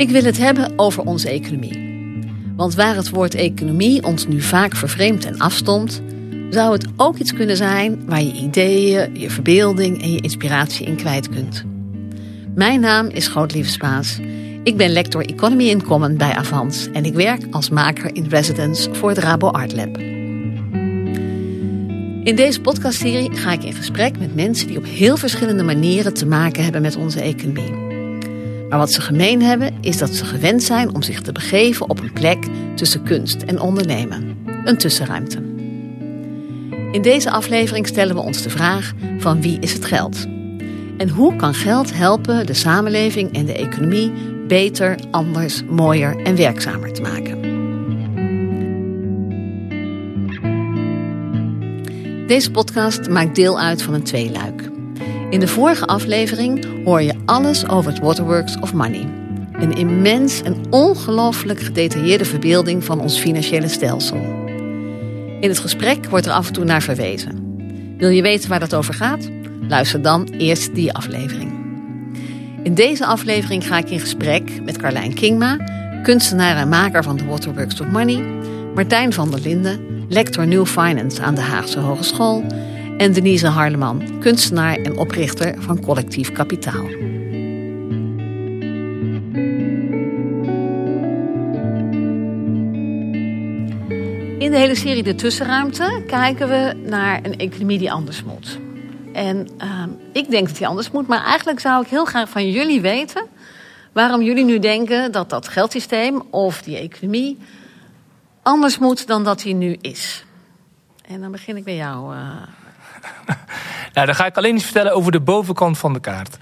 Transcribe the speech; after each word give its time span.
Ik 0.00 0.10
wil 0.10 0.24
het 0.24 0.38
hebben 0.38 0.72
over 0.76 1.02
onze 1.02 1.28
economie. 1.28 1.88
Want 2.56 2.74
waar 2.74 2.96
het 2.96 3.10
woord 3.10 3.34
economie 3.34 4.04
ons 4.04 4.26
nu 4.26 4.40
vaak 4.40 4.76
vervreemdt 4.76 5.24
en 5.24 5.38
afstomt, 5.38 6.02
zou 6.50 6.72
het 6.72 6.86
ook 6.96 7.16
iets 7.16 7.34
kunnen 7.34 7.56
zijn 7.56 8.06
waar 8.06 8.22
je 8.22 8.32
ideeën, 8.32 9.14
je 9.14 9.30
verbeelding 9.30 10.02
en 10.02 10.12
je 10.12 10.20
inspiratie 10.20 10.86
in 10.86 10.96
kwijt 10.96 11.28
kunt. 11.28 11.64
Mijn 12.54 12.80
naam 12.80 13.08
is 13.08 13.28
Grootlieve 13.28 13.70
Spaas. 13.70 14.18
Ik 14.62 14.76
ben 14.76 14.90
lector 14.90 15.24
Economy 15.26 15.64
in 15.64 15.82
Common 15.82 16.16
bij 16.16 16.32
Avans 16.34 16.88
en 16.92 17.04
ik 17.04 17.14
werk 17.14 17.42
als 17.50 17.70
maker 17.70 18.14
in 18.14 18.26
residence 18.28 18.94
voor 18.94 19.08
het 19.08 19.18
Rabo 19.18 19.48
Art 19.48 19.72
Lab. 19.72 19.98
In 22.24 22.36
deze 22.36 22.60
podcastserie 22.60 23.36
ga 23.36 23.52
ik 23.52 23.64
in 23.64 23.72
gesprek 23.72 24.18
met 24.18 24.34
mensen 24.34 24.66
die 24.66 24.78
op 24.78 24.84
heel 24.84 25.16
verschillende 25.16 25.62
manieren 25.62 26.14
te 26.14 26.26
maken 26.26 26.62
hebben 26.62 26.82
met 26.82 26.96
onze 26.96 27.20
economie. 27.20 27.89
Maar 28.70 28.78
wat 28.78 28.92
ze 28.92 29.00
gemeen 29.00 29.42
hebben 29.42 29.74
is 29.80 29.98
dat 29.98 30.14
ze 30.14 30.24
gewend 30.24 30.62
zijn 30.62 30.94
om 30.94 31.02
zich 31.02 31.20
te 31.20 31.32
begeven 31.32 31.88
op 31.88 32.00
een 32.00 32.12
plek 32.12 32.46
tussen 32.74 33.02
kunst 33.02 33.42
en 33.42 33.60
ondernemen. 33.60 34.36
Een 34.64 34.78
tussenruimte. 34.78 35.38
In 36.92 37.02
deze 37.02 37.30
aflevering 37.30 37.86
stellen 37.86 38.14
we 38.14 38.20
ons 38.20 38.42
de 38.42 38.50
vraag 38.50 38.92
van 39.18 39.42
wie 39.42 39.58
is 39.60 39.72
het 39.72 39.84
geld? 39.84 40.26
En 40.96 41.08
hoe 41.08 41.36
kan 41.36 41.54
geld 41.54 41.94
helpen 41.94 42.46
de 42.46 42.54
samenleving 42.54 43.32
en 43.32 43.46
de 43.46 43.54
economie 43.54 44.12
beter, 44.46 44.98
anders, 45.10 45.64
mooier 45.64 46.16
en 46.22 46.36
werkzamer 46.36 46.92
te 46.92 47.02
maken? 47.02 47.40
Deze 52.26 52.50
podcast 52.50 53.08
maakt 53.08 53.34
deel 53.34 53.60
uit 53.60 53.82
van 53.82 53.94
een 53.94 54.02
tweeluik. 54.02 54.69
In 55.30 55.40
de 55.40 55.48
vorige 55.48 55.86
aflevering 55.86 56.66
hoor 56.84 57.02
je 57.02 57.14
alles 57.24 57.68
over 57.68 57.90
het 57.90 58.00
Waterworks 58.00 58.58
of 58.58 58.72
Money. 58.72 59.08
Een 59.52 59.72
immens 59.72 60.42
en 60.42 60.56
ongelooflijk 60.70 61.60
gedetailleerde 61.60 62.24
verbeelding 62.24 62.84
van 62.84 63.00
ons 63.00 63.18
financiële 63.18 63.68
stelsel. 63.68 64.16
In 65.40 65.48
het 65.48 65.58
gesprek 65.58 66.06
wordt 66.06 66.26
er 66.26 66.32
af 66.32 66.46
en 66.46 66.52
toe 66.52 66.64
naar 66.64 66.82
verwezen. 66.82 67.56
Wil 67.98 68.08
je 68.08 68.22
weten 68.22 68.48
waar 68.48 68.60
dat 68.60 68.74
over 68.74 68.94
gaat? 68.94 69.30
Luister 69.68 70.02
dan 70.02 70.24
eerst 70.24 70.74
die 70.74 70.92
aflevering. 70.92 71.52
In 72.62 72.74
deze 72.74 73.06
aflevering 73.06 73.66
ga 73.66 73.78
ik 73.78 73.90
in 73.90 74.00
gesprek 74.00 74.62
met 74.62 74.78
Carlijn 74.78 75.14
Kingma, 75.14 75.56
kunstenaar 76.02 76.56
en 76.56 76.68
maker 76.68 77.02
van 77.02 77.16
de 77.16 77.24
Waterworks 77.24 77.80
of 77.80 77.86
Money, 77.86 78.24
Martijn 78.74 79.12
van 79.12 79.30
der 79.30 79.40
Linden, 79.40 80.04
lector 80.08 80.46
New 80.46 80.66
Finance 80.66 81.22
aan 81.22 81.34
de 81.34 81.40
Haagse 81.40 81.78
Hogeschool 81.78 82.44
en 83.00 83.12
Denise 83.12 83.46
Harleman, 83.46 84.18
kunstenaar 84.18 84.76
en 84.76 84.98
oprichter 84.98 85.62
van 85.62 85.80
Collectief 85.80 86.32
Kapitaal. 86.32 86.86
In 94.38 94.50
de 94.50 94.56
hele 94.56 94.74
serie 94.74 95.02
De 95.02 95.14
Tussenruimte 95.14 96.02
kijken 96.06 96.48
we 96.48 96.74
naar 96.86 97.20
een 97.22 97.38
economie 97.38 97.78
die 97.78 97.92
anders 97.92 98.24
moet. 98.24 98.58
En 99.12 99.48
uh, 99.62 99.84
ik 100.12 100.30
denk 100.30 100.46
dat 100.46 100.56
die 100.56 100.66
anders 100.66 100.90
moet, 100.90 101.06
maar 101.06 101.24
eigenlijk 101.24 101.60
zou 101.60 101.82
ik 101.82 101.88
heel 101.88 102.04
graag 102.04 102.28
van 102.28 102.50
jullie 102.50 102.80
weten 102.80 103.26
waarom 103.92 104.22
jullie 104.22 104.44
nu 104.44 104.58
denken 104.58 105.12
dat 105.12 105.30
dat 105.30 105.48
geldsysteem 105.48 106.22
of 106.30 106.62
die 106.62 106.76
economie 106.76 107.38
anders 108.42 108.78
moet 108.78 109.06
dan 109.06 109.24
dat 109.24 109.40
die 109.40 109.54
nu 109.54 109.76
is. 109.80 110.24
En 111.06 111.20
dan 111.20 111.30
begin 111.30 111.56
ik 111.56 111.64
bij 111.64 111.76
jou. 111.76 112.14
Uh... 112.14 112.59
nou, 113.94 114.06
dan 114.06 114.14
ga 114.14 114.26
ik 114.26 114.36
alleen 114.36 114.54
iets 114.54 114.64
vertellen 114.64 114.94
over 114.94 115.12
de 115.12 115.20
bovenkant 115.20 115.78
van 115.78 115.92
de 115.92 116.00
kaart. 116.00 116.36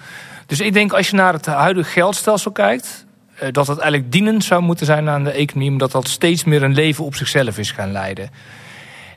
Dus 0.46 0.60
ik 0.60 0.72
denk 0.72 0.92
als 0.92 1.10
je 1.10 1.16
naar 1.16 1.32
het 1.32 1.46
huidige 1.46 1.90
geldstelsel 1.90 2.50
kijkt, 2.52 3.06
uh, 3.42 3.48
dat 3.52 3.66
het 3.66 3.78
eigenlijk 3.78 4.12
dienend 4.12 4.44
zou 4.44 4.62
moeten 4.62 4.86
zijn 4.86 5.08
aan 5.08 5.24
de 5.24 5.30
economie, 5.30 5.70
omdat 5.70 5.92
dat 5.92 6.08
steeds 6.08 6.44
meer 6.44 6.62
een 6.62 6.74
leven 6.74 7.04
op 7.04 7.14
zichzelf 7.14 7.58
is 7.58 7.70
gaan 7.70 7.92
leiden. 7.92 8.30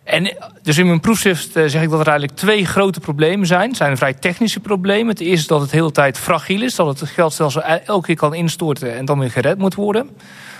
En 0.03 0.37
dus 0.63 0.77
in 0.77 0.85
mijn 0.85 0.99
proefschrift 0.99 1.57
uh, 1.57 1.63
zeg 1.67 1.81
ik 1.81 1.89
dat 1.89 1.99
er 1.99 2.07
eigenlijk 2.07 2.37
twee 2.37 2.65
grote 2.65 2.99
problemen 2.99 3.47
zijn. 3.47 3.67
Het 3.67 3.77
zijn 3.77 3.97
vrij 3.97 4.13
technische 4.13 4.59
problemen. 4.59 5.07
Het 5.07 5.19
eerste 5.19 5.41
is 5.41 5.47
dat 5.47 5.61
het 5.61 5.69
de 5.69 5.75
hele 5.75 5.91
tijd 5.91 6.17
fragiel 6.17 6.61
is. 6.61 6.75
Dat 6.75 6.99
het 6.99 7.09
geldstelsel 7.09 7.63
elke 7.63 8.05
keer 8.05 8.15
kan 8.15 8.33
instorten 8.33 8.95
en 8.95 9.05
dan 9.05 9.19
weer 9.19 9.31
gered 9.31 9.57
moet 9.57 9.75
worden. 9.75 10.09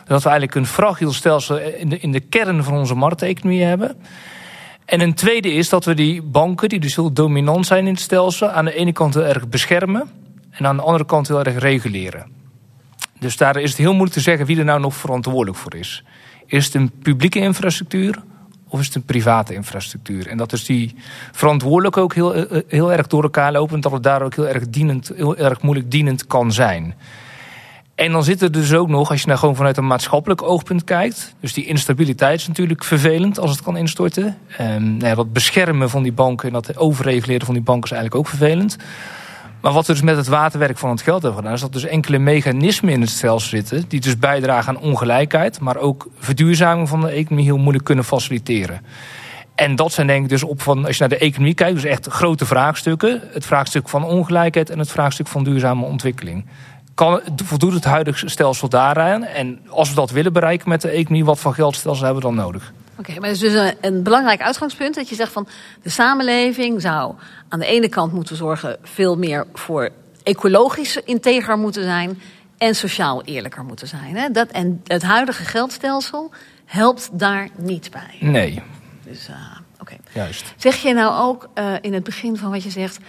Dat 0.06 0.24
we 0.24 0.30
eigenlijk 0.30 0.56
een 0.56 0.66
fragiel 0.66 1.12
stelsel 1.12 1.58
in 1.58 1.90
de, 1.90 2.00
in 2.00 2.12
de 2.12 2.20
kern 2.20 2.64
van 2.64 2.74
onze 2.74 2.96
markteconomie 2.96 3.64
hebben. 3.64 3.98
En 4.92 5.02
een 5.02 5.14
tweede 5.14 5.54
is 5.54 5.70
dat 5.70 5.86
we 5.86 5.94
die 5.94 6.22
banken, 6.22 6.70
die 6.70 6.80
dus 6.80 6.96
heel 6.96 7.14
dominant 7.14 7.66
zijn 7.66 7.88
in 7.88 7.94
het 7.94 8.02
stelsel, 8.02 8.50
aan 8.50 8.66
de 8.66 8.74
ene 8.74 8.92
kant 8.94 9.14
heel 9.14 9.24
erg 9.24 9.50
beschermen 9.50 10.10
en 10.50 10.68
aan 10.68 10.76
de 10.76 10.82
andere 10.82 11.06
kant 11.06 11.28
heel 11.28 11.44
erg 11.44 11.58
reguleren. 11.58 12.32
Dus 13.20 13.38
daar 13.38 13.58
is 13.58 13.70
het 13.70 13.80
heel 13.80 13.92
moeilijk 13.92 14.14
te 14.14 14.20
zeggen 14.20 14.46
wie 14.46 14.58
er 14.58 14.66
nou 14.66 14.80
nog 14.80 14.96
verantwoordelijk 14.96 15.58
voor 15.58 15.76
is. 15.76 16.04
Is 16.46 16.66
het 16.66 16.74
een 16.74 16.92
publieke 17.02 17.40
infrastructuur 17.40 18.24
of 18.68 18.80
is 18.80 18.86
het 18.86 18.96
een 18.96 19.04
private 19.04 19.54
infrastructuur? 19.54 20.28
En 20.28 20.38
dat 20.38 20.54
is 20.54 20.66
die 20.66 20.96
verantwoordelijk 21.32 21.98
ook 21.98 22.14
heel, 22.14 22.46
heel 22.68 22.92
erg 22.92 23.08
door 23.08 23.24
elkaar 23.24 23.52
lopen, 23.52 23.76
en 23.76 23.82
dat 23.82 23.92
het 23.92 24.04
daar 24.04 24.22
ook 24.22 24.36
heel 24.36 24.48
erg, 24.48 24.70
dienend, 24.70 25.12
heel 25.16 25.38
erg 25.38 25.62
moeilijk 25.62 25.92
dienend 25.92 26.28
kan 26.28 26.52
zijn. 26.52 26.96
En 28.02 28.12
dan 28.12 28.24
zit 28.24 28.42
er 28.42 28.52
dus 28.52 28.74
ook 28.74 28.88
nog, 28.88 29.10
als 29.10 29.22
je 29.22 29.28
nou 29.28 29.40
gewoon 29.40 29.56
vanuit 29.56 29.78
een 29.78 29.88
maatschappelijk 29.88 30.42
oogpunt 30.42 30.84
kijkt. 30.84 31.36
Dus 31.40 31.54
die 31.54 31.66
instabiliteit 31.66 32.40
is 32.40 32.48
natuurlijk 32.48 32.84
vervelend 32.84 33.40
als 33.40 33.52
het 33.52 33.62
kan 33.62 33.78
instorten. 33.78 34.38
Um, 34.62 34.84
nou 34.84 35.06
ja, 35.06 35.16
dat 35.16 35.34
beschermen 35.34 35.90
van 35.90 36.04
die 36.04 36.12
banken 36.12 36.48
en 36.48 36.54
dat 36.54 36.78
overreguleren 36.78 37.46
van 37.46 37.54
die 37.54 37.64
banken 37.64 37.84
is 37.84 37.92
eigenlijk 37.92 38.22
ook 38.22 38.30
vervelend. 38.30 38.78
Maar 39.62 39.72
wat 39.72 39.88
we 39.88 39.94
dus 39.94 40.02
met 40.02 40.16
het 40.16 40.28
waterwerk 40.28 40.78
van 40.78 40.90
het 40.90 41.02
geld 41.02 41.22
hebben 41.22 41.40
gedaan, 41.40 41.56
is 41.56 41.62
dat 41.62 41.74
dus 41.74 41.86
enkele 41.86 42.18
mechanismen 42.18 42.94
in 42.94 43.02
het 43.02 43.10
stelsel 43.10 43.50
zitten. 43.50 43.86
die 43.88 44.00
dus 44.00 44.18
bijdragen 44.18 44.76
aan 44.76 44.82
ongelijkheid, 44.82 45.60
maar 45.60 45.78
ook 45.78 46.08
verduurzaming 46.20 46.90
van 46.90 47.02
de 47.02 47.10
economie 47.10 47.46
heel 47.46 47.58
moeilijk 47.58 47.86
kunnen 47.86 48.04
faciliteren. 48.04 48.82
En 49.56 49.76
dat 49.76 49.92
zijn 49.92 50.08
denk 50.08 50.24
ik 50.24 50.30
dus 50.30 50.44
op 50.44 50.62
van, 50.62 50.86
als 50.86 50.98
je 50.98 51.00
naar 51.00 51.18
de 51.18 51.26
economie 51.26 51.54
kijkt, 51.54 51.76
dus 51.76 51.84
echt 51.84 52.08
grote 52.08 52.46
vraagstukken. 52.46 53.22
Het 53.34 53.46
vraagstuk 53.46 53.90
van 53.90 54.04
ongelijkheid 54.04 54.70
en 54.70 54.80
het 54.80 54.92
vraagstuk 54.92 55.28
van 55.28 55.44
duurzame 55.44 55.86
ontwikkeling 55.86 56.46
kan, 56.94 57.22
voldoet 57.36 57.74
het 57.74 57.84
huidige 57.84 58.30
stelsel 58.30 58.70
daaraan? 58.70 59.24
En 59.24 59.60
als 59.70 59.90
we 59.90 59.96
dat 59.96 60.12
willen 60.12 60.34
bereiken 60.34 60.70
met 60.70 60.82
de 60.82 60.90
economie, 60.90 61.26
wat 61.26 61.40
voor 61.40 61.54
geldstelsel 61.54 62.06
hebben 62.06 62.22
we 62.24 62.30
dan 62.30 62.38
nodig? 62.38 62.74
Oké, 62.98 63.20
maar 63.20 63.30
het 63.30 63.42
is 63.42 63.52
dus 63.52 63.54
een, 63.54 63.76
een, 63.82 64.04
belangrijk 64.04 64.42
uitgangspunt 64.42 64.96
dat 64.96 65.10
je 65.10 65.16
zegt 65.16 65.32
van 65.32 65.48
de 65.82 65.90
samenleving 65.90 66.82
zou 66.82 67.16
aan 67.50 67.60
de 67.60 67.66
ene 67.66 67.90
kant 67.90 68.14
moeten 68.14 68.36
zorgen 68.36 68.78
veel 68.84 69.18
meer 69.18 69.46
voor 69.54 69.90
ecologisch 70.24 70.98
integer 70.98 71.58
moeten 71.58 71.84
zijn 71.84 72.22
en 72.58 72.76
sociaal 72.76 73.24
eerlijker 73.24 73.64
moeten 73.64 73.88
zijn. 73.88 74.16
Hè? 74.16 74.30
Dat, 74.30 74.48
en 74.48 74.82
het 74.84 75.04
huidige 75.04 75.44
geldstelsel 75.44 76.32
helpt 76.66 77.10
daar 77.14 77.48
niet 77.56 77.92
bij. 77.92 78.30
Nee. 78.30 78.62
Dus, 79.04 79.30
uh, 79.30 79.36
oké. 79.80 79.96
Juist. 80.14 80.54
Zeg 80.58 80.76
je 80.76 80.94
nou 80.94 81.30
ook 81.30 81.50
uh, 81.56 81.74
in 81.82 81.94
het 81.94 82.04
begin 82.04 82.38
van 82.38 82.52
wat 82.52 82.64
je 82.64 82.70
zegt, 82.70 83.00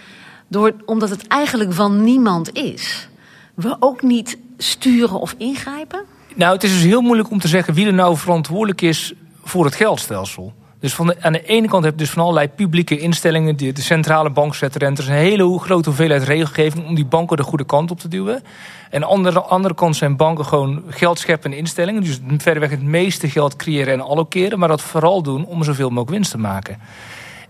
door, 0.49 0.75
omdat 0.85 1.11
het 1.11 1.27
eigenlijk 1.27 1.73
van 1.73 2.05
niemand 2.05 2.53
is, 2.53 3.09
we 3.55 3.77
ook 3.81 4.03
niet 4.03 4.39
sturen 4.59 5.21
of 5.21 5.35
ingrijpen? 5.39 6.05
Nou, 6.35 6.55
het 6.55 6.65
is 6.65 6.73
dus 6.73 6.83
heel 6.83 7.01
moeilijk 7.01 7.31
om 7.31 7.39
te 7.39 7.49
zeggen 7.49 7.75
wie 7.75 7.87
er 7.87 7.95
nou 7.95 8.17
verantwoordelijk 8.17 8.81
is 8.81 9.13
voor 9.45 9.65
het 9.65 9.75
geldstelsel. 9.75 10.53
Dus 10.83 10.95
van 10.95 11.07
de, 11.07 11.17
aan 11.21 11.33
de 11.33 11.45
ene 11.45 11.69
kant 11.69 11.85
heb 11.85 11.93
je 11.93 11.99
dus 11.99 12.11
van 12.11 12.23
allerlei 12.23 12.49
publieke 12.49 12.99
instellingen, 12.99 13.57
de, 13.57 13.73
centrale 13.75 14.31
bank 14.31 14.55
zetten 14.55 14.81
rentes, 14.81 15.07
een 15.07 15.15
hele 15.15 15.59
grote 15.59 15.89
hoeveelheid 15.89 16.23
regelgeving 16.23 16.87
om 16.87 16.95
die 16.95 17.05
banken 17.05 17.37
de 17.37 17.43
goede 17.43 17.65
kant 17.65 17.91
op 17.91 18.01
te 18.01 18.09
duwen. 18.09 18.43
En 18.91 19.09
aan 19.09 19.23
de 19.23 19.41
andere 19.41 19.75
kant 19.75 19.97
zijn 19.97 20.17
banken 20.17 20.45
gewoon 20.45 20.83
geldscheppende 20.89 21.57
instellingen, 21.57 22.03
dus 22.03 22.21
verreweg 22.37 22.71
het 22.71 22.83
meeste 22.83 23.29
geld 23.29 23.57
creëren 23.57 23.93
en 23.93 24.01
allokeren, 24.01 24.59
maar 24.59 24.69
dat 24.69 24.83
vooral 24.83 25.23
doen 25.23 25.45
om 25.45 25.65
zoveel 25.65 25.89
mogelijk 25.89 26.11
winst 26.11 26.31
te 26.31 26.39
maken. 26.39 26.79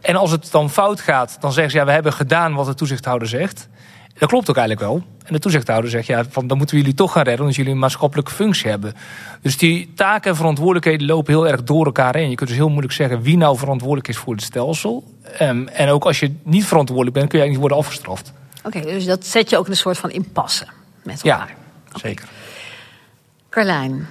En 0.00 0.16
als 0.16 0.30
het 0.30 0.50
dan 0.50 0.70
fout 0.70 1.00
gaat, 1.00 1.36
dan 1.40 1.52
zeggen 1.52 1.72
ze 1.72 1.78
ja, 1.78 1.84
we 1.84 1.92
hebben 1.92 2.12
gedaan 2.12 2.54
wat 2.54 2.66
de 2.66 2.74
toezichthouder 2.74 3.28
zegt. 3.28 3.68
Dat 4.22 4.30
klopt 4.30 4.50
ook 4.50 4.56
eigenlijk 4.56 4.88
wel. 4.88 5.02
En 5.24 5.32
de 5.32 5.38
toezichthouder 5.38 5.90
zegt, 5.90 6.06
ja, 6.06 6.24
van, 6.28 6.46
dan 6.46 6.56
moeten 6.56 6.76
we 6.76 6.82
jullie 6.82 6.96
toch 6.96 7.12
gaan 7.12 7.22
redden... 7.22 7.40
omdat 7.40 7.56
jullie 7.56 7.72
een 7.72 7.78
maatschappelijke 7.78 8.30
functie 8.30 8.70
hebben. 8.70 8.94
Dus 9.40 9.58
die 9.58 9.92
taken 9.94 10.30
en 10.30 10.36
verantwoordelijkheden 10.36 11.06
lopen 11.06 11.32
heel 11.32 11.48
erg 11.48 11.62
door 11.62 11.84
elkaar 11.84 12.14
heen. 12.14 12.30
Je 12.30 12.34
kunt 12.34 12.48
dus 12.48 12.58
heel 12.58 12.68
moeilijk 12.68 12.92
zeggen 12.92 13.22
wie 13.22 13.36
nou 13.36 13.58
verantwoordelijk 13.58 14.08
is 14.08 14.16
voor 14.16 14.34
het 14.34 14.42
stelsel. 14.42 15.04
Um, 15.40 15.68
en 15.68 15.88
ook 15.88 16.04
als 16.04 16.20
je 16.20 16.34
niet 16.42 16.64
verantwoordelijk 16.64 17.16
bent, 17.16 17.28
kun 17.28 17.38
je 17.38 17.44
eigenlijk 17.44 17.50
niet 17.50 17.58
worden 17.58 17.78
afgestraft. 17.78 18.32
Oké, 18.64 18.78
okay, 18.78 18.92
dus 18.92 19.04
dat 19.04 19.26
zet 19.26 19.50
je 19.50 19.58
ook 19.58 19.64
in 19.64 19.70
een 19.70 19.76
soort 19.76 19.98
van 19.98 20.10
impasse 20.10 20.66
met 21.02 21.22
elkaar. 21.22 21.54
Ja, 21.92 21.98
zeker. 21.98 22.28
Carlijn, 23.50 24.06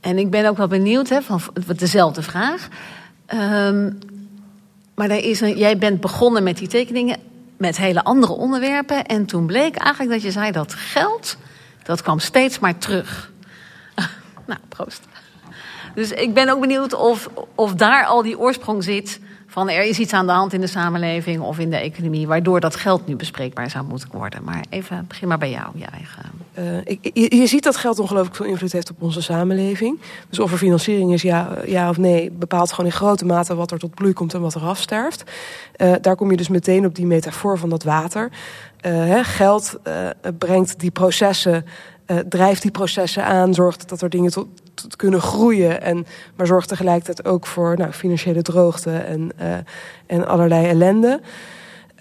en 0.00 0.18
ik 0.18 0.30
ben 0.30 0.48
ook 0.48 0.56
wel 0.56 0.68
benieuwd, 0.68 1.08
hè, 1.08 1.22
van 1.22 1.40
dezelfde 1.76 2.22
vraag... 2.22 2.68
Um, 3.34 3.98
maar 4.94 5.10
er 5.10 5.24
is 5.24 5.40
een, 5.40 5.56
jij 5.56 5.78
bent 5.78 6.00
begonnen 6.00 6.42
met 6.42 6.56
die 6.56 6.68
tekeningen 6.68 7.16
met 7.60 7.76
hele 7.76 8.04
andere 8.04 8.32
onderwerpen. 8.32 9.06
En 9.06 9.26
toen 9.26 9.46
bleek 9.46 9.76
eigenlijk 9.76 10.12
dat 10.12 10.22
je 10.22 10.30
zei 10.30 10.52
dat 10.52 10.74
geld, 10.74 11.36
dat 11.82 12.02
kwam 12.02 12.18
steeds 12.18 12.58
maar 12.58 12.78
terug. 12.78 13.32
nou, 14.46 14.60
proost. 14.68 15.00
Dus 15.94 16.10
ik 16.10 16.34
ben 16.34 16.48
ook 16.48 16.60
benieuwd 16.60 16.94
of, 16.94 17.28
of 17.54 17.74
daar 17.74 18.04
al 18.04 18.22
die 18.22 18.38
oorsprong 18.38 18.84
zit 18.84 19.20
van 19.50 19.68
er 19.68 19.84
is 19.84 19.98
iets 19.98 20.12
aan 20.12 20.26
de 20.26 20.32
hand 20.32 20.52
in 20.52 20.60
de 20.60 20.66
samenleving 20.66 21.40
of 21.40 21.58
in 21.58 21.70
de 21.70 21.76
economie, 21.76 22.26
waardoor 22.26 22.60
dat 22.60 22.76
geld 22.76 23.06
nu 23.06 23.16
bespreekbaar 23.16 23.70
zou 23.70 23.84
moeten 23.84 24.08
worden. 24.12 24.44
Maar 24.44 24.64
even 24.68 25.04
begin 25.08 25.28
maar 25.28 25.38
bij 25.38 25.50
jou, 25.50 25.66
je 25.74 25.84
eigen. 25.84 26.24
je, 27.12 27.36
je, 27.36 27.46
ziet 27.46 27.62
dat 27.62 27.76
geld 27.76 27.98
ongelooflijk 27.98 28.36
veel 28.36 28.46
invloed 28.46 28.72
heeft 28.72 28.90
op 28.90 29.02
onze 29.02 29.22
samenleving. 29.22 30.00
Dus 30.28 30.38
of 30.38 30.52
er 30.52 30.58
financiering 30.58 31.12
is, 31.12 31.22
ja, 31.22 31.48
ja 31.66 31.88
of 31.88 31.96
nee, 31.96 32.30
bepaalt 32.30 32.70
gewoon 32.70 32.90
in 32.90 32.96
grote 32.96 33.24
mate 33.24 33.54
wat 33.54 33.70
er 33.70 33.78
tot 33.78 33.94
bloei 33.94 34.12
komt 34.12 34.34
en 34.34 34.40
wat 34.40 34.54
er 34.54 34.62
afsterft. 34.62 35.24
daar 36.00 36.16
kom 36.16 36.30
je 36.30 36.36
dus 36.36 36.48
meteen 36.48 36.84
op 36.84 36.94
die 36.94 37.06
metafoor 37.06 37.58
van 37.58 37.70
dat 37.70 37.82
water. 37.82 38.30
Geld 39.22 39.78
brengt 40.38 40.80
die 40.80 40.90
processen 40.90 41.64
drijft 42.28 42.62
die 42.62 42.70
processen 42.70 43.24
aan, 43.24 43.54
zorgt 43.54 43.88
dat 43.88 44.02
er 44.02 44.10
dingen 44.10 44.30
tot, 44.30 44.48
kunnen 44.96 45.20
groeien. 45.20 45.82
En, 45.82 46.06
maar 46.36 46.46
zorgt 46.46 46.68
tegelijkertijd 46.68 47.24
ook 47.28 47.46
voor 47.46 47.76
nou, 47.76 47.92
financiële 47.92 48.42
droogte 48.42 48.90
en, 48.90 49.30
uh, 49.40 49.54
en 50.06 50.26
allerlei 50.26 50.66
ellende. 50.66 51.20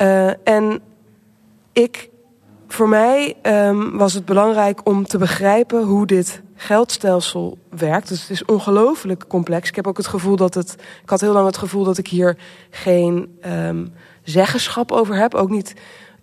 Uh, 0.01 0.47
en 0.47 0.81
ik, 1.73 2.09
voor 2.67 2.89
mij 2.89 3.35
um, 3.43 3.97
was 3.97 4.13
het 4.13 4.25
belangrijk 4.25 4.81
om 4.83 5.05
te 5.05 5.17
begrijpen 5.17 5.83
hoe 5.83 6.05
dit 6.05 6.41
geldstelsel 6.55 7.57
werkt. 7.69 8.07
Dus 8.07 8.21
het 8.21 8.29
is 8.29 8.45
ongelooflijk 8.45 9.27
complex. 9.27 9.69
Ik 9.69 9.75
heb 9.75 9.87
ook 9.87 9.97
het 9.97 10.07
gevoel 10.07 10.35
dat 10.35 10.53
het. 10.53 10.75
Ik 11.03 11.09
had 11.09 11.21
heel 11.21 11.33
lang 11.33 11.45
het 11.45 11.57
gevoel 11.57 11.83
dat 11.83 11.97
ik 11.97 12.07
hier 12.07 12.37
geen 12.69 13.39
um, 13.45 13.93
zeggenschap 14.23 14.91
over 14.91 15.15
heb. 15.15 15.33
Ook 15.33 15.49
niet. 15.49 15.73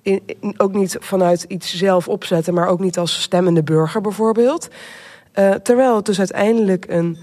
In, 0.03 0.23
ook 0.57 0.73
niet 0.73 0.97
vanuit 1.01 1.43
iets 1.43 1.77
zelf 1.77 2.09
opzetten, 2.09 2.55
maar 2.55 2.69
ook 2.69 2.81
niet 2.81 2.99
als 2.99 3.23
stemmende 3.23 3.63
burger 3.63 4.01
bijvoorbeeld. 4.01 4.69
Uh, 5.39 5.51
terwijl 5.51 5.97
het 5.97 6.05
dus 6.05 6.19
uiteindelijk 6.19 6.85
een, 6.89 7.19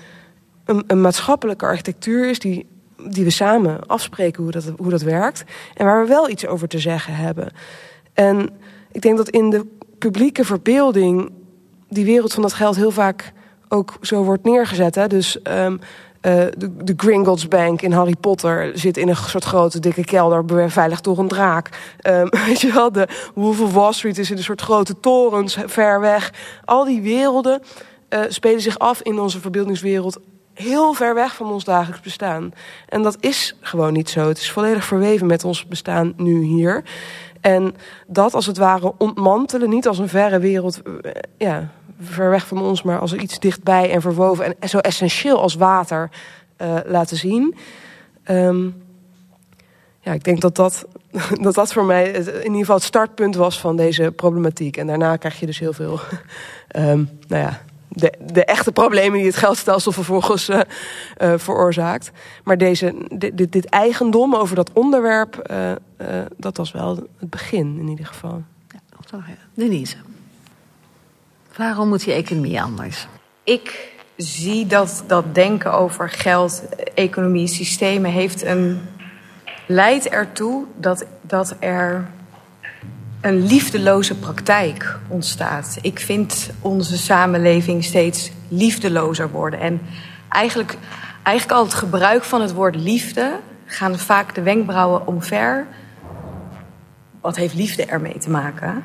een, 0.66 0.84
een, 0.88 1.02
maatschappelijke 1.02 1.66
architectuur 1.66 2.30
is 2.30 2.40
die, 2.40 2.66
die 3.08 3.24
we 3.24 3.30
samen 3.30 3.86
afspreken 3.86 4.44
hoe 4.44 4.52
dat, 4.52 4.72
hoe 4.78 4.90
dat 4.90 5.02
werkt. 5.02 5.44
En 5.74 5.86
waar 5.86 6.02
we 6.02 6.08
wel 6.08 6.30
iets 6.30 6.48
over 6.48 6.68
te 6.68 6.80
zeggen 6.80 7.16
hebben. 7.16 7.52
En 8.14 8.50
ik 8.92 9.02
denk 9.02 9.18
dat 9.18 9.30
in 9.30 9.50
de 9.50 9.66
publieke 10.00 10.46
verbeelding 10.46 11.32
die 11.90 12.06
wereld 12.06 12.34
van 12.34 12.42
dat 12.42 12.54
geld 12.54 12.76
heel 12.76 12.92
vaak 12.92 13.34
ook 13.70 13.94
zo 14.02 14.24
wordt 14.24 14.44
neergezet. 14.44 14.96
Hè? 14.96 15.08
Dus 15.08 15.38
uh, 15.38 16.46
de, 16.58 16.84
de 16.84 16.94
Gringotts 16.98 17.48
Bank 17.48 17.82
in 17.82 17.92
Harry 17.92 18.16
Potter 18.20 18.72
zit 18.74 18.98
in 18.98 19.08
een 19.08 19.16
soort 19.16 19.44
grote 19.44 19.80
dikke 19.80 20.04
kelder, 20.04 20.46
beveiligd 20.46 21.04
door 21.04 21.20
een 21.20 21.28
draak. 21.28 21.70
Um, 22.08 22.30
weet 22.48 22.62
je 22.62 22.74
wel, 22.74 22.92
de 22.92 23.08
Wolf 23.36 23.62
of 23.62 23.74
Wall 23.74 23.94
Street 23.94 24.18
is 24.18 24.32
in 24.32 24.38
een 24.38 24.44
soort 24.44 24.62
grote 24.62 25.00
torens 25.00 25.58
ver 25.66 26.00
weg. 26.00 26.34
Al 26.66 26.86
die 26.86 27.02
werelden 27.02 27.62
uh, 28.14 28.20
spelen 28.28 28.62
zich 28.62 28.80
af 28.80 29.02
in 29.02 29.20
onze 29.20 29.40
verbeeldingswereld 29.40 30.20
heel 30.54 30.94
ver 30.94 31.14
weg 31.14 31.36
van 31.36 31.52
ons 31.52 31.64
dagelijks 31.64 32.02
bestaan. 32.02 32.54
En 32.90 33.02
dat 33.02 33.18
is 33.20 33.56
gewoon 33.62 33.94
niet 33.94 34.10
zo. 34.10 34.28
Het 34.28 34.38
is 34.38 34.52
volledig 34.52 34.86
verweven 34.86 35.28
met 35.28 35.44
ons 35.44 35.68
bestaan 35.68 36.14
nu 36.18 36.44
hier. 36.44 36.84
En 37.42 37.76
dat 38.08 38.34
als 38.34 38.46
het 38.46 38.58
ware 38.58 38.94
ontmantelen, 38.98 39.70
niet 39.70 39.88
als 39.88 39.98
een 39.98 40.10
verre 40.10 40.40
wereld, 40.40 40.82
uh, 40.86 41.12
ja, 41.38 41.70
ver 42.00 42.30
weg 42.30 42.48
van 42.48 42.62
ons, 42.62 42.84
maar 42.84 43.00
als 43.00 43.14
iets 43.14 43.40
dichtbij 43.40 43.92
en 43.92 44.02
verwoven 44.02 44.60
en 44.60 44.70
zo 44.70 44.78
essentieel 44.78 45.42
als 45.42 45.56
water 45.56 46.10
uh, 46.62 46.78
laten 46.86 47.18
zien. 47.18 47.56
Um, 48.30 48.84
ja, 50.00 50.14
ik 50.14 50.24
denk 50.24 50.42
dat 50.42 50.56
dat, 50.56 50.86
dat 51.42 51.54
dat 51.54 51.74
voor 51.74 51.86
mij 51.86 52.12
in 52.12 52.44
ieder 52.44 52.60
geval 52.60 52.76
het 52.76 52.84
startpunt 52.84 53.36
was 53.36 53.60
van 53.60 53.76
deze 53.76 54.12
problematiek. 54.12 54.78
En 54.78 54.88
daarna 54.88 55.16
krijg 55.16 55.40
je 55.40 55.46
dus 55.46 55.60
heel 55.60 55.74
veel, 55.74 56.00
um, 56.76 57.10
nou 57.28 57.42
ja, 57.42 57.62
de, 57.96 58.14
de 58.20 58.46
echte 58.46 58.72
problemen 58.72 59.18
die 59.18 59.28
het 59.28 59.36
geldstelsel 59.36 59.92
vervolgens 59.92 60.50
uh, 60.50 60.60
uh, 61.22 61.34
veroorzaakt. 61.38 62.12
Maar 62.44 62.58
deze, 62.58 62.96
dit, 63.18 63.52
dit, 63.52 63.66
eigendom 63.66 64.36
over 64.36 64.56
dat 64.56 64.70
onderwerp, 64.74 65.48
uh, 65.52 65.72
dat 66.38 66.58
was 66.58 66.72
wel 66.72 66.96
het 67.20 67.30
begin 67.30 67.78
in 67.80 67.88
ieder 67.88 68.06
geval. 68.06 68.44
Ja, 69.12 69.20
Denise, 69.54 69.96
waarom 71.58 71.88
moet 71.88 72.04
die 72.04 72.14
economie 72.14 72.62
anders? 72.62 73.08
Ik 73.44 73.92
zie 74.18 74.68
dat 74.68 75.04
dat 75.08 75.36
denken 75.36 75.74
over 75.74 76.10
geld, 76.10 76.64
economie, 76.94 77.48
systemen 77.48 78.12
heeft 78.12 78.44
een 78.44 78.82
leidt 79.68 80.10
ertoe 80.10 80.66
dat, 80.78 81.06
dat 81.22 81.56
er 81.60 82.08
een 83.24 83.46
liefdeloze 83.46 84.16
praktijk 84.16 85.00
ontstaat. 85.08 85.78
Ik 85.82 86.00
vind 86.00 86.50
onze 86.60 86.98
samenleving 86.98 87.84
steeds 87.84 88.32
liefdelozer 88.48 89.32
worden. 89.32 89.60
En 89.60 89.82
eigenlijk, 90.30 90.78
eigenlijk 91.24 91.58
al 91.58 91.66
het 91.66 91.74
gebruik 91.74 92.24
van 92.24 92.42
het 92.42 92.54
woord 92.54 92.76
liefde 92.76 93.40
gaan 93.66 94.00
vaak 94.00 94.36
de 94.36 94.42
wenkbrauwen 94.42 95.08
omver. 95.08 95.68
Wat 97.22 97.36
heeft 97.36 97.54
liefde 97.54 97.86
ermee 97.86 98.18
te 98.18 98.30
maken? 98.30 98.84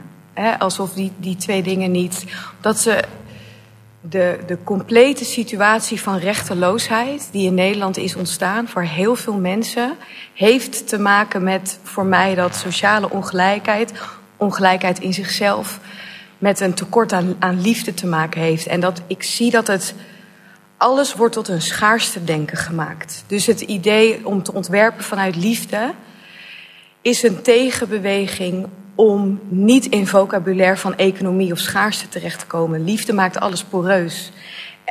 alsof 0.58 0.92
die, 0.92 1.12
die 1.16 1.36
twee 1.36 1.62
dingen 1.62 1.90
niet. 1.90 2.24
Dat 2.60 2.78
ze 2.78 3.02
de, 4.00 4.38
de 4.46 4.58
complete 4.64 5.24
situatie 5.24 6.00
van 6.00 6.16
rechteloosheid 6.16 7.28
die 7.32 7.46
in 7.46 7.54
Nederland 7.54 7.96
is 7.96 8.16
ontstaan 8.16 8.68
voor 8.68 8.82
heel 8.82 9.16
veel 9.16 9.38
mensen, 9.38 9.96
heeft 10.34 10.88
te 10.88 10.98
maken 10.98 11.42
met 11.42 11.78
voor 11.82 12.06
mij 12.06 12.34
dat 12.34 12.56
sociale 12.56 13.10
ongelijkheid, 13.10 13.92
ongelijkheid 14.38 15.00
in 15.00 15.14
zichzelf 15.14 15.80
met 16.38 16.60
een 16.60 16.74
tekort 16.74 17.12
aan, 17.12 17.36
aan 17.38 17.60
liefde 17.60 17.94
te 17.94 18.06
maken 18.06 18.40
heeft. 18.40 18.66
En 18.66 18.80
dat 18.80 19.02
ik 19.06 19.22
zie 19.22 19.50
dat 19.50 19.66
het 19.66 19.94
alles 20.76 21.14
wordt 21.14 21.34
tot 21.34 21.48
een 21.48 21.62
schaarste 21.62 22.24
denken 22.24 22.56
gemaakt. 22.56 23.24
Dus 23.26 23.46
het 23.46 23.60
idee 23.60 24.26
om 24.26 24.42
te 24.42 24.52
ontwerpen 24.52 25.04
vanuit 25.04 25.36
liefde 25.36 25.94
is 27.02 27.22
een 27.22 27.42
tegenbeweging 27.42 28.66
om 28.94 29.40
niet 29.48 29.86
in 29.86 30.06
vocabulaire 30.06 30.76
van 30.76 30.96
economie 30.96 31.52
of 31.52 31.58
schaarste 31.58 32.08
terecht 32.08 32.38
te 32.38 32.46
komen. 32.46 32.84
Liefde 32.84 33.12
maakt 33.12 33.40
alles 33.40 33.64
poreus. 33.64 34.32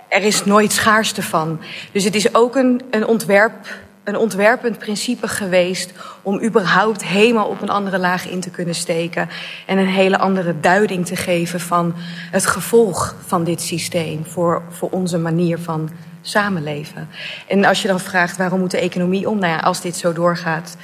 Er 0.09 0.23
is 0.23 0.45
nooit 0.45 0.71
schaarste 0.71 1.23
van. 1.23 1.59
Dus 1.91 2.03
het 2.03 2.15
is 2.15 2.35
ook 2.35 2.55
een, 2.55 2.81
een 2.89 3.05
ontwerp 3.05 3.67
een 4.07 4.17
ontwerpend 4.17 4.77
principe 4.77 5.27
geweest 5.27 5.91
om 6.21 6.43
überhaupt 6.43 7.03
helemaal 7.03 7.47
op 7.47 7.61
een 7.61 7.69
andere 7.69 7.97
laag 7.97 8.27
in 8.27 8.39
te 8.39 8.49
kunnen 8.49 8.75
steken 8.75 9.29
en 9.65 9.77
een 9.77 9.87
hele 9.87 10.17
andere 10.17 10.59
duiding 10.59 11.05
te 11.05 11.15
geven 11.15 11.59
van 11.59 11.93
het 12.31 12.45
gevolg 12.45 13.15
van 13.25 13.43
dit 13.43 13.61
systeem 13.61 14.25
voor, 14.25 14.61
voor 14.69 14.89
onze 14.89 15.17
manier 15.17 15.59
van 15.59 15.89
samenleven. 16.21 17.09
En 17.47 17.65
als 17.65 17.81
je 17.81 17.87
dan 17.87 17.99
vraagt 17.99 18.37
waarom 18.37 18.59
moet 18.59 18.71
de 18.71 18.79
economie 18.79 19.29
om, 19.29 19.39
nou 19.39 19.53
ja, 19.53 19.59
als 19.59 19.81
dit 19.81 19.95
zo 19.95 20.13
doorgaat, 20.13 20.77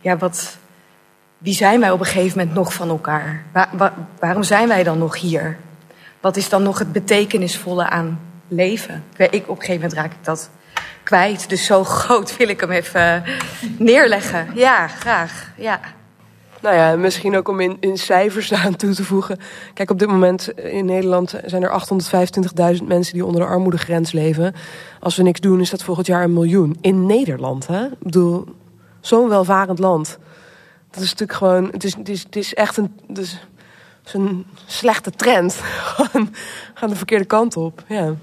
ja, 0.00 0.16
wat, 0.16 0.56
wie 1.38 1.54
zijn 1.54 1.80
wij 1.80 1.90
op 1.90 2.00
een 2.00 2.06
gegeven 2.06 2.38
moment 2.38 2.56
nog 2.56 2.72
van 2.72 2.88
elkaar? 2.88 3.44
Waar, 3.52 3.92
waarom 4.18 4.42
zijn 4.42 4.68
wij 4.68 4.82
dan 4.82 4.98
nog 4.98 5.20
hier? 5.20 5.58
Wat 6.20 6.36
is 6.36 6.48
dan 6.48 6.62
nog 6.62 6.78
het 6.78 6.92
betekenisvolle 6.92 7.88
aan 7.88 8.20
leven? 8.48 9.04
Ik, 9.16 9.42
op 9.48 9.56
een 9.56 9.64
gegeven 9.64 9.74
moment 9.74 9.92
raak 9.92 10.12
ik 10.12 10.24
dat 10.24 10.50
kwijt. 11.08 11.48
Dus 11.48 11.64
zo 11.64 11.84
groot 11.84 12.36
wil 12.36 12.48
ik 12.48 12.60
hem 12.60 12.70
even 12.70 13.24
neerleggen. 13.78 14.48
Ja, 14.54 14.88
graag. 14.88 15.50
Ja. 15.56 15.80
Nou 16.60 16.76
ja, 16.76 16.96
misschien 16.96 17.36
ook 17.36 17.48
om 17.48 17.60
in, 17.60 17.76
in 17.80 17.98
cijfers 17.98 18.52
aan 18.64 18.76
toe 18.76 18.94
te 18.94 19.04
voegen. 19.04 19.38
Kijk, 19.74 19.90
op 19.90 19.98
dit 19.98 20.08
moment 20.08 20.48
in 20.58 20.84
Nederland 20.84 21.34
zijn 21.44 21.62
er 21.62 21.82
825.000 22.78 22.84
mensen 22.84 23.14
die 23.14 23.24
onder 23.24 23.40
de 23.40 23.46
armoedegrens 23.46 24.12
leven. 24.12 24.54
Als 25.00 25.16
we 25.16 25.22
niks 25.22 25.40
doen, 25.40 25.60
is 25.60 25.70
dat 25.70 25.82
volgend 25.82 26.06
jaar 26.06 26.24
een 26.24 26.32
miljoen. 26.32 26.76
In 26.80 27.06
Nederland, 27.06 27.66
hè? 27.66 27.84
Ik 27.84 28.02
bedoel, 28.02 28.44
zo'n 29.00 29.28
welvarend 29.28 29.78
land. 29.78 30.18
Dat 30.90 31.02
is 31.02 31.10
natuurlijk 31.10 31.38
gewoon, 31.38 31.68
het 31.72 31.84
is, 31.84 31.96
het 31.96 32.08
is, 32.08 32.22
het 32.22 32.36
is 32.36 32.54
echt 32.54 32.76
een, 32.76 33.00
dus, 33.06 33.40
een 34.12 34.46
slechte 34.66 35.10
trend. 35.10 35.60
gaan 36.74 36.88
de 36.88 36.96
verkeerde 36.96 37.24
kant 37.24 37.56
op, 37.56 37.84
ja. 37.86 38.14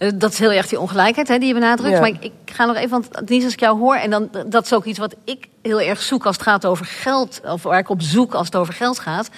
Eh, 0.00 0.10
dat 0.14 0.32
is 0.32 0.38
heel 0.38 0.52
erg 0.52 0.66
die 0.66 0.80
ongelijkheid 0.80 1.28
hè, 1.28 1.38
die 1.38 1.48
je 1.48 1.54
benadrukt. 1.54 2.00
Maar 2.00 2.08
ik, 2.08 2.24
ik, 2.24 2.32
ga 2.44 2.64
nog 2.64 2.76
even, 2.76 2.90
want 2.90 3.28
niet 3.28 3.44
als 3.44 3.52
ik 3.52 3.60
jou 3.60 3.78
hoor... 3.78 3.94
en 3.94 4.10
dan, 4.10 4.30
dat 4.46 4.64
is 4.64 4.72
ook 4.72 4.84
iets 4.84 4.98
wat 4.98 5.14
ik 5.24 5.48
heel 5.62 5.80
erg 5.80 6.00
zoek 6.00 6.26
als 6.26 6.36
het 6.36 6.44
gaat 6.44 6.66
over 6.66 6.86
geld... 6.86 7.40
of 7.44 7.62
waar 7.62 7.78
ik 7.78 7.88
op 7.88 8.02
zoek 8.02 8.34
als 8.34 8.46
het 8.46 8.56
over 8.56 8.74
geld 8.74 8.98
gaat... 8.98 9.30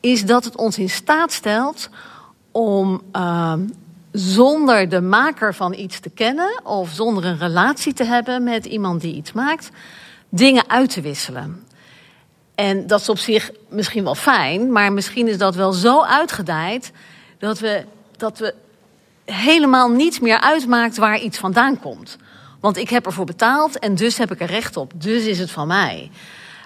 is 0.00 0.26
dat 0.26 0.44
het 0.44 0.56
ons 0.56 0.78
in 0.78 0.90
staat 0.90 1.32
stelt 1.32 1.88
om 2.50 3.02
uh, 3.16 3.54
zonder 4.12 4.88
de 4.88 5.00
maker 5.00 5.54
van 5.54 5.74
iets 5.74 6.00
te 6.00 6.10
kennen... 6.10 6.60
of 6.64 6.90
zonder 6.90 7.24
een 7.24 7.38
relatie 7.38 7.92
te 7.92 8.04
hebben 8.04 8.44
met 8.44 8.64
iemand 8.64 9.00
die 9.00 9.14
iets 9.14 9.32
maakt... 9.32 9.70
dingen 10.28 10.64
uit 10.68 10.90
te 10.90 11.00
wisselen. 11.00 11.64
En 12.54 12.86
dat 12.86 13.00
is 13.00 13.08
op 13.08 13.18
zich 13.18 13.50
misschien 13.68 14.04
wel 14.04 14.14
fijn... 14.14 14.72
maar 14.72 14.92
misschien 14.92 15.28
is 15.28 15.38
dat 15.38 15.54
wel 15.54 15.72
zo 15.72 16.02
uitgedijd... 16.02 16.92
dat 17.38 17.58
we, 17.58 17.84
dat 18.16 18.38
we 18.38 18.54
helemaal 19.32 19.90
niets 19.90 20.20
meer 20.20 20.40
uitmaakt 20.40 20.96
waar 20.96 21.20
iets 21.20 21.38
vandaan 21.38 21.80
komt. 21.80 22.16
Want 22.60 22.76
ik 22.76 22.88
heb 22.88 23.06
ervoor 23.06 23.24
betaald 23.24 23.78
en 23.78 23.94
dus 23.94 24.18
heb 24.18 24.32
ik 24.32 24.40
er 24.40 24.46
recht 24.46 24.76
op. 24.76 24.92
Dus 24.96 25.24
is 25.24 25.38
het 25.38 25.50
van 25.50 25.66
mij. 25.66 26.10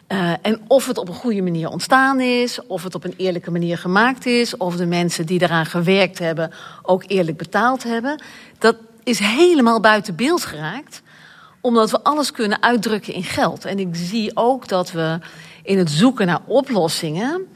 Uh, 0.08 0.32
en 0.42 0.60
of 0.66 0.86
het 0.86 0.98
op 0.98 1.08
een 1.08 1.14
goede 1.14 1.42
manier 1.42 1.68
ontstaan 1.68 2.20
is, 2.20 2.66
of 2.66 2.82
het 2.82 2.94
op 2.94 3.04
een 3.04 3.14
eerlijke 3.16 3.50
manier 3.50 3.78
gemaakt 3.78 4.26
is, 4.26 4.56
of 4.56 4.76
de 4.76 4.86
mensen 4.86 5.26
die 5.26 5.42
eraan 5.42 5.66
gewerkt 5.66 6.18
hebben 6.18 6.52
ook 6.82 7.04
eerlijk 7.06 7.36
betaald 7.36 7.82
hebben, 7.82 8.22
dat 8.58 8.76
is 9.04 9.18
helemaal 9.18 9.80
buiten 9.80 10.16
beeld 10.16 10.44
geraakt, 10.44 11.02
omdat 11.60 11.90
we 11.90 12.02
alles 12.02 12.30
kunnen 12.30 12.62
uitdrukken 12.62 13.14
in 13.14 13.22
geld. 13.22 13.64
En 13.64 13.78
ik 13.78 13.88
zie 13.92 14.30
ook 14.34 14.68
dat 14.68 14.90
we 14.90 15.18
in 15.62 15.78
het 15.78 15.90
zoeken 15.90 16.26
naar 16.26 16.40
oplossingen 16.46 17.46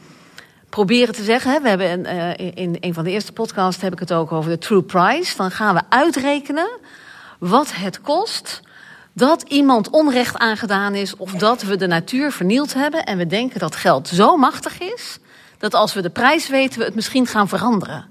proberen 0.70 1.14
te 1.14 1.24
zeggen. 1.24 1.52
Hè, 1.52 1.60
we 1.60 1.68
hebben 1.68 2.14
uh, 2.14 2.30
in 2.54 2.76
een 2.80 2.94
van 2.94 3.04
de 3.04 3.10
eerste 3.10 3.32
podcasts 3.32 3.82
heb 3.82 3.92
ik 3.92 3.98
het 3.98 4.12
ook 4.12 4.32
over 4.32 4.50
de 4.50 4.58
true 4.58 4.82
price. 4.82 5.36
Dan 5.36 5.50
gaan 5.50 5.74
we 5.74 5.80
uitrekenen 5.88 6.70
wat 7.38 7.74
het 7.74 8.00
kost 8.00 8.60
dat 9.12 9.42
iemand 9.42 9.90
onrecht 9.90 10.38
aangedaan 10.38 10.94
is 10.94 11.16
of 11.16 11.32
dat 11.32 11.62
we 11.62 11.76
de 11.76 11.86
natuur 11.86 12.32
vernield 12.32 12.74
hebben 12.74 13.04
en 13.04 13.18
we 13.18 13.26
denken 13.26 13.60
dat 13.60 13.76
geld 13.76 14.08
zo 14.08 14.36
machtig 14.36 14.80
is 14.80 15.18
dat 15.58 15.74
als 15.74 15.94
we 15.94 16.02
de 16.02 16.10
prijs 16.10 16.48
weten 16.48 16.78
we 16.78 16.84
het 16.84 16.94
misschien 16.94 17.26
gaan 17.26 17.48
veranderen. 17.48 18.04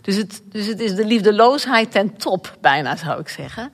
Dus 0.00 0.16
het, 0.16 0.42
dus 0.44 0.66
het 0.66 0.80
is 0.80 0.94
de 0.94 1.04
liefdeloosheid 1.04 1.90
ten 1.90 2.16
top, 2.16 2.56
bijna 2.60 2.96
zou 2.96 3.20
ik 3.20 3.28
zeggen. 3.28 3.70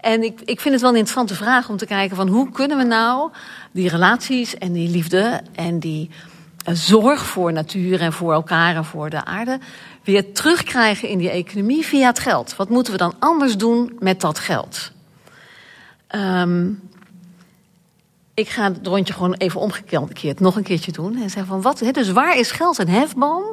En 0.00 0.22
ik, 0.22 0.40
ik 0.40 0.60
vind 0.60 0.74
het 0.74 0.82
wel 0.82 0.90
een 0.90 0.96
interessante 0.96 1.34
vraag 1.34 1.68
om 1.68 1.76
te 1.76 1.86
kijken 1.86 2.16
van 2.16 2.28
hoe 2.28 2.50
kunnen 2.50 2.78
we 2.78 2.84
nou 2.84 3.30
die 3.72 3.88
relaties 3.88 4.58
en 4.58 4.72
die 4.72 4.88
liefde 4.88 5.40
en 5.54 5.78
die 5.78 6.10
zorg 6.72 7.26
voor 7.26 7.52
natuur 7.52 8.00
en 8.00 8.12
voor 8.12 8.32
elkaar 8.32 8.76
en 8.76 8.84
voor 8.84 9.10
de 9.10 9.24
aarde 9.24 9.58
weer 10.02 10.32
terugkrijgen 10.32 11.08
in 11.08 11.18
die 11.18 11.30
economie 11.30 11.86
via 11.86 12.06
het 12.06 12.18
geld. 12.18 12.56
Wat 12.56 12.68
moeten 12.68 12.92
we 12.92 12.98
dan 12.98 13.14
anders 13.18 13.56
doen 13.56 13.96
met 13.98 14.20
dat 14.20 14.38
geld? 14.38 14.92
Um, 16.14 16.80
ik 18.34 18.48
ga 18.48 18.72
het 18.72 18.86
rondje 18.86 19.12
gewoon 19.12 19.34
even 19.34 19.60
omgekeerd 19.60 20.40
nog 20.40 20.56
een 20.56 20.62
keertje 20.62 20.92
doen. 20.92 21.12
En 21.14 21.30
zeggen 21.30 21.46
van 21.46 21.62
wat, 21.62 21.82
dus 21.92 22.12
waar 22.12 22.38
is 22.38 22.50
geld 22.50 22.78
een 22.78 22.88
hefboom 22.88 23.44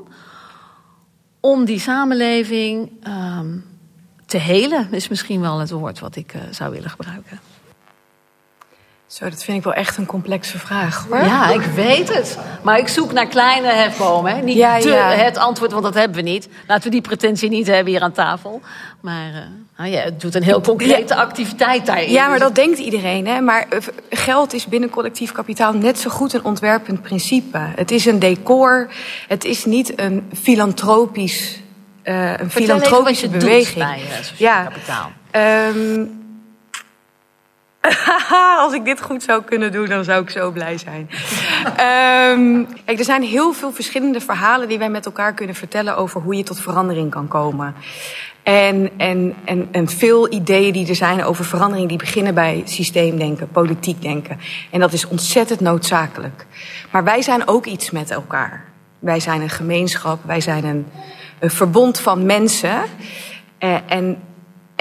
om 1.40 1.66
die 1.66 1.80
samenleving 1.80 2.92
um, 3.08 3.66
te 4.26 4.38
helen? 4.38 4.88
Is 4.92 5.08
misschien 5.08 5.42
wel 5.42 5.60
het 5.60 5.72
woord 5.72 6.00
wat 6.00 6.16
ik 6.16 6.34
uh, 6.34 6.42
zou 6.52 6.72
willen 6.72 6.90
gebruiken. 6.90 7.40
Zo, 9.12 9.30
dat 9.30 9.44
vind 9.44 9.58
ik 9.58 9.64
wel 9.64 9.74
echt 9.74 9.98
een 9.98 10.06
complexe 10.06 10.60
vraag. 10.60 11.06
Hoor. 11.10 11.24
Ja, 11.24 11.50
ik 11.50 11.62
weet 11.62 12.14
het. 12.16 12.38
Maar 12.62 12.78
ik 12.80 12.88
zoek 12.88 13.12
naar 13.12 13.28
kleine 13.28 13.68
hefbomen. 13.68 14.36
Hè? 14.36 14.42
Niet 14.42 14.56
Ja, 14.58 14.80
te 14.80 14.90
ja. 14.90 15.10
het 15.10 15.38
antwoord, 15.38 15.72
want 15.72 15.84
dat 15.84 15.94
hebben 15.94 16.24
we 16.24 16.30
niet. 16.30 16.48
Laten 16.68 16.84
we 16.84 16.90
die 16.90 17.02
pretentie 17.02 17.50
niet 17.50 17.68
hebben 17.68 17.94
hier 17.94 18.02
aan 18.02 18.12
tafel. 18.12 18.62
Maar 19.02 19.48
nou 19.78 19.90
ja, 19.90 20.02
het 20.02 20.22
doet 20.22 20.36
een 20.36 20.44
heel 20.44 20.62
concrete 20.62 21.16
activiteit 21.16 21.86
daarin. 21.86 22.12
Ja, 22.12 22.28
maar 22.28 22.40
dat 22.40 22.56
denkt 22.56 22.80
iedereen. 22.80 23.28
Hè? 23.28 23.42
Maar 23.42 23.66
eh, 23.70 23.80
geld 24.10 24.54
is 24.54 24.66
binnen 24.66 24.90
collectief 24.90 25.32
kapitaal 25.32 25.74
net 25.74 26.00
zo 26.00 26.10
goed 26.10 26.34
een 26.34 26.44
ontwerpend 26.44 27.02
principe. 27.02 27.60
Het 27.76 27.92
is 27.92 28.06
een 28.06 28.20
decor. 28.20 28.88
Het 29.28 29.46
is 29.46 29.66
niet 29.66 30.00
een 30.00 30.30
filantropisch, 30.42 31.60
eh, 32.04 32.38
een 32.40 32.52
filantropische 32.52 33.30
beweging. 33.30 33.86
Doet 33.86 34.08
bij, 34.08 34.22
sociaal 34.22 34.36
Ja. 34.38 34.64
kapitaal. 34.64 35.12
Ehm, 35.32 36.06
Als 38.64 38.74
ik 38.74 38.86
dit 38.86 39.02
goed 39.02 39.24
zou 39.24 39.44
kunnen 39.44 39.72
doen, 39.72 39.86
dan 39.86 40.04
zou 40.04 40.22
ik 40.22 40.30
zo 40.30 40.52
blij 40.52 40.78
zijn. 40.78 41.10
Ehm, 41.66 42.64
kijk, 42.86 43.00
er 43.00 43.06
zijn 43.06 43.24
heel 43.24 43.54
veel 43.54 43.72
verschillende 43.72 44.22
verhalen 44.22 44.68
die 44.68 44.78
wij 44.78 44.90
met 44.90 45.06
elkaar 45.06 45.34
kunnen 45.34 45.56
vertellen 45.56 45.98
over 45.98 46.22
hoe 46.22 46.36
je 46.36 46.44
tot 46.44 46.60
verandering 46.60 47.12
kan 47.12 47.28
komen. 47.28 47.76
En, 48.44 48.90
en, 48.98 49.36
en, 49.46 49.68
en 49.72 49.90
veel 49.90 50.34
ideeën 50.34 50.74
die 50.74 50.88
er 50.88 50.96
zijn 50.96 51.24
over 51.24 51.46
verandering, 51.46 51.90
die 51.90 51.98
beginnen 51.98 52.34
bij 52.34 52.62
systeemdenken, 52.66 53.50
politiek 53.50 54.02
denken. 54.02 54.40
En 54.72 54.80
dat 54.80 54.94
is 54.94 55.08
ontzettend 55.08 55.60
noodzakelijk. 55.60 56.46
Maar 56.92 57.04
wij 57.04 57.22
zijn 57.22 57.48
ook 57.48 57.66
iets 57.66 57.92
met 57.92 58.12
elkaar. 58.12 58.66
Wij 59.00 59.20
zijn 59.20 59.42
een 59.42 59.50
gemeenschap, 59.50 60.20
wij 60.26 60.42
zijn 60.42 60.64
een, 60.64 60.86
een 61.40 61.50
verbond 61.50 62.00
van 62.00 62.26
mensen. 62.26 62.82
Eh, 63.58 63.76
en 63.88 64.18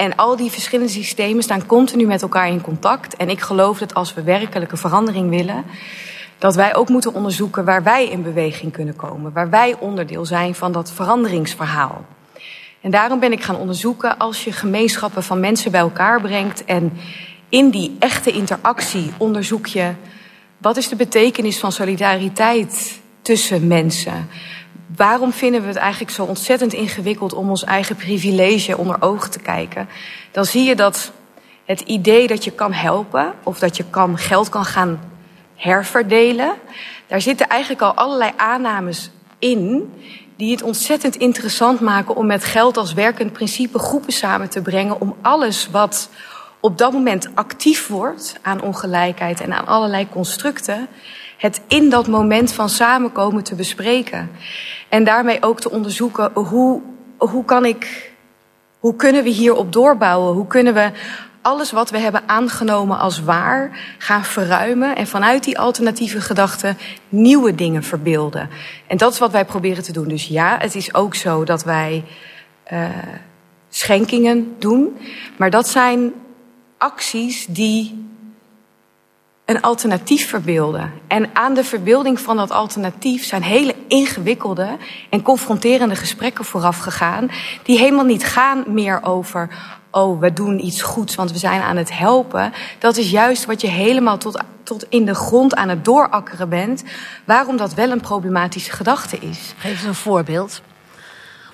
en 0.01 0.15
al 0.15 0.35
die 0.35 0.51
verschillende 0.51 0.91
systemen 0.91 1.43
staan 1.43 1.65
continu 1.65 2.05
met 2.05 2.21
elkaar 2.21 2.47
in 2.47 2.61
contact. 2.61 3.15
En 3.15 3.29
ik 3.29 3.39
geloof 3.39 3.77
dat 3.79 3.93
als 3.93 4.13
we 4.13 4.23
werkelijke 4.23 4.77
verandering 4.77 5.29
willen, 5.29 5.63
dat 6.37 6.55
wij 6.55 6.75
ook 6.75 6.89
moeten 6.89 7.13
onderzoeken 7.13 7.65
waar 7.65 7.83
wij 7.83 8.09
in 8.09 8.23
beweging 8.23 8.71
kunnen 8.71 8.95
komen. 8.95 9.33
Waar 9.33 9.49
wij 9.49 9.75
onderdeel 9.79 10.25
zijn 10.25 10.55
van 10.55 10.71
dat 10.71 10.91
veranderingsverhaal. 10.91 12.05
En 12.81 12.91
daarom 12.91 13.19
ben 13.19 13.31
ik 13.31 13.43
gaan 13.43 13.55
onderzoeken 13.55 14.17
als 14.17 14.43
je 14.43 14.51
gemeenschappen 14.51 15.23
van 15.23 15.39
mensen 15.39 15.71
bij 15.71 15.81
elkaar 15.81 16.21
brengt 16.21 16.65
en 16.65 16.93
in 17.49 17.69
die 17.69 17.95
echte 17.99 18.31
interactie 18.31 19.11
onderzoek 19.17 19.65
je 19.65 19.91
wat 20.57 20.77
is 20.77 20.87
de 20.87 20.95
betekenis 20.95 21.59
van 21.59 21.71
solidariteit 21.71 22.99
tussen 23.21 23.67
mensen. 23.67 24.27
Waarom 25.01 25.33
vinden 25.33 25.61
we 25.61 25.67
het 25.67 25.75
eigenlijk 25.75 26.11
zo 26.11 26.23
ontzettend 26.23 26.73
ingewikkeld 26.73 27.33
om 27.33 27.49
ons 27.49 27.63
eigen 27.63 27.95
privilege 27.95 28.77
onder 28.77 29.01
ogen 29.01 29.31
te 29.31 29.39
kijken? 29.39 29.89
Dan 30.31 30.45
zie 30.45 30.63
je 30.63 30.75
dat 30.75 31.11
het 31.65 31.81
idee 31.81 32.27
dat 32.27 32.43
je 32.43 32.51
kan 32.51 32.73
helpen 32.73 33.33
of 33.43 33.59
dat 33.59 33.77
je 33.77 33.83
kan, 33.89 34.17
geld 34.17 34.49
kan 34.49 34.65
gaan 34.65 34.99
herverdelen, 35.55 36.53
daar 37.07 37.21
zitten 37.21 37.47
eigenlijk 37.47 37.81
al 37.81 37.93
allerlei 37.93 38.31
aannames 38.37 39.11
in 39.39 39.93
die 40.35 40.51
het 40.51 40.61
ontzettend 40.61 41.15
interessant 41.15 41.79
maken 41.79 42.15
om 42.15 42.25
met 42.25 42.43
geld 42.43 42.77
als 42.77 42.93
werkend 42.93 43.33
principe 43.33 43.79
groepen 43.79 44.13
samen 44.13 44.49
te 44.49 44.61
brengen 44.61 45.01
om 45.01 45.15
alles 45.21 45.69
wat 45.71 46.09
op 46.59 46.77
dat 46.77 46.91
moment 46.91 47.29
actief 47.35 47.87
wordt 47.87 48.35
aan 48.41 48.61
ongelijkheid 48.61 49.41
en 49.41 49.53
aan 49.53 49.67
allerlei 49.67 50.07
constructen, 50.09 50.87
het 51.41 51.61
in 51.67 51.89
dat 51.89 52.07
moment 52.07 52.53
van 52.53 52.69
samenkomen 52.69 53.43
te 53.43 53.55
bespreken. 53.55 54.31
En 54.89 55.03
daarmee 55.03 55.43
ook 55.43 55.59
te 55.59 55.71
onderzoeken 55.71 56.31
hoe, 56.33 56.81
hoe 57.17 57.45
kan 57.45 57.65
ik, 57.65 58.11
hoe 58.79 58.95
kunnen 58.95 59.23
we 59.23 59.29
hierop 59.29 59.73
doorbouwen? 59.73 60.33
Hoe 60.33 60.47
kunnen 60.47 60.73
we 60.73 60.91
alles 61.41 61.71
wat 61.71 61.89
we 61.89 61.97
hebben 61.97 62.23
aangenomen 62.25 62.99
als 62.99 63.23
waar 63.23 63.79
gaan 63.97 64.23
verruimen 64.23 64.95
en 64.95 65.07
vanuit 65.07 65.43
die 65.43 65.59
alternatieve 65.59 66.21
gedachten 66.21 66.77
nieuwe 67.09 67.55
dingen 67.55 67.83
verbeelden. 67.83 68.49
En 68.87 68.97
dat 68.97 69.13
is 69.13 69.19
wat 69.19 69.31
wij 69.31 69.45
proberen 69.45 69.83
te 69.83 69.91
doen. 69.91 70.07
Dus 70.07 70.27
ja, 70.27 70.57
het 70.59 70.75
is 70.75 70.93
ook 70.93 71.15
zo 71.15 71.43
dat 71.43 71.63
wij 71.63 72.03
uh, 72.73 72.89
schenkingen 73.69 74.55
doen, 74.59 74.97
maar 75.37 75.49
dat 75.49 75.69
zijn 75.69 76.11
acties 76.77 77.45
die 77.45 78.09
een 79.55 79.61
alternatief 79.61 80.29
verbeelden. 80.29 80.91
En 81.07 81.29
aan 81.33 81.53
de 81.53 81.63
verbeelding 81.63 82.19
van 82.19 82.37
dat 82.37 82.51
alternatief 82.51 83.25
zijn 83.25 83.43
hele 83.43 83.75
ingewikkelde 83.87 84.77
en 85.09 85.21
confronterende 85.21 85.95
gesprekken 85.95 86.45
vooraf 86.45 86.77
gegaan, 86.77 87.31
die 87.63 87.77
helemaal 87.77 88.05
niet 88.05 88.25
gaan 88.25 88.63
meer 88.67 88.99
over 89.03 89.49
oh, 89.91 90.19
we 90.19 90.33
doen 90.33 90.65
iets 90.65 90.81
goeds, 90.81 91.15
want 91.15 91.31
we 91.31 91.37
zijn 91.37 91.61
aan 91.61 91.77
het 91.77 91.97
helpen. 91.97 92.53
Dat 92.79 92.97
is 92.97 93.09
juist 93.09 93.45
wat 93.45 93.61
je 93.61 93.67
helemaal 93.67 94.17
tot, 94.17 94.39
tot 94.63 94.85
in 94.89 95.05
de 95.05 95.15
grond 95.15 95.55
aan 95.55 95.69
het 95.69 95.85
doorakkeren 95.85 96.49
bent. 96.49 96.83
Waarom 97.25 97.57
dat 97.57 97.73
wel 97.73 97.91
een 97.91 98.01
problematische 98.01 98.71
gedachte 98.71 99.17
is. 99.17 99.53
Geef 99.57 99.71
eens 99.71 99.83
een 99.83 99.95
voorbeeld. 99.95 100.61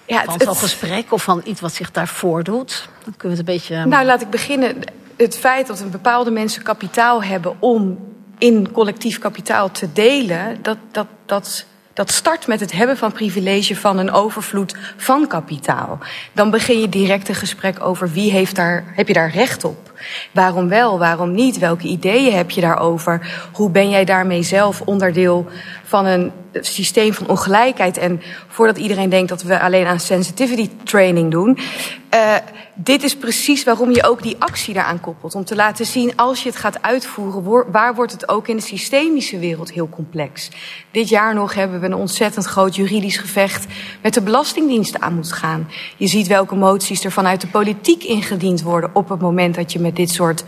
Ja, 0.06 0.24
van 0.24 0.40
zo'n 0.40 0.56
gesprek 0.56 1.12
of 1.12 1.24
van 1.24 1.42
iets 1.44 1.62
wat 1.62 1.74
zich 1.74 1.92
daar 1.92 2.08
voordoet. 2.08 2.90
Dan 3.04 3.14
kunnen 3.18 3.38
we 3.38 3.44
het 3.44 3.50
een 3.50 3.56
beetje. 3.56 3.86
Nou, 3.86 4.06
laat 4.06 4.22
ik 4.22 4.30
beginnen. 4.30 4.76
Het 5.18 5.38
feit 5.38 5.68
dat 5.68 5.80
een 5.80 5.90
bepaalde 5.90 6.32
mensen 6.32 6.64
kapitaal 6.64 7.24
hebben 7.24 7.56
om 7.60 7.98
in 8.38 8.72
collectief 8.72 9.20
kapitaal 9.20 9.72
te 9.72 9.94
delen, 9.94 10.62
dat, 10.62 10.78
dat, 10.92 11.08
dat, 11.26 11.66
dat 11.94 12.12
start 12.12 12.48
met 12.48 12.60
het 12.60 12.72
hebben 12.72 12.98
van 12.98 13.12
privilege 13.12 13.76
van 13.76 13.98
een 13.98 14.12
overvloed 14.12 14.76
van 14.98 15.28
kapitaal. 15.28 16.00
Dan 16.34 16.50
begin 16.50 16.80
je 16.80 16.90
direct 16.90 17.30
een 17.30 17.36
gesprek 17.36 17.84
over 17.84 18.12
wie 18.12 18.32
heeft 18.32 18.56
daar, 18.56 18.84
heb 18.96 19.08
je 19.08 19.14
daar 19.14 19.32
recht 19.32 19.64
op? 19.64 19.94
Waarom 20.32 20.70
wel, 20.70 21.00
waarom 21.00 21.32
niet? 21.32 21.58
Welke 21.58 21.88
ideeën 21.88 22.34
heb 22.34 22.52
je 22.52 22.62
daarover? 22.62 23.34
Hoe 23.54 23.70
ben 23.70 23.90
jij 23.90 24.06
daarmee 24.06 24.44
zelf 24.44 24.82
onderdeel 24.82 25.46
van 25.84 26.06
een 26.06 26.32
systeem 26.52 27.14
van 27.14 27.28
ongelijkheid? 27.28 27.98
En 27.98 28.22
voordat 28.48 28.78
iedereen 28.78 29.10
denkt 29.10 29.30
dat 29.30 29.44
we 29.44 29.60
alleen 29.60 29.86
aan 29.86 30.00
sensitivity 30.00 30.70
training 30.84 31.32
doen. 31.32 31.58
Uh, 32.16 32.36
dit 32.76 33.04
is 33.04 33.18
precies 33.18 33.64
waarom 33.64 33.92
je 33.92 34.04
ook 34.04 34.24
die 34.24 34.36
actie 34.40 34.74
daaraan 34.74 35.00
koppelt. 35.00 35.36
Om 35.36 35.46
te 35.46 35.56
laten 35.56 35.86
zien, 35.86 36.16
als 36.16 36.44
je 36.44 36.50
het 36.50 36.58
gaat 36.58 36.82
uitvoeren, 36.82 37.72
waar 37.72 37.96
wordt 37.96 38.12
het 38.12 38.30
ook 38.30 38.48
in 38.48 38.56
de 38.56 38.62
systemische 38.62 39.40
wereld 39.40 39.72
heel 39.72 39.90
complex. 39.90 40.50
Dit 40.92 41.10
jaar 41.10 41.34
nog 41.34 41.54
hebben 41.54 41.80
we 41.80 41.86
een 41.86 41.94
ontzettend 41.94 42.46
groot 42.46 42.76
juridisch 42.76 43.18
gevecht 43.18 43.66
met 44.02 44.14
de 44.14 44.22
Belastingdienst 44.22 45.00
aan 45.00 45.14
moet 45.14 45.32
gaan. 45.32 45.68
Je 45.98 46.08
ziet 46.08 46.28
welke 46.28 46.56
moties 46.56 47.04
er 47.04 47.12
vanuit 47.12 47.42
de 47.42 47.48
politiek 47.48 48.04
ingediend 48.04 48.62
worden 48.62 48.90
op 48.94 49.10
het 49.10 49.20
moment 49.20 49.56
dat 49.56 49.72
je 49.72 49.80
met 49.88 49.96
dit 49.96 50.10
soort 50.10 50.44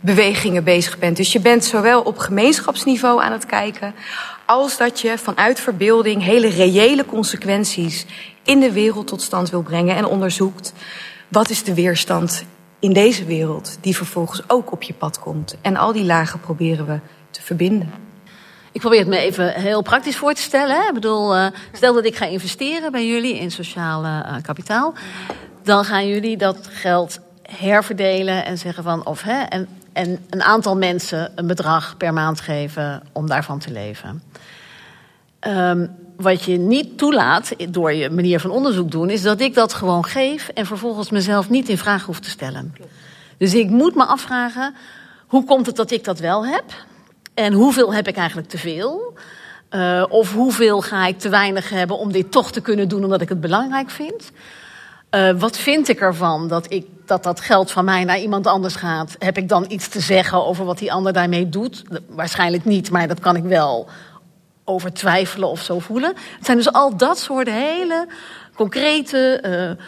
bewegingen 0.00 0.64
bezig 0.64 0.98
bent. 0.98 1.16
Dus 1.16 1.32
je 1.32 1.40
bent 1.40 1.64
zowel 1.64 2.02
op 2.02 2.18
gemeenschapsniveau 2.18 3.22
aan 3.22 3.32
het 3.32 3.46
kijken, 3.46 3.94
als 4.46 4.76
dat 4.76 5.00
je 5.00 5.18
vanuit 5.18 5.60
verbeelding 5.60 6.22
hele 6.22 6.48
reële 6.48 7.04
consequenties 7.04 8.06
in 8.42 8.60
de 8.60 8.72
wereld 8.72 9.06
tot 9.06 9.22
stand 9.22 9.50
wil 9.50 9.62
brengen 9.62 9.96
en 9.96 10.04
onderzoekt 10.04 10.72
wat 11.28 11.50
is 11.50 11.62
de 11.62 11.74
weerstand 11.74 12.44
in 12.78 12.92
deze 12.92 13.24
wereld 13.24 13.78
die 13.80 13.96
vervolgens 13.96 14.42
ook 14.46 14.72
op 14.72 14.82
je 14.82 14.94
pad 14.94 15.18
komt. 15.18 15.56
En 15.62 15.76
al 15.76 15.92
die 15.92 16.04
lagen 16.04 16.40
proberen 16.40 16.86
we 16.86 16.98
te 17.30 17.42
verbinden. 17.42 17.90
Ik 18.72 18.80
probeer 18.80 18.98
het 18.98 19.08
me 19.08 19.18
even 19.18 19.52
heel 19.52 19.82
praktisch 19.82 20.16
voor 20.16 20.32
te 20.32 20.42
stellen. 20.42 20.86
Ik 20.88 20.94
bedoel, 20.94 21.36
uh, 21.36 21.46
stel 21.72 21.94
dat 21.94 22.04
ik 22.04 22.16
ga 22.16 22.26
investeren 22.26 22.92
bij 22.92 23.06
jullie 23.06 23.38
in 23.38 23.50
sociaal 23.50 24.04
uh, 24.04 24.34
kapitaal. 24.42 24.94
Dan 25.62 25.84
gaan 25.84 26.06
jullie 26.06 26.36
dat 26.36 26.68
geld 26.70 27.20
herverdelen 27.56 28.44
en 28.44 28.58
zeggen 28.58 28.82
van 28.82 29.06
of 29.06 29.22
hè, 29.22 29.42
en, 29.42 29.68
en 29.92 30.18
een 30.30 30.42
aantal 30.42 30.76
mensen 30.76 31.32
een 31.34 31.46
bedrag 31.46 31.96
per 31.96 32.12
maand 32.12 32.40
geven 32.40 33.02
om 33.12 33.26
daarvan 33.26 33.58
te 33.58 33.70
leven. 33.70 34.22
Um, 35.48 35.90
wat 36.16 36.42
je 36.42 36.58
niet 36.58 36.98
toelaat 36.98 37.54
door 37.68 37.92
je 37.92 38.10
manier 38.10 38.40
van 38.40 38.50
onderzoek 38.50 38.90
doen, 38.90 39.10
is 39.10 39.22
dat 39.22 39.40
ik 39.40 39.54
dat 39.54 39.74
gewoon 39.74 40.04
geef 40.04 40.48
en 40.48 40.66
vervolgens 40.66 41.10
mezelf 41.10 41.50
niet 41.50 41.68
in 41.68 41.78
vraag 41.78 42.04
hoef 42.04 42.20
te 42.20 42.30
stellen. 42.30 42.74
Dus 43.38 43.54
ik 43.54 43.70
moet 43.70 43.94
me 43.94 44.04
afvragen: 44.04 44.74
hoe 45.26 45.44
komt 45.44 45.66
het 45.66 45.76
dat 45.76 45.90
ik 45.90 46.04
dat 46.04 46.18
wel 46.18 46.46
heb? 46.46 46.64
En 47.34 47.52
hoeveel 47.52 47.94
heb 47.94 48.08
ik 48.08 48.16
eigenlijk 48.16 48.48
te 48.48 48.58
veel? 48.58 49.14
Uh, 49.70 50.04
of 50.08 50.32
hoeveel 50.32 50.80
ga 50.80 51.06
ik 51.06 51.18
te 51.18 51.28
weinig 51.28 51.68
hebben 51.68 51.98
om 51.98 52.12
dit 52.12 52.30
toch 52.30 52.52
te 52.52 52.60
kunnen 52.60 52.88
doen 52.88 53.04
omdat 53.04 53.20
ik 53.20 53.28
het 53.28 53.40
belangrijk 53.40 53.90
vind? 53.90 54.32
Uh, 55.14 55.30
wat 55.30 55.56
vind 55.56 55.88
ik 55.88 56.00
ervan 56.00 56.48
dat, 56.48 56.72
ik, 56.72 56.86
dat 57.06 57.22
dat 57.22 57.40
geld 57.40 57.70
van 57.70 57.84
mij 57.84 58.04
naar 58.04 58.18
iemand 58.18 58.46
anders 58.46 58.74
gaat? 58.74 59.16
Heb 59.18 59.36
ik 59.36 59.48
dan 59.48 59.64
iets 59.68 59.88
te 59.88 60.00
zeggen 60.00 60.46
over 60.46 60.64
wat 60.64 60.78
die 60.78 60.92
ander 60.92 61.12
daarmee 61.12 61.48
doet? 61.48 61.82
Waarschijnlijk 62.08 62.64
niet, 62.64 62.90
maar 62.90 63.08
dat 63.08 63.20
kan 63.20 63.36
ik 63.36 63.42
wel 63.42 63.88
over 64.64 64.92
twijfelen 64.92 65.48
of 65.48 65.60
zo 65.60 65.78
voelen. 65.78 66.14
Het 66.36 66.44
zijn 66.44 66.56
dus 66.56 66.72
al 66.72 66.96
dat 66.96 67.18
soort 67.18 67.48
hele 67.48 68.08
concrete 68.54 69.42
uh, 69.78 69.84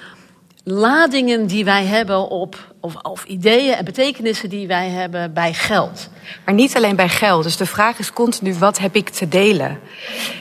ladingen 0.64 1.47
die 1.47 1.64
wij 1.64 1.85
hebben 1.85 2.28
op, 2.28 2.75
of, 2.80 2.94
of 3.02 3.25
ideeën 3.25 3.75
en 3.75 3.85
betekenissen 3.85 4.49
die 4.49 4.66
wij 4.66 4.88
hebben 4.88 5.33
bij 5.33 5.52
geld. 5.52 6.09
Maar 6.44 6.54
niet 6.54 6.76
alleen 6.76 6.97
bij 6.97 7.09
geld. 7.09 7.42
Dus 7.42 7.56
de 7.56 7.66
vraag 7.66 7.99
is 7.99 8.12
continu: 8.12 8.54
wat 8.54 8.78
heb 8.78 8.94
ik 8.94 9.09
te 9.09 9.28
delen? 9.28 9.78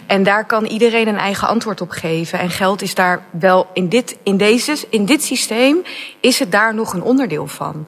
En 0.07 0.23
daar 0.23 0.45
kan 0.45 0.65
iedereen 0.65 1.07
een 1.07 1.17
eigen 1.17 1.47
antwoord 1.47 1.81
op 1.81 1.89
geven. 1.89 2.39
En 2.39 2.49
geld 2.49 2.81
is 2.81 2.95
daar 2.95 3.23
wel 3.31 3.67
in 3.73 3.89
dit, 3.89 4.17
in 4.23 4.37
deze, 4.37 4.77
in 4.89 5.05
dit 5.05 5.23
systeem 5.23 5.77
is 6.19 6.39
het 6.39 6.51
daar 6.51 6.73
nog 6.73 6.93
een 6.93 7.03
onderdeel 7.03 7.47
van. 7.47 7.87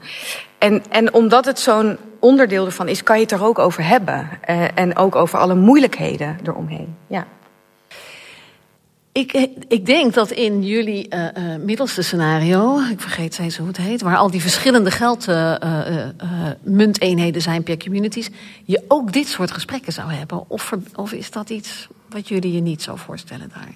En, 0.57 0.83
en 0.89 1.13
omdat 1.13 1.45
het 1.45 1.59
zo'n 1.59 1.97
onderdeel 2.19 2.65
ervan 2.65 2.87
is, 2.87 3.03
kan 3.03 3.15
je 3.15 3.21
het 3.21 3.31
er 3.31 3.43
ook 3.43 3.59
over 3.59 3.85
hebben. 3.85 4.29
Uh, 4.49 4.63
en 4.75 4.97
ook 4.97 5.15
over 5.15 5.39
alle 5.39 5.55
moeilijkheden 5.55 6.37
eromheen. 6.43 6.95
Ja. 7.07 7.27
Ik, 9.15 9.33
ik, 9.67 9.85
denk 9.85 10.13
dat 10.13 10.31
in 10.31 10.63
jullie 10.63 11.07
uh, 11.09 11.23
uh, 11.23 11.29
middelste 11.59 12.01
scenario, 12.01 12.79
ik 12.91 13.01
vergeet 13.01 13.33
steeds 13.33 13.57
hoe 13.57 13.67
het 13.67 13.77
heet, 13.77 14.01
waar 14.01 14.17
al 14.17 14.31
die 14.31 14.41
verschillende 14.41 14.91
geldmunteenheden 14.91 17.41
zijn 17.41 17.63
per 17.63 17.77
communities, 17.77 18.29
je 18.65 18.83
ook 18.87 19.13
dit 19.13 19.27
soort 19.27 19.51
gesprekken 19.51 19.93
zou 19.93 20.11
hebben. 20.11 20.49
Of, 20.49 20.71
of 20.95 21.11
is 21.11 21.31
dat 21.31 21.49
iets 21.49 21.87
wat 22.09 22.27
jullie 22.27 22.53
je 22.53 22.61
niet 22.61 22.81
zo 22.81 22.95
voorstellen 22.95 23.51
daar? 23.53 23.73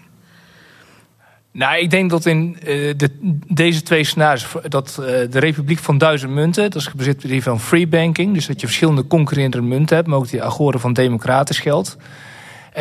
Nou, 1.52 1.78
ik 1.78 1.90
denk 1.90 2.10
dat 2.10 2.26
in 2.26 2.58
de, 2.62 3.10
deze 3.48 3.82
twee 3.82 4.04
scenario's, 4.04 4.48
dat 4.68 4.94
de 5.30 5.40
Republiek 5.40 5.80
van 5.80 5.98
Duizend 5.98 6.32
Munten, 6.32 6.64
dat 6.64 6.76
is 6.82 6.88
gebaseerd 6.88 7.24
op 7.24 7.30
die 7.30 7.44
van 7.44 7.60
free 7.60 7.88
banking, 7.88 8.34
dus 8.34 8.48
dat 8.48 8.62
je 8.62 8.68
verschillende 8.68 9.08
concurrerende 9.08 9.62
munten 9.62 9.96
hebt, 9.96 10.08
maar 10.08 10.18
ook 10.18 10.30
die 10.30 10.44
agoren 10.44 10.80
van 10.80 10.94
democratisch 10.94 11.60
geld. 11.60 11.98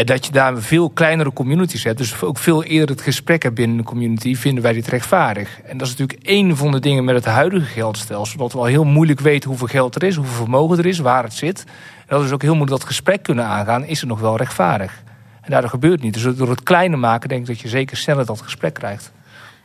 Dat 0.05 0.27
je 0.27 0.33
daar 0.33 0.59
veel 0.59 0.91
kleinere 0.91 1.33
communities 1.33 1.85
hebt. 1.85 1.99
Dus 1.99 2.23
ook 2.23 2.39
veel 2.39 2.65
eerder 2.65 2.97
het 2.97 3.05
gesprek 3.05 3.43
hebt 3.43 3.55
binnen 3.55 3.79
een 3.79 3.85
community. 3.85 4.37
Vinden 4.37 4.63
wij 4.63 4.73
dit 4.73 4.87
rechtvaardig? 4.87 5.61
En 5.65 5.79
dat 5.79 5.87
is 5.87 5.97
natuurlijk 5.97 6.29
één 6.29 6.57
van 6.57 6.71
de 6.71 6.81
dingen 6.81 7.05
met 7.05 7.15
het 7.15 7.25
huidige 7.25 7.67
geldstelsel. 7.67 8.39
Dat 8.39 8.53
we 8.53 8.59
al 8.59 8.65
heel 8.65 8.85
moeilijk 8.85 9.21
weten 9.21 9.49
hoeveel 9.49 9.67
geld 9.67 9.95
er 9.95 10.03
is, 10.03 10.17
hoeveel 10.17 10.35
vermogen 10.35 10.79
er 10.79 10.87
is, 10.87 10.99
waar 10.99 11.23
het 11.23 11.33
zit. 11.33 11.65
En 12.07 12.17
dat 12.17 12.25
is 12.25 12.33
ook 12.33 12.43
heel 12.43 12.55
moeilijk 12.55 12.79
dat 12.79 12.89
gesprek 12.89 13.23
kunnen 13.23 13.45
aangaan. 13.45 13.85
Is 13.85 14.01
het 14.01 14.09
nog 14.09 14.21
wel 14.21 14.37
rechtvaardig? 14.37 15.03
En 15.41 15.51
daardoor 15.51 15.71
gebeurt 15.71 16.03
niet. 16.03 16.15
Dus 16.15 16.37
door 16.37 16.51
het 16.51 16.63
kleiner 16.63 16.99
maken 16.99 17.29
denk 17.29 17.41
ik 17.41 17.47
dat 17.47 17.61
je 17.61 17.69
zeker 17.69 17.97
sneller 17.97 18.27
dat 18.27 18.41
gesprek 18.41 18.75
krijgt. 18.75 19.13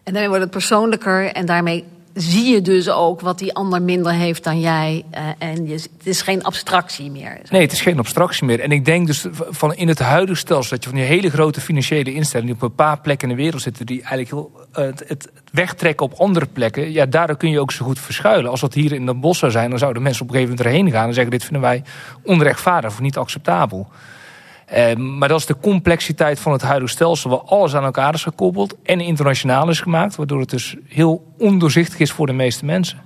En 0.04 0.13
daarmee 0.13 0.28
wordt 0.28 0.44
het 0.44 0.52
persoonlijker 0.52 1.32
en 1.32 1.46
daarmee 1.46 1.84
zie 2.13 2.53
je 2.53 2.62
dus 2.62 2.89
ook 2.89 3.22
wat 3.22 3.39
die 3.39 3.53
ander 3.53 3.82
minder 3.82 4.12
heeft 4.12 4.43
dan 4.43 4.60
jij. 4.60 5.05
Uh, 5.13 5.20
en 5.38 5.67
je, 5.67 5.74
het 5.74 5.89
is 6.03 6.22
geen 6.22 6.43
abstractie 6.43 7.12
meer. 7.12 7.39
Nee, 7.50 7.62
het 7.62 7.72
is 7.72 7.82
geen 7.82 7.98
abstractie 7.98 8.46
meer. 8.46 8.60
En 8.60 8.72
ik 8.72 8.86
denk 8.86 9.08
dus 9.08 9.25
van 9.50 9.75
in 9.75 9.88
het 9.88 10.00
huidige 10.00 10.39
stelsel 10.39 10.70
dat 10.70 10.84
je 10.84 10.89
van 10.89 11.00
die 11.00 11.08
hele 11.08 11.29
grote 11.29 11.62
financiële 11.62 12.13
instellingen 12.13 12.53
die 12.53 12.63
op 12.63 12.70
een 12.70 12.75
paar 12.75 13.00
plekken 13.00 13.29
in 13.29 13.36
de 13.36 13.41
wereld 13.41 13.62
zitten, 13.62 13.86
die 13.86 14.01
eigenlijk 14.01 14.29
heel, 14.29 14.51
uh, 14.55 14.75
het, 14.75 15.03
het, 15.08 15.32
wegtrekken 15.51 16.05
op 16.05 16.13
andere 16.13 16.46
plekken, 16.46 16.91
ja, 16.91 17.05
daardoor 17.05 17.38
kun 17.38 17.50
je 17.50 17.60
ook 17.60 17.72
zo 17.72 17.86
goed 17.86 18.00
verschuilen. 18.00 18.52
Als 18.52 18.62
dat 18.62 18.73
hier 18.73 18.93
in 18.93 19.06
de 19.06 19.13
bos 19.13 19.38
zou 19.38 19.52
zijn, 19.52 19.69
dan 19.69 19.80
zouden 19.80 20.02
mensen 20.02 20.21
op 20.21 20.28
een 20.28 20.36
gegeven 20.36 20.56
moment 20.56 20.76
erheen 20.76 20.91
gaan 20.91 21.08
en 21.08 21.13
zeggen: 21.13 21.32
dit 21.32 21.43
vinden 21.43 21.62
wij 21.62 21.84
onrechtvaardig 22.23 22.91
of 22.91 22.99
niet 22.99 23.17
acceptabel. 23.17 23.88
Uh, 24.71 24.95
maar 24.95 25.28
dat 25.28 25.39
is 25.39 25.45
de 25.45 25.58
complexiteit 25.62 26.39
van 26.39 26.52
het 26.52 26.62
huidige 26.62 26.91
stelsel, 26.91 27.30
waar 27.30 27.39
alles 27.39 27.76
aan 27.76 27.84
elkaar 27.84 28.13
is 28.13 28.23
gekoppeld 28.23 28.76
en 28.84 28.99
internationaal 28.99 29.69
is 29.69 29.82
gemaakt, 29.82 30.15
waardoor 30.15 30.39
het 30.39 30.49
dus 30.49 30.76
heel 30.88 31.34
ondoorzichtig 31.38 31.99
is 31.99 32.12
voor 32.12 32.28
de 32.28 32.34
meeste 32.34 32.65
mensen. 32.65 33.02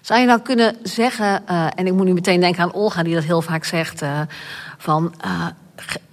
Zou 0.00 0.20
je 0.20 0.26
nou 0.26 0.40
kunnen 0.40 0.76
zeggen, 0.82 1.42
uh, 1.50 1.66
en 1.74 1.86
ik 1.86 1.92
moet 1.92 2.06
nu 2.06 2.12
meteen 2.12 2.40
denken 2.40 2.62
aan 2.62 2.72
Olga 2.72 3.02
die 3.02 3.14
dat 3.14 3.24
heel 3.24 3.42
vaak 3.42 3.64
zegt, 3.64 4.02
uh, 4.02 4.20
van 4.78 5.14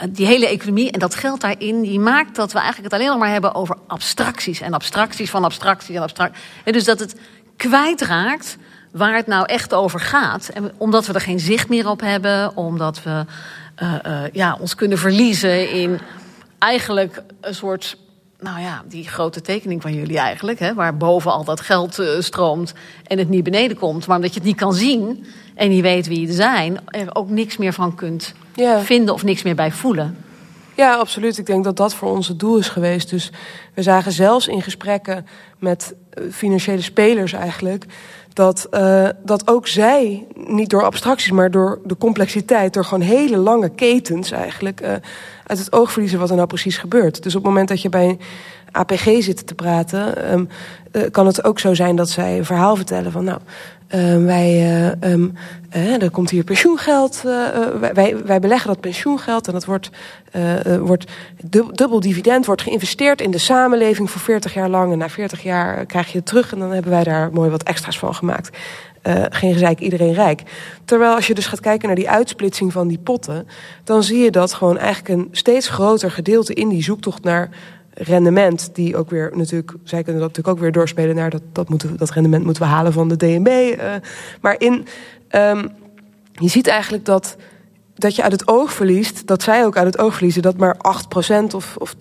die 0.09 0.25
hele 0.25 0.47
economie 0.47 0.91
en 0.91 0.99
dat 0.99 1.15
geld 1.15 1.41
daarin, 1.41 1.81
die 1.81 1.99
maakt 1.99 2.35
dat 2.35 2.51
we 2.51 2.59
eigenlijk 2.59 2.91
het 2.91 3.01
alleen 3.01 3.11
nog 3.11 3.21
maar 3.21 3.31
hebben 3.31 3.55
over 3.55 3.77
abstracties 3.87 4.61
en 4.61 4.73
abstracties 4.73 5.29
van 5.29 5.43
abstracties 5.43 5.95
en 5.95 6.01
abstracties. 6.01 6.43
Dus 6.63 6.83
dat 6.83 6.99
het 6.99 7.15
kwijtraakt 7.57 8.57
waar 8.91 9.15
het 9.15 9.27
nou 9.27 9.45
echt 9.45 9.73
over 9.73 9.99
gaat. 9.99 10.47
En 10.47 10.71
omdat 10.77 11.05
we 11.05 11.13
er 11.13 11.21
geen 11.21 11.39
zicht 11.39 11.69
meer 11.69 11.89
op 11.89 12.01
hebben, 12.01 12.57
omdat 12.57 13.03
we 13.03 13.25
ja, 14.31 14.57
ons 14.59 14.75
kunnen 14.75 14.97
verliezen 14.97 15.69
in 15.69 15.99
eigenlijk 16.59 17.23
een 17.41 17.55
soort. 17.55 17.97
Nou 18.39 18.61
ja, 18.61 18.83
die 18.87 19.07
grote 19.07 19.41
tekening 19.41 19.81
van 19.81 19.93
jullie 19.93 20.17
eigenlijk, 20.17 20.59
hè, 20.59 20.73
waar 20.73 20.97
boven 20.97 21.31
al 21.31 21.43
dat 21.43 21.61
geld 21.61 21.99
uh, 21.99 22.07
stroomt 22.19 22.73
en 23.03 23.17
het 23.17 23.29
niet 23.29 23.43
beneden 23.43 23.77
komt. 23.77 24.07
Maar 24.07 24.15
omdat 24.15 24.33
je 24.33 24.39
het 24.39 24.47
niet 24.47 24.57
kan 24.57 24.73
zien 24.73 25.25
en 25.55 25.69
niet 25.69 25.81
weet 25.81 26.07
wie 26.07 26.27
er 26.27 26.33
zijn, 26.33 26.79
er 26.85 27.15
ook 27.15 27.29
niks 27.29 27.57
meer 27.57 27.73
van 27.73 27.95
kunt 27.95 28.33
vinden 28.83 29.13
of 29.13 29.23
niks 29.23 29.43
meer 29.43 29.55
bij 29.55 29.71
voelen. 29.71 30.17
Ja, 30.75 30.95
absoluut. 30.95 31.37
Ik 31.37 31.45
denk 31.45 31.63
dat 31.63 31.77
dat 31.77 31.95
voor 31.95 32.09
ons 32.09 32.27
het 32.27 32.39
doel 32.39 32.57
is 32.57 32.69
geweest. 32.69 33.09
Dus 33.09 33.31
we 33.73 33.81
zagen 33.81 34.11
zelfs 34.11 34.47
in 34.47 34.61
gesprekken 34.61 35.27
met 35.59 35.93
financiële 36.31 36.81
spelers 36.81 37.33
eigenlijk 37.33 37.85
dat, 38.33 38.67
uh, 38.71 39.09
dat 39.23 39.47
ook 39.47 39.67
zij, 39.67 40.27
niet 40.35 40.69
door 40.69 40.83
abstracties, 40.83 41.31
maar 41.31 41.51
door 41.51 41.79
de 41.85 41.97
complexiteit, 41.97 42.73
door 42.73 42.85
gewoon 42.85 43.03
hele 43.03 43.37
lange 43.37 43.69
ketens 43.69 44.31
eigenlijk, 44.31 44.81
uh, 44.81 44.89
uit 45.45 45.59
het 45.59 45.73
oog 45.73 45.91
verliezen 45.91 46.19
wat 46.19 46.29
er 46.29 46.35
nou 46.35 46.47
precies 46.47 46.77
gebeurt. 46.77 47.23
Dus 47.23 47.35
op 47.35 47.41
het 47.41 47.49
moment 47.49 47.69
dat 47.69 47.81
je 47.81 47.89
bij 47.89 48.17
APG 48.73 49.03
zit 49.19 49.47
te 49.47 49.55
praten, 49.55 50.31
um, 50.33 50.49
uh, 50.91 51.03
kan 51.11 51.25
het 51.25 51.43
ook 51.43 51.59
zo 51.59 51.73
zijn 51.73 51.95
dat 51.95 52.09
zij 52.09 52.37
een 52.37 52.45
verhaal 52.45 52.75
vertellen 52.75 53.11
van, 53.11 53.23
nou, 53.23 53.39
uh, 53.95 54.25
wij, 54.25 54.95
um, 55.03 55.33
komt 56.11 56.29
hier 56.29 56.43
pensioengeld, 56.43 57.21
wij, 57.79 58.15
wij 58.25 58.39
beleggen 58.39 58.67
dat 58.67 58.79
pensioengeld 58.79 59.47
en 59.47 59.53
dat 59.53 59.65
wordt, 59.65 59.89
wordt 60.79 61.11
dubbel 61.73 61.99
dividend, 61.99 62.45
wordt 62.45 62.61
geïnvesteerd 62.61 63.21
in 63.21 63.31
de 63.31 63.37
samenleving 63.37 64.11
voor 64.11 64.21
40 64.21 64.53
jaar 64.53 64.69
lang 64.69 64.91
en 64.91 64.97
na 64.97 65.09
40 65.09 65.43
jaar 65.43 65.85
krijg 65.85 66.11
je 66.11 66.17
het 66.17 66.27
terug 66.27 66.51
en 66.51 66.59
dan 66.59 66.71
hebben 66.71 66.91
wij 66.91 67.03
daar 67.03 67.31
mooi 67.31 67.49
wat 67.49 67.63
extra's 67.63 67.99
van 67.99 68.15
gemaakt. 68.15 68.57
Uh, 69.07 69.23
geen 69.29 69.53
gezeik, 69.53 69.79
iedereen 69.79 70.13
rijk. 70.13 70.43
Terwijl 70.85 71.15
als 71.15 71.27
je 71.27 71.33
dus 71.33 71.47
gaat 71.47 71.59
kijken 71.59 71.87
naar 71.87 71.95
die 71.95 72.09
uitsplitsing 72.09 72.71
van 72.71 72.87
die 72.87 72.97
potten, 72.97 73.47
dan 73.83 74.03
zie 74.03 74.23
je 74.23 74.31
dat 74.31 74.53
gewoon 74.53 74.77
eigenlijk 74.77 75.09
een 75.09 75.27
steeds 75.31 75.67
groter 75.67 76.11
gedeelte 76.11 76.53
in 76.53 76.69
die 76.69 76.83
zoektocht 76.83 77.23
naar 77.23 77.49
rendement, 77.93 78.69
die 78.73 78.97
ook 78.97 79.09
weer 79.09 79.31
natuurlijk, 79.33 79.73
zij 79.83 80.03
kunnen 80.03 80.21
dat 80.21 80.29
natuurlijk 80.29 80.57
ook 80.57 80.63
weer 80.63 80.71
doorspelen 80.71 81.15
naar 81.15 81.29
dat, 81.29 81.41
dat, 81.51 81.69
moeten, 81.69 81.97
dat 81.97 82.09
rendement 82.09 82.43
moeten 82.43 82.63
we 82.63 82.69
halen 82.69 82.93
van 82.93 83.07
de 83.07 83.17
DNB. 83.17 83.47
Uh, 83.47 83.93
maar 84.41 84.55
in, 84.57 84.85
um, 85.31 85.69
je 86.31 86.47
ziet 86.47 86.67
eigenlijk 86.67 87.05
dat, 87.05 87.35
dat 87.95 88.15
je 88.15 88.23
uit 88.23 88.31
het 88.31 88.47
oog 88.47 88.73
verliest, 88.73 89.27
dat 89.27 89.43
zij 89.43 89.65
ook 89.65 89.77
uit 89.77 89.85
het 89.85 89.99
oog 89.99 90.13
verliezen, 90.13 90.41
dat 90.41 90.57
maar 90.57 90.77
8% 91.51 91.55
of, 91.55 91.75
of 91.77 91.95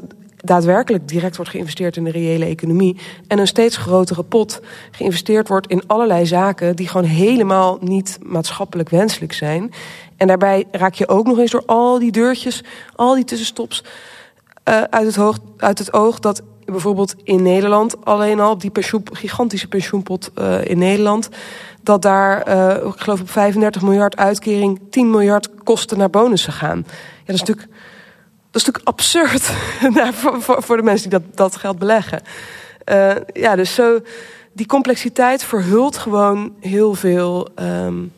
10% 0.00 0.04
daadwerkelijk 0.36 1.08
direct 1.08 1.36
wordt 1.36 1.50
geïnvesteerd 1.50 1.96
in 1.96 2.04
de 2.04 2.10
reële 2.10 2.44
economie. 2.44 2.96
En 3.28 3.38
een 3.38 3.46
steeds 3.46 3.76
grotere 3.76 4.22
pot 4.22 4.60
geïnvesteerd 4.90 5.48
wordt 5.48 5.66
in 5.66 5.86
allerlei 5.86 6.26
zaken 6.26 6.76
die 6.76 6.88
gewoon 6.88 7.06
helemaal 7.06 7.78
niet 7.80 8.18
maatschappelijk 8.22 8.88
wenselijk 8.88 9.32
zijn. 9.32 9.72
En 10.16 10.26
daarbij 10.26 10.64
raak 10.70 10.94
je 10.94 11.08
ook 11.08 11.26
nog 11.26 11.38
eens 11.38 11.50
door 11.50 11.62
al 11.66 11.98
die 11.98 12.12
deurtjes, 12.12 12.64
al 12.94 13.14
die 13.14 13.24
tussenstops 13.24 13.84
uh, 14.68 14.82
uit, 14.82 15.14
het 15.14 15.38
uit 15.56 15.78
het 15.78 15.92
oog 15.92 16.20
dat 16.20 16.42
bijvoorbeeld 16.64 17.14
in 17.24 17.42
Nederland 17.42 18.04
alleen 18.04 18.40
al 18.40 18.58
die 18.58 18.70
gigantische 19.12 19.68
pensioenpot 19.68 20.30
uh, 20.38 20.64
in 20.64 20.78
Nederland, 20.78 21.28
dat 21.82 22.02
daar, 22.02 22.48
uh, 22.48 22.86
ik 22.86 23.00
geloof 23.00 23.20
op 23.20 23.30
35 23.30 23.82
miljard 23.82 24.16
uitkering 24.16 24.80
10 24.90 25.10
miljard 25.10 25.48
kosten 25.64 25.98
naar 25.98 26.10
bonussen 26.10 26.52
gaan. 26.52 26.84
Ja, 26.86 27.24
dat 27.24 27.34
is 27.34 27.40
natuurlijk, 27.40 27.68
dat 28.50 28.62
is 28.62 28.64
natuurlijk 28.64 28.88
absurd 28.88 29.42
voor, 30.20 30.42
voor, 30.42 30.62
voor, 30.62 30.76
de 30.76 30.82
mensen 30.82 31.10
die 31.10 31.18
dat, 31.18 31.36
dat 31.36 31.56
geld 31.56 31.78
beleggen. 31.78 32.22
Ja, 33.32 33.56
dus 33.56 33.74
zo, 33.74 34.00
die 34.52 34.66
complexiteit 34.66 35.44
verhult 35.44 35.96
gewoon 35.96 36.54
heel 36.60 36.94
veel, 36.94 37.48
um, 37.60 38.12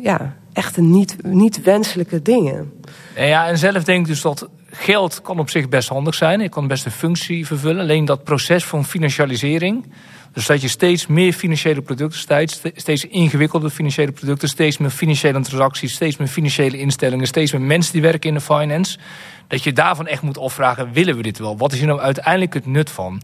ja, 0.00 0.36
echte 0.56 0.80
niet, 0.80 1.16
niet 1.22 1.62
wenselijke 1.62 2.22
dingen. 2.22 2.72
En 3.14 3.26
ja, 3.26 3.46
en 3.46 3.58
zelf 3.58 3.84
denk 3.84 4.00
ik 4.00 4.06
dus 4.06 4.20
dat 4.20 4.48
geld 4.70 5.22
kan 5.22 5.38
op 5.38 5.50
zich 5.50 5.68
best 5.68 5.88
handig 5.88 6.14
zijn. 6.14 6.40
Het 6.40 6.50
kan 6.50 6.66
best 6.66 6.84
een 6.84 6.90
functie 6.90 7.46
vervullen. 7.46 7.80
Alleen 7.80 8.04
dat 8.04 8.24
proces 8.24 8.64
van 8.64 8.84
financialisering. 8.84 9.84
Dus 10.32 10.46
dat 10.46 10.60
je 10.60 10.68
steeds 10.68 11.06
meer 11.06 11.32
financiële 11.32 11.82
producten, 11.82 12.20
steeds, 12.20 12.60
steeds 12.74 13.04
ingewikkelde 13.04 13.70
financiële 13.70 14.12
producten, 14.12 14.48
steeds 14.48 14.78
meer 14.78 14.90
financiële 14.90 15.40
transacties, 15.40 15.94
steeds 15.94 16.16
meer 16.16 16.28
financiële 16.28 16.78
instellingen, 16.78 17.26
steeds 17.26 17.52
meer 17.52 17.60
mensen 17.60 17.92
die 17.92 18.02
werken 18.02 18.28
in 18.28 18.34
de 18.34 18.40
finance. 18.40 18.98
Dat 19.48 19.62
je 19.62 19.72
daarvan 19.72 20.06
echt 20.06 20.22
moet 20.22 20.38
afvragen: 20.38 20.92
willen 20.92 21.16
we 21.16 21.22
dit 21.22 21.38
wel? 21.38 21.56
Wat 21.56 21.72
is 21.72 21.78
hier 21.78 21.86
nou 21.86 22.00
uiteindelijk 22.00 22.54
het 22.54 22.66
nut 22.66 22.90
van? 22.90 23.22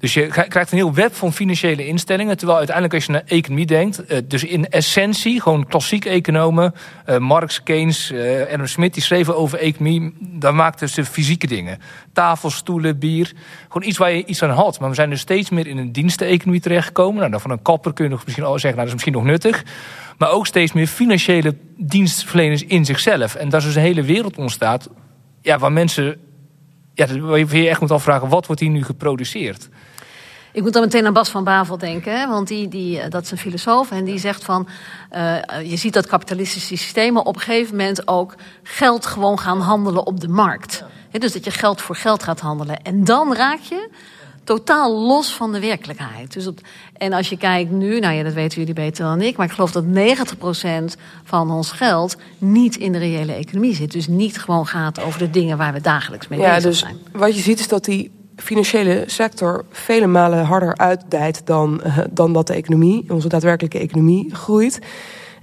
Dus 0.00 0.14
je 0.14 0.26
krijgt 0.26 0.70
een 0.70 0.78
heel 0.78 0.94
web 0.94 1.14
van 1.14 1.32
financiële 1.32 1.86
instellingen. 1.86 2.36
Terwijl 2.36 2.58
uiteindelijk 2.58 2.94
als 2.96 3.06
je 3.06 3.12
naar 3.12 3.22
economie 3.26 3.66
denkt, 3.66 4.04
eh, 4.04 4.18
dus 4.24 4.44
in 4.44 4.68
essentie, 4.68 5.40
gewoon 5.40 5.66
klassiek 5.66 6.04
economen, 6.04 6.74
uh, 7.08 7.18
Marx, 7.18 7.62
Keynes, 7.62 8.10
uh, 8.10 8.52
Adam 8.52 8.66
Smith, 8.66 8.94
die 8.94 9.02
schreven 9.02 9.36
over 9.36 9.58
economie, 9.58 10.12
dan 10.20 10.54
maakten 10.54 10.88
ze 10.88 11.04
fysieke 11.04 11.46
dingen. 11.46 11.78
Tafels, 12.12 12.54
stoelen, 12.54 12.98
bier. 12.98 13.32
Gewoon 13.68 13.88
iets 13.88 13.98
waar 13.98 14.12
je 14.12 14.24
iets 14.24 14.42
aan 14.42 14.50
had. 14.50 14.80
Maar 14.80 14.88
we 14.88 14.94
zijn 14.94 15.10
dus 15.10 15.20
steeds 15.20 15.50
meer 15.50 15.66
in 15.66 15.78
een 15.78 15.92
diensteconomie 15.92 16.60
terechtgekomen. 16.60 17.18
Nou, 17.18 17.30
dan 17.30 17.40
van 17.40 17.50
een 17.50 17.62
kapper 17.62 17.92
kun 17.92 18.04
je 18.04 18.10
nog 18.10 18.24
misschien 18.24 18.44
al 18.44 18.58
zeggen, 18.58 18.70
nou, 18.70 18.76
dat 18.76 18.86
is 18.86 19.04
misschien 19.04 19.12
nog 19.12 19.24
nuttig. 19.24 19.64
Maar 20.18 20.30
ook 20.30 20.46
steeds 20.46 20.72
meer 20.72 20.86
financiële 20.86 21.56
dienstverleners 21.76 22.64
in 22.64 22.84
zichzelf. 22.84 23.34
En 23.34 23.48
daar 23.48 23.60
is 23.60 23.66
dus 23.66 23.74
een 23.74 23.82
hele 23.82 24.02
wereld 24.02 24.36
ontstaat, 24.36 24.88
ja, 25.40 25.58
waar 25.58 25.72
mensen 25.72 26.16
ja, 26.94 27.06
je 27.36 27.68
echt 27.68 27.80
moet 27.80 27.90
afvragen, 27.90 28.28
wat 28.28 28.46
wordt 28.46 28.60
hier 28.60 28.70
nu 28.70 28.84
geproduceerd? 28.84 29.68
Ik 30.52 30.62
moet 30.62 30.72
dan 30.72 30.82
meteen 30.82 31.06
aan 31.06 31.12
Bas 31.12 31.28
van 31.28 31.44
Bavel 31.44 31.78
denken, 31.78 32.20
hè? 32.20 32.28
want 32.28 32.48
die, 32.48 32.68
die, 32.68 33.00
eh, 33.00 33.10
dat 33.10 33.22
is 33.22 33.30
een 33.30 33.38
filosoof 33.38 33.90
en 33.90 34.04
die 34.04 34.18
zegt 34.18 34.44
van, 34.44 34.68
uh, 35.16 35.36
je 35.64 35.76
ziet 35.76 35.92
dat 35.92 36.06
kapitalistische 36.06 36.76
systemen 36.76 37.26
op 37.26 37.34
een 37.34 37.40
gegeven 37.40 37.76
moment 37.76 38.08
ook 38.08 38.34
geld 38.62 39.06
gewoon 39.06 39.38
gaan 39.38 39.60
handelen 39.60 40.06
op 40.06 40.20
de 40.20 40.28
markt. 40.28 40.84
Dus 41.10 41.32
dat 41.32 41.44
je 41.44 41.50
geld 41.50 41.82
voor 41.82 41.96
geld 41.96 42.22
gaat 42.22 42.40
handelen. 42.40 42.82
En 42.82 43.04
dan 43.04 43.34
raak 43.34 43.60
je 43.60 43.88
totaal 44.44 45.00
los 45.00 45.34
van 45.34 45.52
de 45.52 45.60
werkelijkheid. 45.60 46.32
Dus 46.32 46.46
op, 46.46 46.60
en 46.96 47.12
als 47.12 47.28
je 47.28 47.36
kijkt 47.36 47.70
nu, 47.70 47.98
nou 47.98 48.14
ja, 48.14 48.22
dat 48.22 48.32
weten 48.32 48.58
jullie 48.58 48.74
beter 48.74 49.04
dan 49.04 49.20
ik, 49.20 49.36
maar 49.36 49.46
ik 49.46 49.52
geloof 49.52 49.72
dat 49.72 49.84
90% 49.84 51.00
van 51.24 51.50
ons 51.50 51.70
geld 51.70 52.16
niet 52.38 52.76
in 52.76 52.92
de 52.92 52.98
reële 52.98 53.32
economie 53.32 53.74
zit. 53.74 53.92
Dus 53.92 54.06
niet 54.06 54.38
gewoon 54.38 54.66
gaat 54.66 55.00
over 55.00 55.18
de 55.18 55.30
dingen 55.30 55.58
waar 55.58 55.72
we 55.72 55.80
dagelijks 55.80 56.28
mee 56.28 56.38
ja, 56.38 56.54
bezig 56.54 56.70
dus 56.70 56.78
zijn. 56.78 56.96
Wat 57.12 57.36
je 57.36 57.42
ziet 57.42 57.60
is 57.60 57.68
dat 57.68 57.84
die 57.84 58.19
financiële 58.40 59.02
sector 59.06 59.64
vele 59.70 60.06
malen 60.06 60.44
harder 60.44 60.76
uitdijt 60.76 61.46
dan, 61.46 61.80
uh, 61.86 61.98
dan 62.10 62.32
dat 62.32 62.46
de 62.46 62.54
economie, 62.54 63.04
onze 63.08 63.28
daadwerkelijke 63.28 63.78
economie, 63.78 64.34
groeit. 64.34 64.78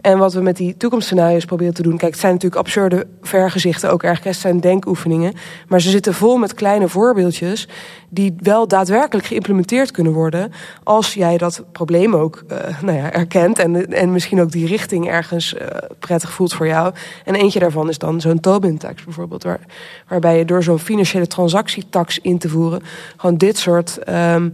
En 0.08 0.18
wat 0.18 0.34
we 0.34 0.42
met 0.42 0.58
die 0.58 0.78
toekomstscenario's 0.78 1.46
proberen 1.46 1.74
te 1.74 1.82
doen. 1.82 1.98
Kijk, 1.98 2.12
het 2.12 2.20
zijn 2.20 2.34
natuurlijk 2.34 2.62
absurde 2.62 3.08
vergezichten 3.22 3.92
ook 3.92 4.04
erg. 4.04 4.24
Het 4.24 4.36
zijn 4.36 4.60
denkoefeningen. 4.60 5.34
Maar 5.68 5.82
ze 5.82 5.90
zitten 5.90 6.14
vol 6.14 6.38
met 6.38 6.54
kleine 6.54 6.88
voorbeeldjes. 6.88 7.68
die 8.10 8.36
wel 8.40 8.68
daadwerkelijk 8.68 9.28
geïmplementeerd 9.28 9.92
kunnen 9.92 10.14
worden. 10.14 10.52
als 10.84 11.14
jij 11.14 11.38
dat 11.38 11.64
probleem 11.72 12.16
ook 12.16 12.44
uh, 12.52 12.82
nou 12.82 12.98
ja, 12.98 13.12
erkent. 13.12 13.60
En, 13.60 13.94
en 13.94 14.12
misschien 14.12 14.42
ook 14.42 14.52
die 14.52 14.68
richting 14.68 15.08
ergens 15.08 15.54
uh, 15.54 15.62
prettig 16.00 16.32
voelt 16.32 16.54
voor 16.54 16.68
jou. 16.68 16.94
En 17.26 17.36
eentje 17.36 17.60
daarvan 17.60 17.90
is 17.90 17.98
dan 17.98 18.22
zo'n 18.22 18.40
Tobin-tax 18.40 19.04
bijvoorbeeld. 19.04 19.44
Waar, 19.44 19.60
waarbij 20.08 20.38
je 20.38 20.46
door 20.46 20.64
zo'n 20.64 20.80
financiële 20.80 21.28
transactietax 21.28 22.20
in 22.20 22.38
te 22.38 22.50
voeren. 22.50 22.82
gewoon 23.18 23.38
dit 23.38 23.58
soort. 23.58 24.00
Um, 24.10 24.52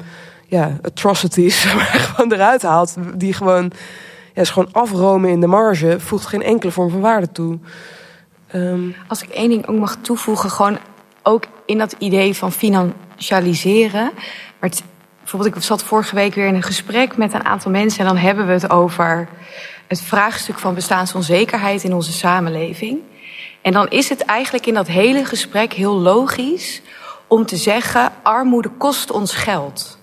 ja, 0.48 0.78
atrocities 0.82 1.64
gewoon 2.08 2.32
eruit 2.32 2.62
haalt. 2.62 2.96
Die 3.16 3.34
gewoon 3.34 3.72
ja, 4.34 4.42
is 4.42 4.50
gewoon 4.50 4.72
afromen 4.72 5.30
in 5.30 5.40
de 5.40 5.48
marge 5.48 6.00
voegt 6.00 6.26
geen 6.26 6.44
enkele 6.44 6.72
vorm 6.72 6.90
van 6.90 7.02
waarde 7.02 7.32
toe. 7.32 7.60
Um... 8.56 8.96
Als 9.08 9.24
ik 9.24 9.30
één 9.30 9.50
ding 9.50 9.68
ook 9.68 9.80
mag 9.80 9.98
toevoegen, 10.02 10.50
gewoon 10.50 10.78
ook 11.24 11.44
in 11.66 11.78
dat 11.78 11.96
idee 11.98 12.36
van 12.36 12.52
financialiseren. 12.52 14.12
Maar 14.60 14.72
bijvoorbeeld, 15.20 15.56
ik 15.56 15.62
zat 15.62 15.84
vorige 15.84 16.16
week 16.16 16.36
weer 16.36 16.48
in 16.48 16.56
een 16.56 16.64
gesprek 16.64 17.18
met 17.18 17.34
een 17.34 17.46
aantal 17.46 17.72
mensen 17.72 18.00
en 18.00 18.06
dan 18.06 18.18
hebben 18.18 18.46
we 18.46 18.54
het 18.54 18.70
over 18.70 19.28
het 19.88 20.02
vraagstuk 20.02 20.60
van 20.60 20.74
bestaansonzekerheid 20.74 21.84
in 21.84 21.94
onze 21.94 22.12
samenleving. 22.12 23.00
En 23.62 23.72
dan 23.72 23.88
is 23.88 24.10
het 24.10 24.22
eigenlijk 24.22 24.66
in 24.66 24.74
dat 24.74 24.88
hele 24.88 25.26
gesprek 25.26 25.74
heel 25.74 25.96
logisch 25.96 26.82
om 27.28 27.46
te 27.46 27.58
zeggen: 27.58 28.12
armoede 28.24 28.70
kost 28.70 29.12
ons 29.12 29.34
geld. 29.34 29.98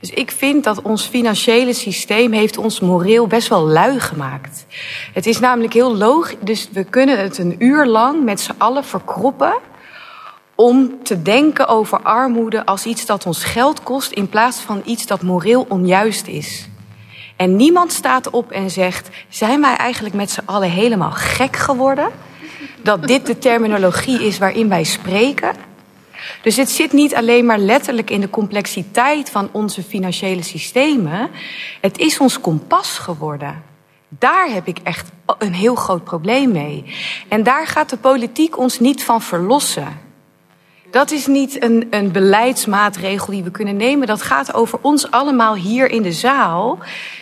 Dus 0.00 0.10
ik 0.10 0.30
vind 0.30 0.64
dat 0.64 0.82
ons 0.82 1.04
financiële 1.04 1.72
systeem 1.72 2.32
heeft 2.32 2.58
ons 2.58 2.80
moreel 2.80 3.26
best 3.26 3.48
wel 3.48 3.66
lui 3.66 4.00
gemaakt. 4.00 4.66
Het 5.12 5.26
is 5.26 5.40
namelijk 5.40 5.72
heel 5.72 5.96
logisch, 5.96 6.36
dus 6.40 6.68
we 6.72 6.84
kunnen 6.84 7.18
het 7.18 7.38
een 7.38 7.54
uur 7.58 7.86
lang 7.86 8.24
met 8.24 8.40
z'n 8.40 8.54
allen 8.58 8.84
verkroppen 8.84 9.54
om 10.54 11.02
te 11.02 11.22
denken 11.22 11.68
over 11.68 12.00
armoede 12.02 12.66
als 12.66 12.84
iets 12.84 13.06
dat 13.06 13.26
ons 13.26 13.44
geld 13.44 13.82
kost 13.82 14.12
in 14.12 14.28
plaats 14.28 14.58
van 14.58 14.82
iets 14.84 15.06
dat 15.06 15.22
moreel 15.22 15.66
onjuist 15.68 16.26
is. 16.26 16.68
En 17.36 17.56
niemand 17.56 17.92
staat 17.92 18.30
op 18.30 18.50
en 18.50 18.70
zegt: 18.70 19.08
zijn 19.28 19.60
wij 19.60 19.76
eigenlijk 19.76 20.14
met 20.14 20.30
z'n 20.30 20.42
allen 20.44 20.70
helemaal 20.70 21.10
gek 21.10 21.56
geworden? 21.56 22.10
Dat 22.82 23.06
dit 23.06 23.26
de 23.26 23.38
terminologie 23.38 24.26
is 24.26 24.38
waarin 24.38 24.68
wij 24.68 24.84
spreken? 24.84 25.54
Dus 26.42 26.56
het 26.56 26.70
zit 26.70 26.92
niet 26.92 27.14
alleen 27.14 27.46
maar 27.46 27.58
letterlijk 27.58 28.10
in 28.10 28.20
de 28.20 28.30
complexiteit 28.30 29.30
van 29.30 29.48
onze 29.52 29.82
financiële 29.82 30.42
systemen. 30.42 31.30
Het 31.80 31.98
is 31.98 32.18
ons 32.18 32.40
kompas 32.40 32.98
geworden. 32.98 33.62
Daar 34.08 34.48
heb 34.52 34.66
ik 34.66 34.78
echt 34.82 35.10
een 35.38 35.54
heel 35.54 35.74
groot 35.74 36.04
probleem 36.04 36.52
mee. 36.52 36.84
En 37.28 37.42
daar 37.42 37.66
gaat 37.66 37.90
de 37.90 37.96
politiek 37.96 38.58
ons 38.58 38.78
niet 38.78 39.04
van 39.04 39.22
verlossen. 39.22 40.09
Dat 40.90 41.10
is 41.10 41.26
niet 41.26 41.62
een, 41.62 41.86
een 41.90 42.12
beleidsmaatregel 42.12 43.32
die 43.32 43.42
we 43.42 43.50
kunnen 43.50 43.76
nemen. 43.76 44.06
Dat 44.06 44.22
gaat 44.22 44.54
over 44.54 44.78
ons 44.82 45.10
allemaal 45.10 45.54
hier 45.54 45.90
in 45.90 46.02
de 46.02 46.12
zaal 46.12 46.78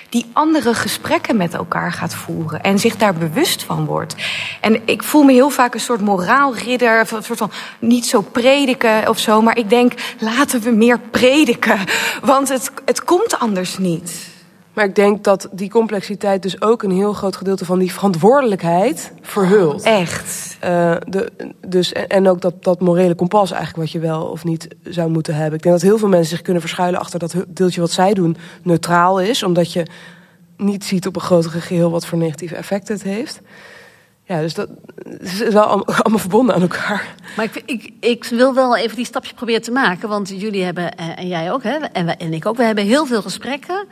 die 0.08 0.26
andere 0.32 0.74
gesprekken 0.74 1.36
met 1.36 1.54
elkaar 1.54 1.92
gaat 1.92 2.14
voeren 2.14 2.62
en 2.62 2.78
zich 2.78 2.96
daar 2.96 3.14
bewust 3.14 3.62
van 3.62 3.84
wordt. 3.84 4.14
En 4.60 4.80
ik 4.84 5.02
voel 5.02 5.22
me 5.22 5.32
heel 5.32 5.50
vaak 5.50 5.74
een 5.74 5.80
soort 5.80 6.00
moraalridder, 6.00 7.00
een 7.00 7.22
soort 7.22 7.38
van 7.38 7.50
niet 7.78 8.06
zo 8.06 8.20
prediken 8.20 9.08
of 9.08 9.18
zo, 9.18 9.42
maar 9.42 9.56
ik 9.58 9.70
denk 9.70 9.92
laten 10.18 10.60
we 10.60 10.70
meer 10.70 10.98
prediken, 10.98 11.78
want 12.22 12.48
het, 12.48 12.70
het 12.84 13.04
komt 13.04 13.38
anders 13.38 13.78
niet. 13.78 14.36
Maar 14.78 14.86
ik 14.86 14.94
denk 14.94 15.24
dat 15.24 15.48
die 15.52 15.70
complexiteit 15.70 16.42
dus 16.42 16.60
ook 16.60 16.82
een 16.82 16.90
heel 16.90 17.12
groot 17.12 17.36
gedeelte 17.36 17.64
van 17.64 17.78
die 17.78 17.92
verantwoordelijkheid 17.92 19.12
verhult. 19.20 19.80
Oh, 19.80 19.86
echt. 19.86 20.56
Uh, 20.64 20.96
de, 21.06 21.32
dus, 21.66 21.92
en 21.92 22.28
ook 22.28 22.40
dat, 22.40 22.64
dat 22.64 22.80
morele 22.80 23.14
kompas 23.14 23.50
eigenlijk 23.50 23.82
wat 23.82 23.92
je 23.92 24.08
wel 24.08 24.22
of 24.22 24.44
niet 24.44 24.68
zou 24.82 25.10
moeten 25.10 25.34
hebben. 25.34 25.54
Ik 25.54 25.62
denk 25.62 25.74
dat 25.74 25.84
heel 25.84 25.98
veel 25.98 26.08
mensen 26.08 26.30
zich 26.30 26.42
kunnen 26.42 26.62
verschuilen 26.62 27.00
achter 27.00 27.18
dat 27.18 27.34
deeltje 27.48 27.80
wat 27.80 27.90
zij 27.90 28.14
doen 28.14 28.36
neutraal 28.62 29.20
is. 29.20 29.42
Omdat 29.42 29.72
je 29.72 29.86
niet 30.56 30.84
ziet 30.84 31.06
op 31.06 31.14
een 31.14 31.22
grotere 31.22 31.60
geheel 31.60 31.90
wat 31.90 32.06
voor 32.06 32.18
negatieve 32.18 32.56
effecten 32.56 32.94
het 32.94 33.04
heeft. 33.04 33.40
Ja, 34.24 34.40
dus 34.40 34.54
dat 34.54 34.68
is 35.20 35.38
wel 35.38 35.64
allemaal 36.02 36.18
verbonden 36.18 36.54
aan 36.54 36.62
elkaar. 36.62 37.14
Maar 37.36 37.44
ik, 37.44 37.62
ik, 37.66 37.92
ik 38.00 38.24
wil 38.24 38.54
wel 38.54 38.76
even 38.76 38.96
die 38.96 39.04
stapje 39.04 39.34
proberen 39.34 39.62
te 39.62 39.70
maken. 39.70 40.08
Want 40.08 40.28
jullie 40.28 40.64
hebben, 40.64 40.96
eh, 40.96 41.18
en 41.18 41.28
jij 41.28 41.52
ook, 41.52 41.62
hè, 41.62 41.76
en, 41.76 42.18
en 42.18 42.32
ik 42.32 42.46
ook, 42.46 42.56
we 42.56 42.62
hebben 42.62 42.84
heel 42.84 43.06
veel 43.06 43.22
gesprekken 43.22 43.86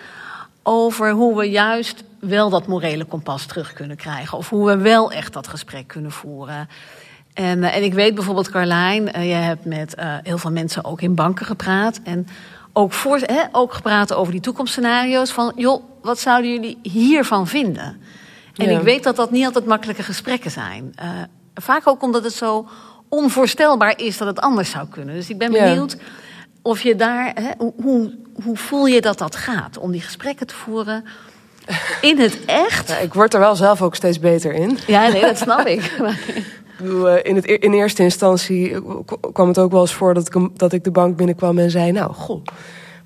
over 0.69 1.11
hoe 1.11 1.37
we 1.37 1.51
juist 1.51 2.05
wel 2.21 2.51
dat 2.51 2.67
morele 2.67 3.05
kompas 3.05 3.47
terug 3.47 3.73
kunnen 3.73 3.97
krijgen. 3.97 4.39
Of 4.39 4.49
hoe 4.49 4.67
we 4.67 4.77
wel 4.77 5.13
echt 5.13 5.33
dat 5.33 5.49
gesprek 5.49 5.87
kunnen 5.87 6.11
voeren. 6.11 6.69
En, 7.35 7.65
eh, 7.65 7.77
en 7.77 7.85
ik 7.85 7.95
weet 7.95 8.15
bijvoorbeeld, 8.15 8.51
Carlijn, 8.51 9.17
uh, 9.17 9.29
je 9.29 9.35
hebt 9.35 9.65
met 9.65 9.97
uh, 9.99 10.15
heel 10.23 10.39
veel 10.39 10.51
mensen 10.51 10.85
ook 10.85 11.01
in 11.01 11.15
banken 11.15 11.47
gepraat. 11.47 12.01
En 12.05 12.27
ook, 12.73 12.93
voor, 12.93 13.19
hè, 13.19 13.43
ook 13.53 13.73
gepraat 13.73 14.15
over 14.15 14.33
die 14.33 14.41
toekomstscenario's. 14.41 15.31
Van, 15.31 15.53
joh, 15.57 15.83
wat 16.03 16.19
zouden 16.19 16.51
jullie 16.51 16.79
hiervan 16.83 17.47
vinden? 17.47 18.01
En 18.55 18.71
ja. 18.71 18.79
ik 18.79 18.85
weet 18.85 19.03
dat 19.03 19.17
dat 19.17 19.31
niet 19.31 19.45
altijd 19.45 19.67
makkelijke 19.67 20.03
gesprekken 20.03 20.51
zijn. 20.51 20.95
vaak 21.55 21.89
ook 21.89 22.03
omdat 22.03 22.25
het 22.25 22.33
zo 22.33 22.69
onvoorstelbaar 23.09 23.99
is 23.99 24.19
dat 24.19 24.29
het 24.29 24.41
anders 24.41 24.71
zou 24.71 24.89
kunnen. 24.89 25.15
Dus 25.15 25.31
ik 25.31 25.39
ben 25.39 25.53
benieuwd... 25.53 25.93
Ja 25.93 26.25
of 26.67 26.83
je 26.83 26.97
daar, 26.97 27.33
hè, 27.35 27.51
hoe, 27.83 28.15
hoe 28.43 28.57
voel 28.57 28.87
je 28.87 29.01
dat 29.01 29.19
dat 29.19 29.37
gaat 29.37 29.79
om 29.79 29.93
die 29.93 30.01
gesprekken 30.01 30.47
te 30.47 30.55
voeren 30.55 31.05
in 32.01 32.19
het 32.19 32.45
echt? 32.47 32.89
Ja, 32.97 32.99
ik 32.99 33.15
word 33.15 33.35
er 33.35 33.41
wel 33.41 33.57
zelf 33.57 33.83
ook 33.83 33.95
steeds 33.95 34.19
beter 34.19 34.53
in. 34.53 34.79
Ja, 34.87 35.09
nee, 35.09 35.21
dat 35.21 35.39
snap 35.39 35.67
ik. 35.67 35.93
Eh, 36.77 37.15
in, 37.23 37.37
het, 37.37 37.45
in 37.45 37.73
eerste 37.73 38.03
instantie 38.03 38.77
kwam 39.33 39.49
het 39.49 39.59
ook 39.59 39.73
wel 39.73 39.81
eens 39.81 39.95
voor 39.95 40.15
dat 40.15 40.27
ik, 40.27 40.59
dat 40.59 40.73
ik 40.73 40.85
de 40.85 40.91
bank 40.91 41.17
binnenkwam 41.17 41.59
en 41.59 41.71
zei: 41.71 41.93
Nou, 41.93 42.13
goh, 42.13 42.45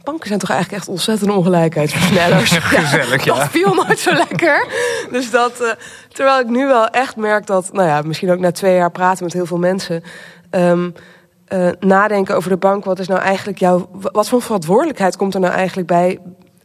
banken 0.02 0.26
zijn 0.26 0.38
toch 0.38 0.50
eigenlijk 0.50 0.80
echt 0.80 0.90
ontzettend 0.90 1.30
ongelijkheidsversnellers. 1.30 2.50
Gezellig, 2.58 3.24
ja. 3.24 3.34
Dat 3.34 3.48
viel 3.48 3.74
nooit 3.74 3.98
zo 3.98 4.12
lekker. 4.12 4.66
Dus 5.10 5.30
dat, 5.30 5.60
uh, 5.60 5.70
terwijl 6.12 6.40
ik 6.40 6.48
nu 6.48 6.66
wel 6.66 6.88
echt 6.88 7.16
merk 7.16 7.46
dat, 7.46 7.72
nou 7.72 7.88
ja, 7.88 8.02
misschien 8.02 8.30
ook 8.30 8.38
na 8.38 8.52
twee 8.52 8.74
jaar 8.74 8.90
praten 8.90 9.24
met 9.24 9.32
heel 9.32 9.46
veel 9.46 9.58
mensen. 9.58 10.02
Um, 10.50 10.94
uh, 11.52 11.68
nadenken 11.80 12.36
over 12.36 12.50
de 12.50 12.56
bank. 12.56 12.84
Wat 12.84 12.98
is 12.98 13.08
nou 13.08 13.20
eigenlijk 13.20 13.58
jouw. 13.58 13.88
Wat 13.92 14.28
voor 14.28 14.42
verantwoordelijkheid 14.42 15.16
komt 15.16 15.34
er 15.34 15.40
nou 15.40 15.52
eigenlijk 15.52 15.88
bij 15.88 16.18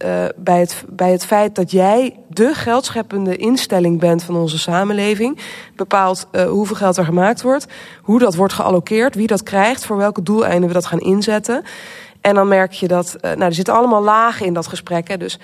uh, 0.05 0.25
bij, 0.35 0.59
het, 0.59 0.83
bij 0.89 1.11
het 1.11 1.25
feit 1.25 1.55
dat 1.55 1.71
jij 1.71 2.19
de 2.29 2.53
geldscheppende 2.53 3.35
instelling 3.35 3.99
bent 3.99 4.23
van 4.23 4.35
onze 4.35 4.59
samenleving. 4.59 5.39
Bepaalt 5.75 6.27
uh, 6.31 6.43
hoeveel 6.43 6.75
geld 6.75 6.97
er 6.97 7.05
gemaakt 7.05 7.41
wordt, 7.41 7.67
hoe 8.01 8.19
dat 8.19 8.35
wordt 8.35 8.53
gealloceerd, 8.53 9.15
wie 9.15 9.27
dat 9.27 9.43
krijgt, 9.43 9.85
voor 9.85 9.97
welke 9.97 10.23
doeleinden 10.23 10.67
we 10.67 10.73
dat 10.73 10.85
gaan 10.85 10.99
inzetten. 10.99 11.63
En 12.21 12.35
dan 12.35 12.47
merk 12.47 12.71
je 12.71 12.87
dat, 12.87 13.17
nou, 13.21 13.41
er 13.41 13.53
zitten 13.53 13.73
allemaal 13.73 14.03
lagen 14.03 14.45
in 14.45 14.53
dat 14.53 14.67
gesprek. 14.67 15.07
Hè, 15.07 15.17
dus 15.17 15.39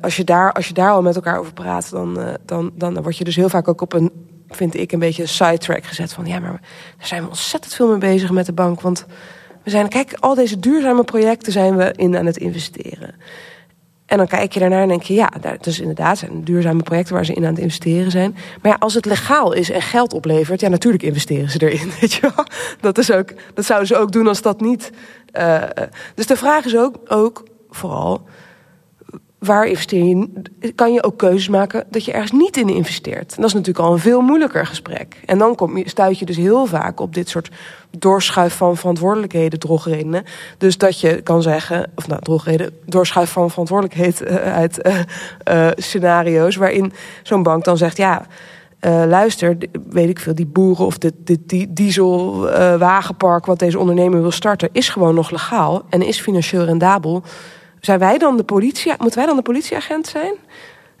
als, 0.00 0.16
je 0.16 0.24
daar, 0.24 0.52
als 0.52 0.68
je 0.68 0.74
daar 0.74 0.90
al 0.90 1.02
met 1.02 1.14
elkaar 1.14 1.38
over 1.38 1.52
praat, 1.52 1.90
dan, 1.90 2.18
dan, 2.44 2.70
dan, 2.74 2.94
dan 2.94 3.02
word 3.02 3.16
je 3.16 3.24
dus 3.24 3.36
heel 3.36 3.48
vaak 3.48 3.68
ook 3.68 3.80
op 3.80 3.92
een, 3.92 4.29
vind 4.50 4.74
ik, 4.74 4.92
een 4.92 4.98
beetje 4.98 5.22
een 5.22 5.28
sidetrack 5.28 5.84
gezet. 5.84 6.12
Van 6.12 6.26
ja, 6.26 6.38
maar 6.38 6.60
daar 6.98 7.06
zijn 7.06 7.22
we 7.22 7.28
ontzettend 7.28 7.74
veel 7.74 7.88
mee 7.88 7.98
bezig 7.98 8.30
met 8.30 8.46
de 8.46 8.52
bank. 8.52 8.80
Want 8.80 9.06
we 9.64 9.70
zijn, 9.70 9.88
kijk, 9.88 10.16
al 10.18 10.34
deze 10.34 10.58
duurzame 10.58 11.04
projecten 11.04 11.52
zijn 11.52 11.76
we 11.76 11.92
in 11.96 12.16
aan 12.16 12.26
het 12.26 12.36
investeren. 12.36 13.14
En 14.10 14.16
dan 14.16 14.26
kijk 14.26 14.52
je 14.52 14.60
daarnaar 14.60 14.82
en 14.82 14.88
denk 14.88 15.02
je, 15.02 15.14
ja, 15.14 15.30
dat 15.40 15.66
is 15.66 15.80
inderdaad 15.80 16.18
zijn 16.18 16.44
duurzame 16.44 16.82
projecten 16.82 17.14
waar 17.14 17.24
ze 17.24 17.32
in 17.32 17.44
aan 17.44 17.50
het 17.50 17.62
investeren 17.62 18.10
zijn. 18.10 18.36
Maar 18.62 18.72
ja, 18.72 18.76
als 18.78 18.94
het 18.94 19.04
legaal 19.04 19.52
is 19.52 19.70
en 19.70 19.82
geld 19.82 20.12
oplevert, 20.12 20.60
ja, 20.60 20.68
natuurlijk 20.68 21.02
investeren 21.02 21.50
ze 21.50 21.70
erin. 21.70 21.92
Weet 22.00 22.12
je 22.12 22.20
wel? 22.20 22.44
Dat, 22.80 22.98
is 22.98 23.12
ook, 23.12 23.32
dat 23.54 23.64
zouden 23.64 23.88
ze 23.88 23.96
ook 23.96 24.12
doen 24.12 24.26
als 24.26 24.42
dat 24.42 24.60
niet. 24.60 24.90
Uh, 25.32 25.62
dus 26.14 26.26
de 26.26 26.36
vraag 26.36 26.64
is 26.64 26.76
ook, 26.76 26.96
ook 27.06 27.44
vooral, 27.70 28.28
waar 29.40 29.66
investeer 29.66 30.04
je? 30.04 30.28
Kan 30.74 30.92
je 30.92 31.02
ook 31.02 31.18
keuzes 31.18 31.48
maken 31.48 31.84
dat 31.90 32.04
je 32.04 32.12
ergens 32.12 32.32
niet 32.32 32.56
in 32.56 32.68
investeert? 32.68 33.30
En 33.30 33.36
dat 33.36 33.44
is 33.44 33.52
natuurlijk 33.52 33.84
al 33.86 33.92
een 33.92 33.98
veel 33.98 34.20
moeilijker 34.20 34.66
gesprek. 34.66 35.16
En 35.26 35.38
dan 35.38 35.54
kom 35.54 35.78
je, 35.78 35.88
stuit 35.88 36.18
je 36.18 36.24
dus 36.24 36.36
heel 36.36 36.66
vaak 36.66 37.00
op 37.00 37.14
dit 37.14 37.28
soort 37.28 37.50
doorschuif 37.98 38.56
van 38.56 38.76
verantwoordelijkheden, 38.76 39.58
drogredenen. 39.58 40.24
Dus 40.58 40.78
dat 40.78 41.00
je 41.00 41.22
kan 41.22 41.42
zeggen, 41.42 41.90
of 41.94 42.08
nou, 42.08 42.22
drogreden, 42.22 42.70
doorschuif 42.86 43.30
van 43.30 43.50
verantwoordelijkheid 43.50 44.22
uh, 44.22 44.34
uit 44.36 44.86
uh, 44.86 44.98
uh, 45.52 45.70
scenario's, 45.76 46.56
waarin 46.56 46.92
zo'n 47.22 47.42
bank 47.42 47.64
dan 47.64 47.76
zegt, 47.76 47.96
ja. 47.96 48.26
Luister, 49.06 49.56
weet 49.90 50.08
ik 50.08 50.18
veel, 50.18 50.34
die 50.34 50.46
boeren 50.46 50.86
of 50.86 50.98
dit, 50.98 51.14
dit 51.18 51.48
die 51.48 51.72
dieselwagenpark 51.72 53.46
wat 53.46 53.58
deze 53.58 53.78
ondernemer 53.78 54.20
wil 54.20 54.30
starten, 54.30 54.68
is 54.72 54.88
gewoon 54.88 55.14
nog 55.14 55.30
legaal 55.30 55.82
en 55.88 56.02
is 56.02 56.20
financieel 56.20 56.64
rendabel. 56.64 57.22
Zijn 57.80 57.98
wij 57.98 58.18
dan 58.18 58.36
de 58.36 58.44
politie? 58.44 58.92
Moeten 58.98 59.18
wij 59.18 59.26
dan 59.26 59.36
de 59.36 59.42
politieagent 59.42 60.06
zijn? 60.06 60.34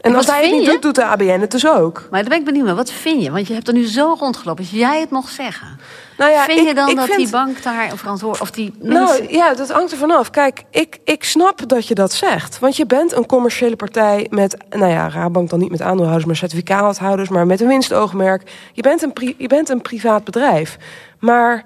En 0.00 0.14
als 0.14 0.26
hij 0.26 0.42
het 0.42 0.58
niet 0.58 0.66
doet, 0.66 0.82
doet 0.82 0.94
de 0.94 1.04
ABN 1.04 1.40
het 1.40 1.50
dus 1.50 1.66
ook. 1.66 2.06
Maar 2.10 2.20
daar 2.20 2.28
ben 2.28 2.38
ik 2.38 2.44
benieuwd 2.44 2.66
naar. 2.66 2.74
Wat 2.74 2.90
vind 2.90 3.22
je? 3.22 3.30
Want 3.30 3.46
je 3.46 3.54
hebt 3.54 3.68
er 3.68 3.74
nu 3.74 3.86
zo 3.86 4.16
rondgelopen. 4.18 4.64
Als 4.64 4.72
jij 4.72 5.00
het 5.00 5.10
mocht 5.10 5.32
zeggen. 5.32 5.78
Nou 6.18 6.30
ja, 6.30 6.44
vind 6.44 6.60
ik, 6.60 6.66
je 6.66 6.74
dan 6.74 6.94
dat 6.94 7.04
vind... 7.04 7.16
die 7.16 7.30
bank 7.30 7.62
daar 7.62 7.96
verantwoordelijk... 7.96 8.50
Of 8.50 8.56
die 8.56 8.74
nou 8.78 9.26
ja, 9.28 9.54
dat 9.54 9.70
hangt 9.70 9.92
er 9.92 9.98
vanaf. 9.98 10.30
Kijk, 10.30 10.62
ik, 10.70 10.98
ik 11.04 11.24
snap 11.24 11.68
dat 11.68 11.86
je 11.86 11.94
dat 11.94 12.12
zegt. 12.12 12.58
Want 12.58 12.76
je 12.76 12.86
bent 12.86 13.12
een 13.12 13.26
commerciële 13.26 13.76
partij 13.76 14.26
met... 14.30 14.56
Nou 14.70 14.90
ja, 14.90 15.08
Rabank 15.08 15.50
dan 15.50 15.58
niet 15.58 15.70
met 15.70 15.82
aandeelhouders, 15.82 16.26
maar 16.26 16.36
certificaathouders... 16.36 17.28
maar 17.28 17.46
met 17.46 17.60
een 17.60 17.68
winstoogmerk. 17.68 18.50
Je 18.72 18.82
bent 18.82 19.02
een, 19.02 19.12
pri 19.12 19.34
je 19.38 19.48
bent 19.48 19.68
een 19.68 19.82
privaat 19.82 20.24
bedrijf. 20.24 20.76
Maar 21.18 21.64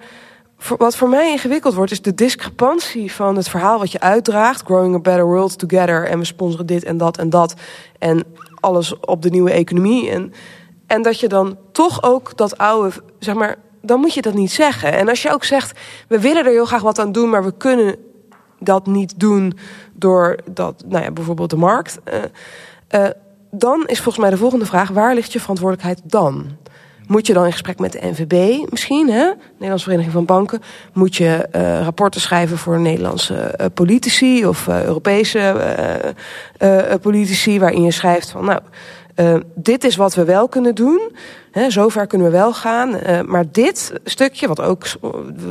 wat 0.68 0.96
voor 0.96 1.08
mij 1.08 1.30
ingewikkeld 1.30 1.74
wordt, 1.74 1.92
is 1.92 2.02
de 2.02 2.14
discrepantie 2.14 3.12
van 3.12 3.36
het 3.36 3.48
verhaal 3.48 3.78
wat 3.78 3.92
je 3.92 4.00
uitdraagt. 4.00 4.62
Growing 4.64 4.94
a 4.94 4.98
better 4.98 5.26
world 5.26 5.58
together. 5.58 6.06
En 6.06 6.18
we 6.18 6.24
sponsoren 6.24 6.66
dit 6.66 6.84
en 6.84 6.96
dat 6.96 7.18
en 7.18 7.30
dat. 7.30 7.54
En 7.98 8.24
alles 8.60 9.00
op 9.00 9.22
de 9.22 9.30
nieuwe 9.30 9.50
economie. 9.50 10.10
En, 10.10 10.32
en 10.86 11.02
dat 11.02 11.20
je 11.20 11.28
dan 11.28 11.58
toch 11.72 12.02
ook 12.02 12.36
dat 12.36 12.58
oude, 12.58 12.92
zeg 13.18 13.34
maar, 13.34 13.56
dan 13.82 14.00
moet 14.00 14.14
je 14.14 14.22
dat 14.22 14.34
niet 14.34 14.52
zeggen. 14.52 14.92
En 14.92 15.08
als 15.08 15.22
je 15.22 15.32
ook 15.32 15.44
zegt, 15.44 15.78
we 16.08 16.20
willen 16.20 16.44
er 16.44 16.50
heel 16.50 16.64
graag 16.64 16.82
wat 16.82 16.98
aan 16.98 17.12
doen, 17.12 17.30
maar 17.30 17.44
we 17.44 17.56
kunnen 17.56 17.96
dat 18.58 18.86
niet 18.86 19.20
doen 19.20 19.58
door 19.92 20.38
dat, 20.50 20.84
nou 20.88 21.04
ja, 21.04 21.10
bijvoorbeeld 21.10 21.50
de 21.50 21.56
markt. 21.56 21.98
Uh, 22.04 23.00
uh, 23.00 23.10
dan 23.50 23.86
is 23.86 23.96
volgens 23.96 24.24
mij 24.24 24.30
de 24.30 24.36
volgende 24.36 24.66
vraag: 24.66 24.88
waar 24.88 25.14
ligt 25.14 25.32
je 25.32 25.40
verantwoordelijkheid 25.40 26.00
dan? 26.04 26.56
Moet 27.06 27.26
je 27.26 27.32
dan 27.32 27.44
in 27.44 27.52
gesprek 27.52 27.78
met 27.78 27.92
de 27.92 27.98
NVB 28.02 28.64
misschien, 28.70 29.10
hè? 29.10 29.30
Nederlandse 29.52 29.84
Vereniging 29.84 30.12
van 30.12 30.24
Banken? 30.24 30.62
Moet 30.92 31.16
je 31.16 31.48
uh, 31.52 31.80
rapporten 31.82 32.20
schrijven 32.20 32.58
voor 32.58 32.80
Nederlandse 32.80 33.54
uh, 33.60 33.66
politici 33.74 34.46
of 34.46 34.66
uh, 34.66 34.84
Europese 34.84 36.14
politici, 37.02 37.60
waarin 37.60 37.82
je 37.82 37.90
schrijft 37.90 38.30
van, 38.30 38.44
nou, 38.44 38.60
dit 39.54 39.84
is 39.84 39.96
wat 39.96 40.14
we 40.14 40.24
wel 40.24 40.48
kunnen 40.48 40.74
doen. 40.74 41.12
Hè, 41.50 41.70
zover 41.70 42.06
kunnen 42.06 42.26
we 42.26 42.32
wel 42.32 42.54
gaan. 42.54 42.98
maar 43.26 43.44
dit 43.52 43.92
stukje, 44.04 44.48
wat 44.48 44.60
ook 44.60 44.86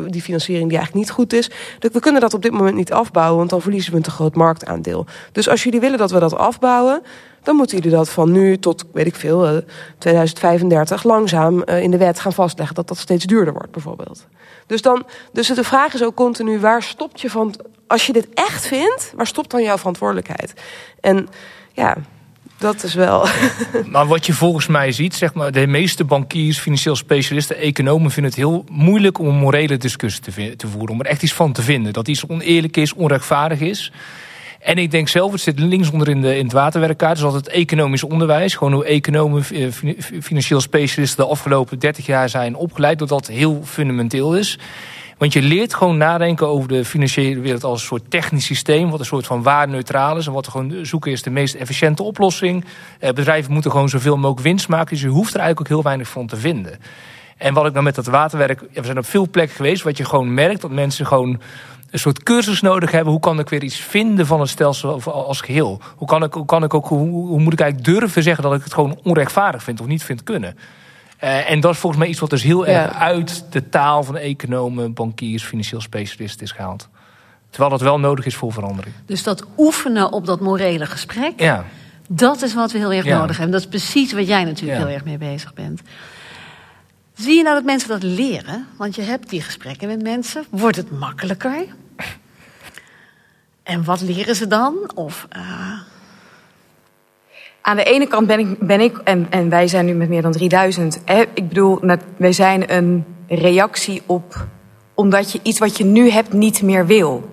die 0.07 0.21
financiering 0.21 0.69
die 0.69 0.77
eigenlijk 0.77 1.05
niet 1.05 1.15
goed 1.15 1.33
is, 1.33 1.51
we 1.79 1.99
kunnen 1.99 2.21
dat 2.21 2.33
op 2.33 2.41
dit 2.41 2.51
moment 2.51 2.75
niet 2.75 2.93
afbouwen, 2.93 3.37
want 3.37 3.49
dan 3.49 3.61
verliezen 3.61 3.91
we 3.91 3.97
een 3.97 4.03
te 4.03 4.11
groot 4.11 4.35
marktaandeel. 4.35 5.05
Dus 5.31 5.49
als 5.49 5.63
jullie 5.63 5.79
willen 5.79 5.97
dat 5.97 6.11
we 6.11 6.19
dat 6.19 6.35
afbouwen, 6.35 7.01
dan 7.43 7.55
moeten 7.55 7.77
jullie 7.77 7.91
dat 7.91 8.09
van 8.09 8.31
nu 8.31 8.57
tot, 8.57 8.85
weet 8.93 9.05
ik 9.05 9.15
veel, 9.15 9.63
2035 9.97 11.03
langzaam 11.03 11.63
in 11.63 11.91
de 11.91 11.97
wet 11.97 12.19
gaan 12.19 12.33
vastleggen 12.33 12.75
dat 12.75 12.87
dat 12.87 12.97
steeds 12.97 13.25
duurder 13.25 13.53
wordt, 13.53 13.71
bijvoorbeeld. 13.71 14.25
Dus, 14.67 14.81
dan, 14.81 15.05
dus 15.31 15.47
de 15.47 15.63
vraag 15.63 15.93
is 15.93 16.03
ook 16.03 16.15
continu, 16.15 16.59
waar 16.59 16.83
stopt 16.83 17.21
je 17.21 17.29
van, 17.29 17.55
als 17.87 18.05
je 18.05 18.13
dit 18.13 18.27
echt 18.33 18.67
vindt, 18.67 19.13
waar 19.15 19.27
stopt 19.27 19.51
dan 19.51 19.63
jouw 19.63 19.77
verantwoordelijkheid? 19.77 20.53
En 20.99 21.27
ja, 21.73 21.97
dat 22.57 22.83
is 22.83 22.93
wel. 22.93 23.27
Maar 23.93 24.07
wat 24.07 24.25
je 24.25 24.33
volgens 24.33 24.67
mij 24.67 24.91
ziet, 24.91 25.15
zeg 25.15 25.33
maar, 25.33 25.51
de 25.51 25.67
meeste 25.67 26.03
bankiers, 26.03 26.59
financieel 26.59 26.95
specialisten, 26.95 27.57
economen 27.57 28.11
vinden 28.11 28.31
het 28.31 28.41
heel 28.41 28.65
moeilijk 28.71 29.19
om 29.19 29.27
een 29.27 29.35
morele 29.35 29.77
discussie 29.77 30.23
te, 30.23 30.55
te 30.55 30.67
voeren. 30.67 30.89
Om 30.89 30.99
er 30.99 31.05
echt 31.05 31.23
iets 31.23 31.33
van 31.33 31.51
te 31.51 31.61
vinden. 31.61 31.93
Dat 31.93 32.07
iets 32.07 32.27
oneerlijk 32.27 32.77
is, 32.77 32.93
onrechtvaardig 32.93 33.59
is. 33.59 33.91
En 34.63 34.77
ik 34.77 34.91
denk 34.91 35.07
zelf, 35.07 35.31
het 35.31 35.41
zit 35.41 35.59
linksonder 35.59 36.09
in, 36.09 36.21
de, 36.21 36.37
in 36.37 36.43
het 36.43 36.53
waterwerkkaart, 36.53 37.15
dus 37.15 37.23
altijd 37.23 37.47
economisch 37.47 38.03
onderwijs. 38.03 38.55
Gewoon 38.55 38.73
hoe 38.73 38.85
economen, 38.85 39.43
eh, 39.53 39.67
financieel 40.21 40.61
specialisten 40.61 41.23
de 41.23 41.31
afgelopen 41.31 41.79
30 41.79 42.05
jaar 42.05 42.29
zijn 42.29 42.55
opgeleid, 42.55 42.99
dat 42.99 43.09
dat 43.09 43.27
heel 43.27 43.61
fundamenteel 43.63 44.35
is. 44.35 44.59
Want 45.17 45.33
je 45.33 45.41
leert 45.41 45.73
gewoon 45.73 45.97
nadenken 45.97 46.47
over 46.47 46.67
de 46.67 46.85
financiële 46.85 47.39
wereld 47.39 47.63
als 47.63 47.81
een 47.81 47.87
soort 47.87 48.11
technisch 48.11 48.45
systeem, 48.45 48.89
wat 48.89 48.99
een 48.99 49.05
soort 49.05 49.25
van 49.25 49.43
waardeneutraal 49.43 50.17
is. 50.17 50.27
En 50.27 50.33
wat 50.33 50.45
er 50.45 50.51
gewoon 50.51 50.85
zoeken 50.85 51.11
is 51.11 51.21
de 51.21 51.29
meest 51.29 51.55
efficiënte 51.55 52.03
oplossing. 52.03 52.65
Eh, 52.99 53.11
bedrijven 53.11 53.53
moeten 53.53 53.71
gewoon 53.71 53.89
zoveel 53.89 54.17
mogelijk 54.17 54.39
winst 54.39 54.67
maken, 54.67 54.89
dus 54.89 55.01
je 55.01 55.07
hoeft 55.07 55.33
er 55.33 55.39
eigenlijk 55.39 55.59
ook 55.59 55.75
heel 55.75 55.83
weinig 55.83 56.07
van 56.07 56.27
te 56.27 56.35
vinden. 56.35 56.79
En 57.37 57.53
wat 57.53 57.65
ik 57.65 57.71
nou 57.71 57.83
met 57.83 57.95
dat 57.95 58.05
waterwerk, 58.05 58.59
we 58.73 58.83
zijn 58.83 58.97
op 58.97 59.05
veel 59.05 59.29
plekken 59.29 59.55
geweest, 59.55 59.83
wat 59.83 59.97
je 59.97 60.05
gewoon 60.05 60.33
merkt, 60.33 60.61
dat 60.61 60.71
mensen 60.71 61.05
gewoon 61.05 61.39
een 61.93 61.99
soort 61.99 62.23
cursus 62.23 62.61
nodig 62.61 62.91
hebben. 62.91 63.11
Hoe 63.11 63.21
kan 63.21 63.39
ik 63.39 63.49
weer 63.49 63.63
iets 63.63 63.75
vinden 63.75 64.25
van 64.25 64.39
het 64.39 64.49
stelsel 64.49 65.01
als 65.11 65.41
geheel? 65.41 65.81
Hoe, 65.95 66.07
kan 66.07 66.23
ik, 66.23 66.33
hoe, 66.33 66.45
kan 66.45 66.63
ik 66.63 66.73
ook, 66.73 66.87
hoe, 66.87 67.09
hoe 67.09 67.39
moet 67.39 67.53
ik 67.53 67.59
eigenlijk 67.59 67.99
durven 67.99 68.23
zeggen 68.23 68.43
dat 68.43 68.53
ik 68.53 68.63
het 68.63 68.73
gewoon 68.73 68.99
onrechtvaardig 69.03 69.63
vind 69.63 69.81
of 69.81 69.87
niet 69.87 70.03
vind 70.03 70.23
kunnen? 70.23 70.57
Uh, 71.23 71.51
en 71.51 71.59
dat 71.59 71.73
is 71.73 71.77
volgens 71.77 72.01
mij 72.01 72.11
iets 72.11 72.19
wat 72.19 72.29
dus 72.29 72.43
heel 72.43 72.67
erg 72.67 72.93
uit 72.93 73.45
de 73.49 73.69
taal 73.69 74.03
van 74.03 74.17
economen, 74.17 74.93
bankiers, 74.93 75.43
financieel 75.43 75.81
specialisten 75.81 76.45
is 76.45 76.51
gehaald. 76.51 76.89
Terwijl 77.49 77.71
dat 77.71 77.81
wel 77.81 77.99
nodig 77.99 78.25
is 78.25 78.35
voor 78.35 78.53
verandering. 78.53 78.95
Dus 79.05 79.23
dat 79.23 79.45
oefenen 79.57 80.11
op 80.11 80.25
dat 80.25 80.39
morele 80.39 80.85
gesprek, 80.85 81.39
ja. 81.39 81.65
dat 82.09 82.41
is 82.41 82.53
wat 82.53 82.71
we 82.71 82.77
heel 82.77 82.93
erg 82.93 83.05
nodig 83.05 83.37
hebben. 83.37 83.51
Dat 83.51 83.61
is 83.61 83.67
precies 83.67 84.13
wat 84.13 84.27
jij 84.27 84.43
natuurlijk 84.43 84.77
heel 84.77 84.87
erg 84.87 85.05
mee 85.05 85.17
bezig 85.17 85.53
bent. 85.53 85.81
Zie 87.13 87.37
je 87.37 87.43
nou 87.43 87.55
dat 87.55 87.63
mensen 87.63 87.89
dat 87.89 88.03
leren? 88.03 88.67
Want 88.77 88.95
je 88.95 89.01
hebt 89.01 89.29
die 89.29 89.41
gesprekken 89.41 89.87
met 89.87 90.01
mensen. 90.01 90.43
Wordt 90.49 90.77
het 90.77 90.99
makkelijker? 90.99 91.65
En 93.63 93.83
wat 93.83 94.01
leren 94.01 94.35
ze 94.35 94.47
dan? 94.47 94.91
Of, 94.95 95.27
uh... 95.35 95.71
Aan 97.61 97.75
de 97.75 97.83
ene 97.83 98.07
kant 98.07 98.27
ben 98.27 98.39
ik, 98.39 98.59
ben 98.59 98.79
ik 98.79 98.97
en, 98.97 99.27
en 99.29 99.49
wij 99.49 99.67
zijn 99.67 99.85
nu 99.85 99.93
met 99.93 100.09
meer 100.09 100.21
dan 100.21 100.31
3000. 100.31 101.01
Hè, 101.05 101.23
ik 101.33 101.47
bedoel, 101.47 101.79
wij 102.17 102.31
zijn 102.31 102.73
een 102.73 103.05
reactie 103.27 104.01
op 104.05 104.47
omdat 104.93 105.31
je 105.31 105.39
iets 105.43 105.59
wat 105.59 105.77
je 105.77 105.83
nu 105.83 106.09
hebt 106.09 106.33
niet 106.33 106.61
meer 106.61 106.85
wil. 106.85 107.29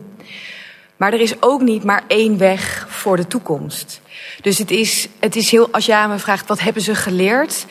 Maar 0.97 1.13
er 1.13 1.21
is 1.21 1.43
ook 1.43 1.61
niet 1.61 1.85
maar 1.85 2.03
één 2.07 2.39
weg 2.39 2.87
voor 2.89 3.17
de 3.17 3.27
toekomst. 3.27 4.01
Dus 4.41 4.59
het 4.59 4.71
is, 4.71 5.09
het 5.21 5.37
is 5.37 5.51
heel, 5.51 5.69
als 5.71 5.87
je 5.87 5.95
aan 5.95 6.11
me 6.11 6.19
vraagt 6.19 6.49
wat 6.49 6.61
hebben 6.61 6.83
ze 6.83 6.95
geleerd, 6.95 7.67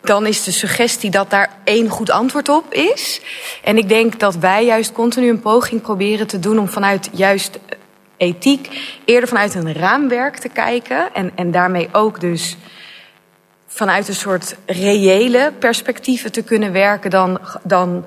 dan 0.00 0.26
is 0.26 0.44
de 0.44 0.52
suggestie 0.52 1.10
dat 1.10 1.30
daar 1.30 1.50
één 1.64 1.88
goed 1.88 2.10
antwoord 2.10 2.48
op 2.48 2.72
is. 2.72 3.20
En 3.62 3.78
ik 3.78 3.88
denk 3.88 4.20
dat 4.20 4.36
wij 4.36 4.64
juist 4.64 4.92
continu 4.92 5.28
een 5.28 5.40
poging 5.40 5.82
proberen 5.82 6.26
te 6.26 6.38
doen 6.38 6.58
om 6.58 6.68
vanuit 6.68 7.10
juist 7.12 7.58
ethiek 8.16 8.94
eerder 9.04 9.28
vanuit 9.28 9.54
een 9.54 9.72
raamwerk 9.72 10.36
te 10.36 10.48
kijken. 10.48 11.14
En, 11.14 11.30
en 11.34 11.50
daarmee 11.50 11.88
ook 11.92 12.20
dus 12.20 12.56
vanuit 13.66 14.08
een 14.08 14.14
soort 14.14 14.56
reële 14.66 15.52
perspectieven 15.58 16.32
te 16.32 16.42
kunnen 16.42 16.72
werken 16.72 17.10
dan, 17.10 17.38
dan 17.62 18.04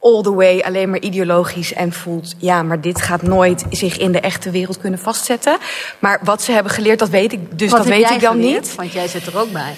all 0.00 0.22
the 0.22 0.34
way 0.34 0.60
alleen 0.60 0.90
maar 0.90 1.00
ideologisch 1.00 1.72
en 1.72 1.92
voelt... 1.92 2.34
ja, 2.38 2.62
maar 2.62 2.80
dit 2.80 3.02
gaat 3.02 3.22
nooit 3.22 3.64
zich 3.70 3.98
in 3.98 4.12
de 4.12 4.20
echte 4.20 4.50
wereld 4.50 4.78
kunnen 4.78 4.98
vastzetten. 4.98 5.56
Maar 5.98 6.20
wat 6.22 6.42
ze 6.42 6.52
hebben 6.52 6.72
geleerd, 6.72 6.98
dat 6.98 7.08
weet 7.08 7.32
ik, 7.32 7.58
dus 7.58 7.70
wat 7.70 7.78
dat 7.78 7.88
weet 7.88 8.10
ik 8.10 8.20
dan 8.20 8.36
geleerd? 8.36 8.60
niet. 8.60 8.74
Want 8.74 8.92
jij 8.92 9.08
zit 9.08 9.26
er 9.26 9.38
ook 9.38 9.52
bij. 9.52 9.74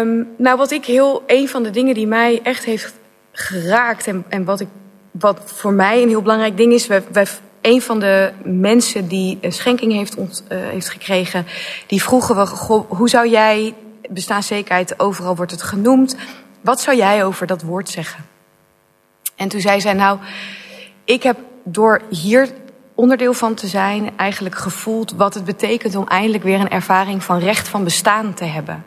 Um, 0.00 0.28
nou, 0.38 0.56
wat 0.56 0.70
ik 0.70 0.84
heel... 0.84 1.22
een 1.26 1.48
van 1.48 1.62
de 1.62 1.70
dingen 1.70 1.94
die 1.94 2.06
mij 2.06 2.40
echt 2.42 2.64
heeft 2.64 2.94
geraakt... 3.32 4.06
en, 4.06 4.24
en 4.28 4.44
wat, 4.44 4.60
ik, 4.60 4.68
wat 5.10 5.40
voor 5.44 5.72
mij 5.72 6.02
een 6.02 6.08
heel 6.08 6.22
belangrijk 6.22 6.56
ding 6.56 6.72
is... 6.72 6.86
wij, 6.86 7.02
wij 7.12 7.26
een 7.62 7.82
van 7.82 8.00
de 8.00 8.32
mensen 8.44 9.08
die 9.08 9.38
een 9.40 9.52
schenking 9.52 9.92
heeft, 9.92 10.14
ont, 10.14 10.44
uh, 10.48 10.58
heeft 10.58 10.88
gekregen, 10.88 11.46
die 11.86 12.02
vroegen 12.02 12.36
we, 12.36 12.46
hoe 12.88 13.08
zou 13.08 13.28
jij, 13.28 13.74
bestaanszekerheid, 14.10 15.00
overal 15.00 15.36
wordt 15.36 15.52
het 15.52 15.62
genoemd, 15.62 16.16
wat 16.60 16.80
zou 16.80 16.96
jij 16.96 17.24
over 17.24 17.46
dat 17.46 17.62
woord 17.62 17.88
zeggen? 17.88 18.24
En 19.36 19.48
toen 19.48 19.60
zei 19.60 19.80
zij, 19.80 19.92
nou, 19.92 20.18
ik 21.04 21.22
heb 21.22 21.36
door 21.64 22.02
hier 22.10 22.48
onderdeel 22.94 23.32
van 23.32 23.54
te 23.54 23.66
zijn 23.66 24.10
eigenlijk 24.16 24.54
gevoeld 24.54 25.12
wat 25.12 25.34
het 25.34 25.44
betekent 25.44 25.94
om 25.94 26.06
eindelijk 26.06 26.42
weer 26.42 26.60
een 26.60 26.70
ervaring 26.70 27.22
van 27.22 27.38
recht 27.38 27.68
van 27.68 27.84
bestaan 27.84 28.34
te 28.34 28.44
hebben. 28.44 28.84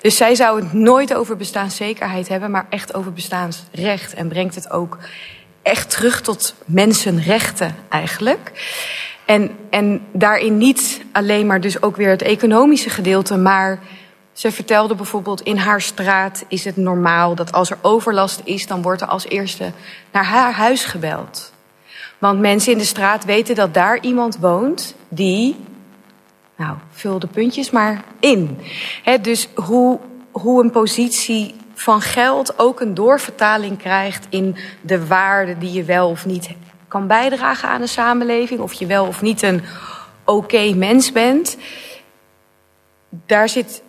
Dus 0.00 0.16
zij 0.16 0.34
zou 0.34 0.60
het 0.60 0.72
nooit 0.72 1.14
over 1.14 1.36
bestaanszekerheid 1.36 2.28
hebben, 2.28 2.50
maar 2.50 2.66
echt 2.70 2.94
over 2.94 3.12
bestaansrecht. 3.12 4.14
En 4.14 4.28
brengt 4.28 4.54
het 4.54 4.70
ook 4.70 4.98
echt 5.68 5.90
terug 5.90 6.20
tot 6.20 6.54
mensenrechten 6.64 7.76
eigenlijk. 7.88 8.52
En, 9.24 9.50
en 9.70 10.06
daarin 10.12 10.58
niet 10.58 11.00
alleen 11.12 11.46
maar 11.46 11.60
dus 11.60 11.82
ook 11.82 11.96
weer 11.96 12.10
het 12.10 12.22
economische 12.22 12.90
gedeelte, 12.90 13.36
maar 13.36 13.80
ze 14.32 14.52
vertelde 14.52 14.94
bijvoorbeeld 14.94 15.40
in 15.40 15.56
haar 15.56 15.80
straat 15.80 16.44
is 16.48 16.64
het 16.64 16.76
normaal 16.76 17.34
dat 17.34 17.52
als 17.52 17.70
er 17.70 17.78
overlast 17.82 18.40
is, 18.44 18.66
dan 18.66 18.82
wordt 18.82 19.00
er 19.00 19.08
als 19.08 19.28
eerste 19.28 19.72
naar 20.12 20.24
haar 20.24 20.52
huis 20.52 20.84
gebeld. 20.84 21.52
Want 22.18 22.40
mensen 22.40 22.72
in 22.72 22.78
de 22.78 22.84
straat 22.84 23.24
weten 23.24 23.54
dat 23.54 23.74
daar 23.74 24.00
iemand 24.00 24.38
woont 24.38 24.94
die, 25.08 25.56
nou, 26.56 26.76
vul 26.90 27.18
de 27.18 27.26
puntjes 27.26 27.70
maar 27.70 28.04
in. 28.20 28.58
He, 29.02 29.20
dus 29.20 29.48
hoe, 29.54 29.98
hoe 30.30 30.62
een 30.62 30.70
positie 30.70 31.54
van 31.78 32.00
geld 32.00 32.58
ook 32.58 32.80
een 32.80 32.94
doorvertaling 32.94 33.78
krijgt 33.78 34.26
in 34.28 34.56
de 34.80 35.06
waarde 35.06 35.58
die 35.58 35.72
je 35.72 35.84
wel 35.84 36.08
of 36.08 36.26
niet 36.26 36.48
kan 36.88 37.06
bijdragen 37.06 37.68
aan 37.68 37.80
de 37.80 37.86
samenleving, 37.86 38.60
of 38.60 38.72
je 38.72 38.86
wel 38.86 39.06
of 39.06 39.22
niet 39.22 39.42
een 39.42 39.62
oké 40.24 40.72
mens 40.74 41.12
bent. 41.12 41.56
Daar 43.08 43.48
zit, 43.48 43.82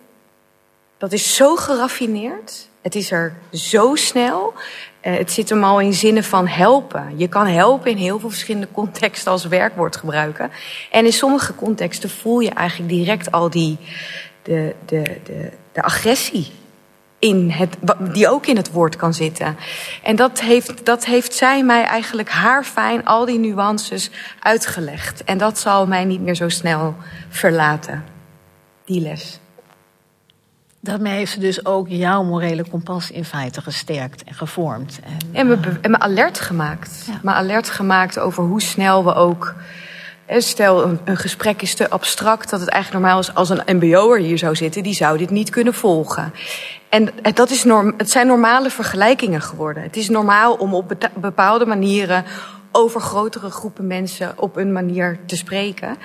dat 0.98 1.12
is 1.12 1.34
zo 1.34 1.56
geraffineerd. 1.56 2.68
Het 2.82 2.94
is 2.94 3.10
er 3.10 3.34
zo 3.52 3.94
snel. 3.94 4.54
Uh, 5.02 5.16
het 5.16 5.32
zit 5.32 5.48
hem 5.48 5.64
al 5.64 5.80
in 5.80 5.94
zinnen 5.94 6.24
van 6.24 6.46
helpen. 6.46 7.18
Je 7.18 7.28
kan 7.28 7.46
helpen 7.46 7.90
in 7.90 7.96
heel 7.96 8.18
veel 8.18 8.30
verschillende 8.30 8.68
contexten 8.72 9.32
als 9.32 9.44
werkwoord 9.44 9.96
gebruiken. 9.96 10.50
En 10.90 11.04
in 11.04 11.12
sommige 11.12 11.54
contexten 11.54 12.10
voel 12.10 12.40
je 12.40 12.50
eigenlijk 12.50 12.90
direct 12.90 13.32
al 13.32 13.50
die, 13.50 13.78
de, 14.42 14.74
de, 14.86 15.02
de, 15.24 15.50
de 15.72 15.82
agressie 15.82 16.59
in 17.20 17.50
het, 17.50 17.76
die 18.12 18.28
ook 18.28 18.46
in 18.46 18.56
het 18.56 18.72
woord 18.72 18.96
kan 18.96 19.14
zitten. 19.14 19.56
En 20.02 20.16
dat 20.16 20.40
heeft, 20.40 20.86
dat 20.86 21.04
heeft 21.04 21.34
zij 21.34 21.64
mij 21.64 21.84
eigenlijk 21.84 22.30
haarfijn 22.30 23.04
al 23.04 23.24
die 23.24 23.38
nuances 23.38 24.10
uitgelegd. 24.40 25.24
En 25.24 25.38
dat 25.38 25.58
zal 25.58 25.86
mij 25.86 26.04
niet 26.04 26.20
meer 26.20 26.34
zo 26.34 26.48
snel 26.48 26.94
verlaten, 27.28 28.04
die 28.84 29.00
les. 29.00 29.40
Daarmee 30.82 31.12
heeft 31.12 31.32
ze 31.32 31.40
dus 31.40 31.66
ook 31.66 31.88
jouw 31.88 32.22
morele 32.22 32.64
kompas 32.68 33.10
in 33.10 33.24
feite 33.24 33.60
gesterkt 33.60 34.24
en 34.24 34.34
gevormd. 34.34 35.00
En, 35.02 35.18
en, 35.32 35.46
me, 35.46 35.58
en 35.80 35.90
me 35.90 35.98
alert 35.98 36.40
gemaakt. 36.40 37.04
Ja. 37.06 37.20
Me 37.22 37.30
alert 37.30 37.70
gemaakt 37.70 38.18
over 38.18 38.42
hoe 38.42 38.62
snel 38.62 39.04
we 39.04 39.14
ook. 39.14 39.54
Stel, 40.36 40.84
een, 40.84 41.00
een, 41.04 41.16
gesprek 41.16 41.62
is 41.62 41.74
te 41.74 41.90
abstract 41.90 42.50
dat 42.50 42.60
het 42.60 42.68
eigenlijk 42.68 43.02
normaal 43.02 43.20
is 43.20 43.34
als 43.34 43.48
een 43.48 43.76
MBO'er 43.76 44.18
hier 44.18 44.38
zou 44.38 44.56
zitten, 44.56 44.82
die 44.82 44.94
zou 44.94 45.18
dit 45.18 45.30
niet 45.30 45.50
kunnen 45.50 45.74
volgen. 45.74 46.32
En 46.90 47.08
dat 47.34 47.50
is 47.50 47.64
norm, 47.64 47.94
het 47.96 48.10
zijn 48.10 48.26
normale 48.26 48.70
vergelijkingen 48.70 49.40
geworden. 49.42 49.82
Het 49.82 49.96
is 49.96 50.08
normaal 50.08 50.54
om 50.54 50.74
op 50.74 51.10
bepaalde 51.14 51.66
manieren 51.66 52.24
over 52.72 53.00
grotere 53.00 53.50
groepen 53.50 53.86
mensen 53.86 54.32
op 54.36 54.56
een 54.56 54.72
manier 54.72 55.18
te 55.26 55.36
spreken. 55.36 55.96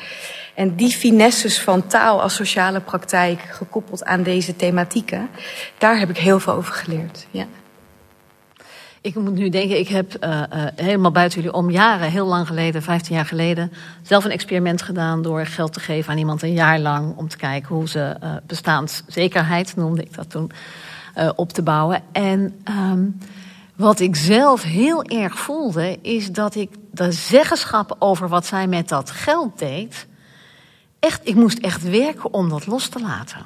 En 0.53 0.75
die 0.75 0.91
finesses 0.91 1.61
van 1.61 1.87
taal 1.87 2.21
als 2.21 2.35
sociale 2.35 2.79
praktijk, 2.79 3.39
gekoppeld 3.41 4.03
aan 4.03 4.23
deze 4.23 4.55
thematieken, 4.55 5.29
daar 5.77 5.99
heb 5.99 6.09
ik 6.09 6.17
heel 6.17 6.39
veel 6.39 6.53
over 6.53 6.73
geleerd. 6.73 7.27
Ja. 7.31 7.45
Ik 9.05 9.15
moet 9.15 9.33
nu 9.33 9.49
denken, 9.49 9.79
ik 9.79 9.87
heb 9.87 10.23
uh, 10.23 10.29
uh, 10.29 10.65
helemaal 10.75 11.11
buiten 11.11 11.41
jullie 11.41 11.55
om 11.57 11.69
jaren, 11.69 12.11
heel 12.11 12.25
lang 12.25 12.47
geleden, 12.47 12.81
15 12.81 13.15
jaar 13.15 13.25
geleden, 13.25 13.71
zelf 14.01 14.25
een 14.25 14.31
experiment 14.31 14.81
gedaan 14.81 15.21
door 15.21 15.45
geld 15.45 15.73
te 15.73 15.79
geven 15.79 16.11
aan 16.11 16.17
iemand 16.17 16.41
een 16.41 16.53
jaar 16.53 16.79
lang 16.79 17.17
om 17.17 17.27
te 17.27 17.37
kijken 17.37 17.75
hoe 17.75 17.89
ze 17.89 18.15
uh, 18.23 18.35
bestaanszekerheid, 18.47 19.75
noemde 19.75 20.01
ik 20.01 20.13
dat 20.13 20.29
toen, 20.29 20.51
op 21.35 21.53
te 21.53 21.61
bouwen. 21.61 22.01
En 22.11 22.61
um, 22.69 23.17
wat 23.75 23.99
ik 23.99 24.15
zelf 24.15 24.63
heel 24.63 25.03
erg 25.03 25.39
voelde, 25.39 25.97
is 26.01 26.31
dat 26.31 26.55
ik 26.55 26.69
de 26.91 27.11
zeggenschap 27.11 27.95
over 27.99 28.27
wat 28.27 28.45
zij 28.45 28.67
met 28.67 28.89
dat 28.89 29.11
geld 29.11 29.59
deed, 29.59 30.07
echt, 30.99 31.27
ik 31.27 31.35
moest 31.35 31.59
echt 31.59 31.89
werken 31.89 32.33
om 32.33 32.49
dat 32.49 32.65
los 32.65 32.87
te 32.87 32.99
laten. 32.99 33.45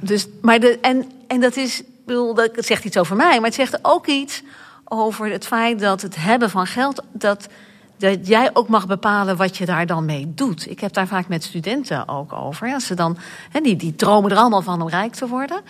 Dus, 0.00 0.26
maar 0.40 0.60
de, 0.60 0.78
en, 0.80 1.10
en 1.26 1.40
dat 1.40 1.56
is, 1.56 1.82
bedoel, 2.10 2.34
dat 2.34 2.64
zegt 2.64 2.84
iets 2.84 2.96
over 2.96 3.16
mij, 3.16 3.36
maar 3.36 3.48
het 3.48 3.54
zegt 3.54 3.78
ook 3.82 4.06
iets 4.06 4.42
over 4.84 5.30
het 5.30 5.46
feit 5.46 5.78
dat 5.78 6.02
het 6.02 6.16
hebben 6.16 6.50
van 6.50 6.66
geld, 6.66 7.02
dat, 7.12 7.48
dat 7.96 8.26
jij 8.26 8.50
ook 8.52 8.68
mag 8.68 8.86
bepalen 8.86 9.36
wat 9.36 9.56
je 9.56 9.66
daar 9.66 9.86
dan 9.86 10.04
mee 10.04 10.32
doet. 10.34 10.70
Ik 10.70 10.80
heb 10.80 10.92
daar 10.92 11.06
vaak 11.06 11.28
met 11.28 11.44
studenten 11.44 12.08
ook 12.08 12.32
over. 12.32 12.68
Ja, 12.68 12.78
ze 12.78 12.94
dan, 12.94 13.18
hè, 13.50 13.60
die, 13.60 13.76
die 13.76 13.94
dromen 13.94 14.30
er 14.30 14.36
allemaal 14.36 14.62
van 14.62 14.82
om 14.82 14.88
rijk 14.88 15.14
te 15.14 15.26
worden. 15.26 15.60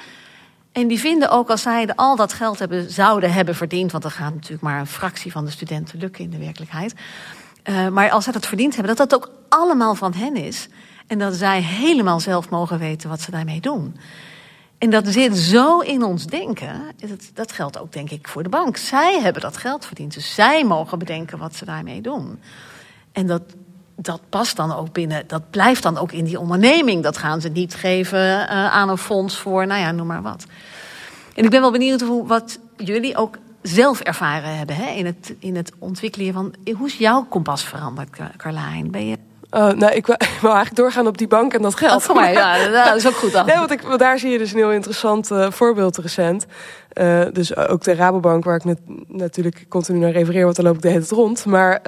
En 0.72 0.88
die 0.88 1.00
vinden 1.00 1.30
ook 1.30 1.50
als 1.50 1.62
zij 1.62 1.88
al 1.94 2.16
dat 2.16 2.32
geld 2.32 2.58
hebben, 2.58 2.90
zouden 2.90 3.32
hebben 3.32 3.54
verdiend, 3.54 3.90
want 3.90 4.02
dat 4.02 4.12
gaat 4.12 4.34
natuurlijk 4.34 4.62
maar 4.62 4.80
een 4.80 4.86
fractie 4.86 5.32
van 5.32 5.44
de 5.44 5.50
studenten 5.50 5.98
lukken 5.98 6.24
in 6.24 6.30
de 6.30 6.38
werkelijkheid. 6.38 6.94
Uh, 7.64 7.88
maar 7.88 8.10
als 8.10 8.24
zij 8.24 8.32
dat 8.32 8.46
verdiend 8.46 8.76
hebben, 8.76 8.96
dat 8.96 9.10
dat 9.10 9.20
ook 9.20 9.32
allemaal 9.48 9.94
van 9.94 10.14
hen 10.14 10.36
is. 10.36 10.68
En 11.06 11.18
dat 11.18 11.34
zij 11.34 11.60
helemaal 11.60 12.20
zelf 12.20 12.50
mogen 12.50 12.78
weten 12.78 13.08
wat 13.08 13.20
ze 13.20 13.30
daarmee 13.30 13.60
doen. 13.60 13.96
En 14.80 14.90
dat 14.90 15.08
zit 15.08 15.36
zo 15.36 15.78
in 15.78 16.02
ons 16.02 16.26
denken. 16.26 16.82
Dat, 16.96 17.30
dat 17.34 17.52
geldt 17.52 17.78
ook, 17.78 17.92
denk 17.92 18.10
ik, 18.10 18.28
voor 18.28 18.42
de 18.42 18.48
bank. 18.48 18.76
Zij 18.76 19.20
hebben 19.20 19.42
dat 19.42 19.56
geld 19.56 19.86
verdiend. 19.86 20.14
Dus 20.14 20.34
zij 20.34 20.64
mogen 20.64 20.98
bedenken 20.98 21.38
wat 21.38 21.54
ze 21.54 21.64
daarmee 21.64 22.00
doen. 22.00 22.40
En 23.12 23.26
dat, 23.26 23.42
dat 23.96 24.20
past 24.28 24.56
dan 24.56 24.72
ook 24.72 24.92
binnen. 24.92 25.24
Dat 25.26 25.50
blijft 25.50 25.82
dan 25.82 25.98
ook 25.98 26.12
in 26.12 26.24
die 26.24 26.38
onderneming. 26.38 27.02
Dat 27.02 27.16
gaan 27.16 27.40
ze 27.40 27.48
niet 27.48 27.74
geven 27.74 28.18
uh, 28.18 28.46
aan 28.48 28.88
een 28.88 28.98
fonds 28.98 29.36
voor, 29.36 29.66
nou 29.66 29.80
ja, 29.80 29.92
noem 29.92 30.06
maar 30.06 30.22
wat. 30.22 30.46
En 31.34 31.44
ik 31.44 31.50
ben 31.50 31.60
wel 31.60 31.72
benieuwd 31.72 32.00
hoe, 32.00 32.26
wat 32.26 32.58
jullie 32.76 33.16
ook 33.16 33.38
zelf 33.62 34.00
ervaren 34.00 34.56
hebben 34.56 34.76
hè, 34.76 34.90
in, 34.90 35.06
het, 35.06 35.34
in 35.38 35.56
het 35.56 35.72
ontwikkelen 35.78 36.32
van. 36.32 36.54
Hoe 36.76 36.86
is 36.86 36.96
jouw 36.96 37.24
kompas 37.24 37.64
veranderd, 37.64 38.10
Carlijn? 38.36 38.90
Ben 38.90 39.06
je. 39.06 39.18
Uh, 39.54 39.72
nou, 39.72 39.92
ik 39.94 40.06
wil, 40.06 40.16
eigenlijk 40.40 40.74
doorgaan 40.74 41.06
op 41.06 41.18
die 41.18 41.28
bank 41.28 41.54
en 41.54 41.62
dat 41.62 41.76
geld. 41.76 41.92
Dat 41.92 42.02
voor 42.02 42.14
mij, 42.14 42.32
ja, 42.32 42.68
dat 42.84 42.96
is 42.96 43.06
ook 43.06 43.14
goed 43.14 43.32
dan. 43.32 43.46
nee, 43.46 43.56
want, 43.56 43.70
ik, 43.70 43.80
want 43.80 43.98
daar 43.98 44.18
zie 44.18 44.30
je 44.30 44.38
dus 44.38 44.52
een 44.52 44.58
heel 44.58 44.72
interessant 44.72 45.30
uh, 45.30 45.50
voorbeeld 45.50 45.98
recent. 45.98 46.46
Uh, 46.94 47.22
dus 47.32 47.56
ook 47.56 47.82
de 47.82 47.94
Rabobank, 47.94 48.44
waar 48.44 48.56
ik 48.56 48.64
net, 48.64 48.78
natuurlijk 49.06 49.64
continu 49.68 49.98
naar 49.98 50.10
refereer, 50.10 50.44
want 50.44 50.56
dan 50.56 50.64
loop 50.64 50.74
ik 50.74 50.82
de 50.82 50.88
hele 50.88 51.00
tijd 51.00 51.12
rond. 51.12 51.44
Maar 51.44 51.82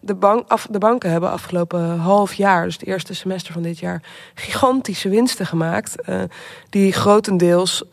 de, 0.00 0.14
bank, 0.14 0.44
af, 0.48 0.66
de 0.70 0.78
banken 0.78 1.10
hebben 1.10 1.30
afgelopen 1.30 1.98
half 1.98 2.34
jaar, 2.34 2.64
dus 2.64 2.74
het 2.74 2.86
eerste 2.86 3.14
semester 3.14 3.52
van 3.52 3.62
dit 3.62 3.78
jaar, 3.78 4.02
gigantische 4.34 5.08
winsten 5.08 5.46
gemaakt. 5.46 5.94
die 6.70 6.92
grotendeels. 6.92 7.84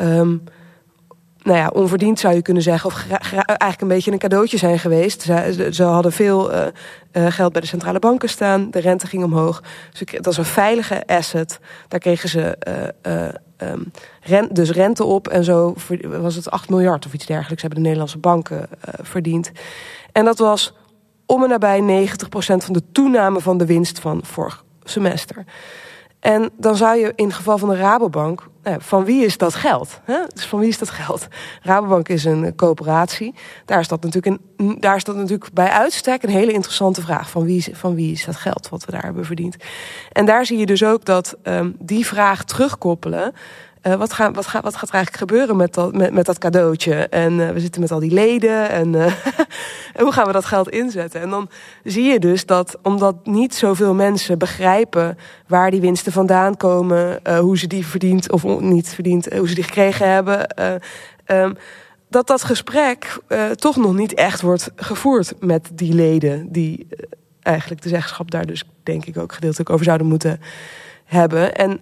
Um, 0.00 0.42
nou 1.42 1.58
ja, 1.58 1.68
onverdiend 1.68 2.18
zou 2.18 2.34
je 2.34 2.42
kunnen 2.42 2.62
zeggen. 2.62 2.90
Of 2.90 3.04
eigenlijk 3.08 3.80
een 3.80 3.88
beetje 3.88 4.12
een 4.12 4.18
cadeautje 4.18 4.56
zijn 4.56 4.78
geweest. 4.78 5.22
Ze, 5.22 5.68
ze 5.70 5.82
hadden 5.82 6.12
veel 6.12 6.52
uh, 6.52 6.66
uh, 7.12 7.26
geld 7.26 7.52
bij 7.52 7.60
de 7.60 7.66
centrale 7.66 7.98
banken 7.98 8.28
staan. 8.28 8.70
De 8.70 8.78
rente 8.78 9.06
ging 9.06 9.24
omhoog. 9.24 9.62
Dus 9.90 10.10
dat 10.10 10.24
was 10.24 10.36
een 10.36 10.44
veilige 10.44 11.06
asset. 11.06 11.60
Daar 11.88 12.00
kregen 12.00 12.28
ze 12.28 12.58
um, 13.58 13.92
rent, 14.20 14.54
dus 14.54 14.70
rente 14.70 15.04
op. 15.04 15.28
En 15.28 15.44
zo 15.44 15.74
was 16.02 16.34
het 16.34 16.50
8 16.50 16.68
miljard 16.68 17.06
of 17.06 17.12
iets 17.12 17.26
dergelijks. 17.26 17.62
Hebben 17.62 17.78
de 17.78 17.84
Nederlandse 17.84 18.18
banken 18.18 18.68
verdiend. 19.02 19.50
En 20.12 20.24
dat 20.24 20.38
was 20.38 20.74
om 21.26 21.42
en 21.42 21.48
nabij 21.48 22.06
90% 22.08 22.12
van 22.36 22.72
de 22.72 22.82
toename 22.92 23.40
van 23.40 23.58
de 23.58 23.66
winst 23.66 23.98
van 23.98 24.20
vorig 24.24 24.64
semester. 24.84 25.44
En 26.20 26.50
dan 26.56 26.76
zou 26.76 26.98
je 26.98 27.12
in 27.14 27.24
het 27.24 27.34
geval 27.34 27.58
van 27.58 27.68
de 27.68 27.76
Rabobank, 27.76 28.48
nou, 28.62 28.76
van 28.80 29.04
wie 29.04 29.24
is 29.24 29.36
dat 29.36 29.54
geld? 29.54 30.00
Dus 30.34 30.46
van 30.46 30.58
wie 30.58 30.68
is 30.68 30.78
dat 30.78 30.90
geld? 30.90 31.28
Rabobank 31.62 32.08
is 32.08 32.24
een 32.24 32.54
coöperatie. 32.54 33.34
Daar 33.64 33.80
is 33.80 33.88
dat 33.88 34.02
natuurlijk, 34.02 34.40
een, 34.56 34.76
daar 34.80 34.96
is 34.96 35.04
dat 35.04 35.16
natuurlijk 35.16 35.52
bij 35.52 35.68
uitstek 35.68 36.22
een 36.22 36.28
hele 36.28 36.52
interessante 36.52 37.00
vraag. 37.00 37.30
Van 37.30 37.44
wie, 37.44 37.68
van 37.72 37.94
wie 37.94 38.12
is 38.12 38.24
dat 38.24 38.36
geld 38.36 38.68
wat 38.68 38.84
we 38.84 38.92
daar 38.92 39.02
hebben 39.04 39.24
verdiend? 39.24 39.56
En 40.12 40.26
daar 40.26 40.46
zie 40.46 40.58
je 40.58 40.66
dus 40.66 40.84
ook 40.84 41.04
dat 41.04 41.36
um, 41.42 41.76
die 41.78 42.06
vraag 42.06 42.44
terugkoppelen 42.44 43.32
uh, 43.82 43.94
wat, 43.94 44.16
wat, 44.16 44.46
gaat, 44.46 44.62
wat 44.62 44.74
er 44.74 44.80
eigenlijk 44.80 45.16
gebeuren 45.16 45.56
met 45.56 45.74
dat, 45.74 46.12
met, 46.12 46.26
dat 46.26 46.38
cadeautje? 46.38 46.94
En 46.94 47.32
uh, 47.32 47.50
we 47.50 47.60
zitten 47.60 47.80
met 47.80 47.90
al 47.90 47.98
die 47.98 48.12
leden. 48.12 48.70
En, 48.70 48.92
uh, 48.92 49.04
en 49.96 50.02
hoe 50.02 50.12
gaan 50.12 50.26
we 50.26 50.32
dat 50.32 50.44
geld 50.44 50.68
inzetten? 50.68 51.20
En 51.20 51.30
dan 51.30 51.48
zie 51.84 52.04
je 52.04 52.18
dus 52.18 52.46
dat, 52.46 52.78
omdat 52.82 53.26
niet 53.26 53.54
zoveel 53.54 53.94
mensen 53.94 54.38
begrijpen 54.38 55.18
waar 55.46 55.70
die 55.70 55.80
winsten 55.80 56.12
vandaan 56.12 56.56
komen, 56.56 57.20
hoe 57.38 57.58
ze 57.58 57.66
die 57.66 57.86
verdiend 57.86 58.30
of 58.30 58.44
niet 58.60 58.88
verdiend, 58.88 59.32
hoe 59.32 59.48
ze 59.48 59.54
die 59.54 59.64
gekregen 59.64 60.10
hebben. 60.10 60.46
Um, 61.26 61.56
dat 62.08 62.26
dat 62.26 62.44
gesprek 62.44 63.18
toch 63.54 63.76
nog 63.76 63.94
niet 63.94 64.14
echt 64.14 64.40
wordt 64.40 64.70
gevoerd 64.76 65.32
met 65.40 65.70
die 65.72 65.94
leden 65.94 66.52
die 66.52 66.88
eigenlijk 67.42 67.82
de 67.82 67.88
zeggenschap 67.88 68.30
daar 68.30 68.46
dus 68.46 68.64
denk 68.82 69.04
ik 69.04 69.18
ook 69.18 69.32
gedeeltelijk 69.32 69.70
over 69.70 69.84
zouden 69.84 70.06
moeten 70.06 70.40
hebben. 71.04 71.54
En 71.54 71.80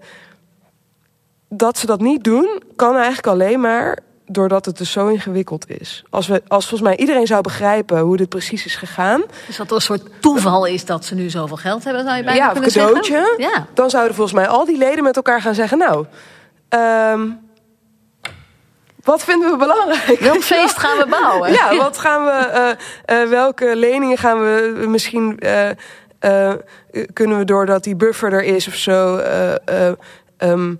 dat 1.48 1.78
ze 1.78 1.86
dat 1.86 2.00
niet 2.00 2.24
doen, 2.24 2.62
kan 2.76 2.94
eigenlijk 2.94 3.26
alleen 3.26 3.60
maar 3.60 3.98
doordat 4.28 4.64
het 4.64 4.78
dus 4.78 4.90
zo 4.90 5.06
ingewikkeld 5.06 5.70
is. 5.70 6.04
Als, 6.10 6.26
we, 6.26 6.42
als 6.48 6.68
volgens 6.68 6.88
mij 6.88 6.98
iedereen 6.98 7.26
zou 7.26 7.42
begrijpen 7.42 7.98
hoe 7.98 8.16
dit 8.16 8.28
precies 8.28 8.64
is 8.64 8.76
gegaan. 8.76 9.22
Dus 9.46 9.56
dat 9.56 9.68
er 9.68 9.74
een 9.74 9.80
soort 9.80 10.02
toeval 10.20 10.64
is 10.64 10.84
dat 10.84 11.04
ze 11.04 11.14
nu 11.14 11.30
zoveel 11.30 11.56
geld 11.56 11.84
hebben, 11.84 12.02
zou 12.02 12.16
je 12.16 12.24
bijna 12.24 12.44
ja, 12.44 12.52
kunnen 12.52 12.72
cadeautje, 12.72 13.12
zeggen? 13.12 13.40
Ja, 13.40 13.66
Dan 13.74 13.90
zouden 13.90 14.14
volgens 14.14 14.36
mij 14.36 14.48
al 14.48 14.64
die 14.64 14.78
leden 14.78 15.04
met 15.04 15.16
elkaar 15.16 15.40
gaan 15.40 15.54
zeggen... 15.54 15.78
nou, 15.78 16.06
um, 17.14 17.40
wat 19.02 19.24
vinden 19.24 19.50
we 19.50 19.56
belangrijk? 19.56 20.20
Welk 20.20 20.42
feest 20.52 20.78
gaan 20.78 20.98
we 20.98 21.06
bouwen? 21.06 21.52
Ja, 21.52 21.76
wat 21.76 21.98
gaan 21.98 22.24
we, 22.24 22.76
uh, 23.08 23.22
uh, 23.22 23.28
welke 23.28 23.76
leningen 23.76 24.18
gaan 24.18 24.38
we 24.38 24.84
misschien... 24.88 25.40
Uh, 25.40 25.70
kunnen 27.12 27.38
we 27.38 27.44
doordat 27.44 27.84
die 27.84 27.96
buffer 27.96 28.32
er 28.32 28.42
is 28.42 28.68
of 28.68 28.74
zo... 28.74 29.20
Um, 30.38 30.78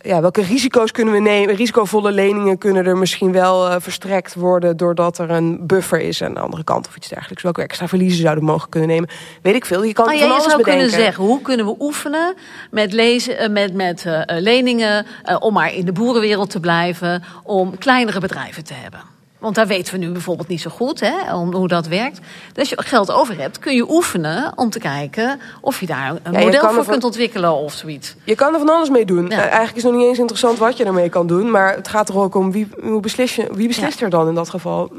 ja, 0.00 0.20
welke 0.20 0.42
risico's 0.42 0.90
kunnen 0.90 1.14
we 1.14 1.20
nemen? 1.20 1.54
Risicovolle 1.54 2.12
leningen 2.12 2.58
kunnen 2.58 2.86
er 2.86 2.96
misschien 2.96 3.32
wel 3.32 3.66
uh, 3.66 3.76
verstrekt 3.78 4.34
worden 4.34 4.76
doordat 4.76 5.18
er 5.18 5.30
een 5.30 5.66
buffer 5.66 6.00
is 6.00 6.22
aan 6.22 6.34
de 6.34 6.40
andere 6.40 6.64
kant 6.64 6.88
of 6.88 6.96
iets 6.96 7.08
dergelijks. 7.08 7.42
Welke 7.42 7.62
extra 7.62 7.88
verliezen 7.88 8.22
zouden 8.22 8.44
mogen 8.44 8.68
kunnen 8.68 8.88
nemen? 8.88 9.08
Weet 9.42 9.54
ik 9.54 9.64
veel. 9.64 9.82
Je 9.82 9.92
kan 9.92 10.04
van 10.04 10.16
ja, 10.16 10.24
alles 10.24 10.44
je 10.44 10.50
zou 10.50 10.56
bedenken. 10.56 10.82
kunnen 10.82 11.04
zeggen, 11.04 11.24
hoe 11.24 11.42
kunnen 11.42 11.66
we 11.66 11.74
oefenen 11.78 12.34
met, 12.70 12.92
lezen, 12.92 13.42
uh, 13.42 13.48
met, 13.48 13.74
met 13.74 14.04
uh, 14.04 14.22
leningen 14.26 15.06
om 15.38 15.52
maar 15.52 15.74
in 15.74 15.84
de 15.84 15.92
boerenwereld 15.92 16.50
te 16.50 16.60
blijven, 16.60 17.22
om 17.42 17.78
kleinere 17.78 18.20
bedrijven 18.20 18.64
te 18.64 18.74
hebben? 18.74 19.17
Want 19.38 19.54
daar 19.54 19.66
weten 19.66 19.92
we 19.92 19.98
nu 20.06 20.10
bijvoorbeeld 20.12 20.48
niet 20.48 20.60
zo 20.60 20.70
goed 20.70 21.00
hè, 21.00 21.34
om, 21.34 21.54
hoe 21.54 21.68
dat 21.68 21.86
werkt. 21.86 22.18
Dus 22.52 22.58
als 22.58 22.68
je 22.68 22.82
geld 22.88 23.12
over 23.12 23.38
hebt, 23.38 23.58
kun 23.58 23.74
je 23.74 23.90
oefenen 23.90 24.52
om 24.56 24.70
te 24.70 24.78
kijken 24.78 25.40
of 25.60 25.80
je 25.80 25.86
daar 25.86 26.10
een 26.22 26.32
Ja, 26.32 26.38
model 26.38 26.60
voor 26.60 26.72
van- 26.84 26.86
kunt 26.92 27.04
ontwikkelen 27.04 27.54
of 27.54 27.72
zoiets. 27.72 28.14
Je 28.24 28.34
kan 28.34 28.52
er 28.52 28.58
van 28.58 28.68
alles 28.68 28.88
mee 28.90 29.04
doen. 29.04 29.24
Ja. 29.28 29.30
Eh, 29.36 29.38
eigenlijk 29.38 29.76
is 29.76 29.82
het 29.82 29.92
nog 29.92 30.00
niet 30.00 30.08
eens 30.10 30.18
interessant 30.18 30.58
wat 30.58 30.76
je 30.76 30.84
ermee 30.84 31.08
kan 31.08 31.26
doen. 31.26 31.50
Maar 31.50 31.74
het 31.74 31.88
gaat 31.88 32.08
er 32.08 32.18
ook 32.18 32.34
om 32.34 32.52
wie, 32.52 32.68
hoe 32.82 33.00
beslis 33.00 33.36
je, 33.36 33.48
wie 33.52 33.68
beslist 33.68 34.00
er 34.02 34.10
dan 34.10 34.28
in 34.28 34.34
dat 34.34 34.50
geval? 34.50 34.92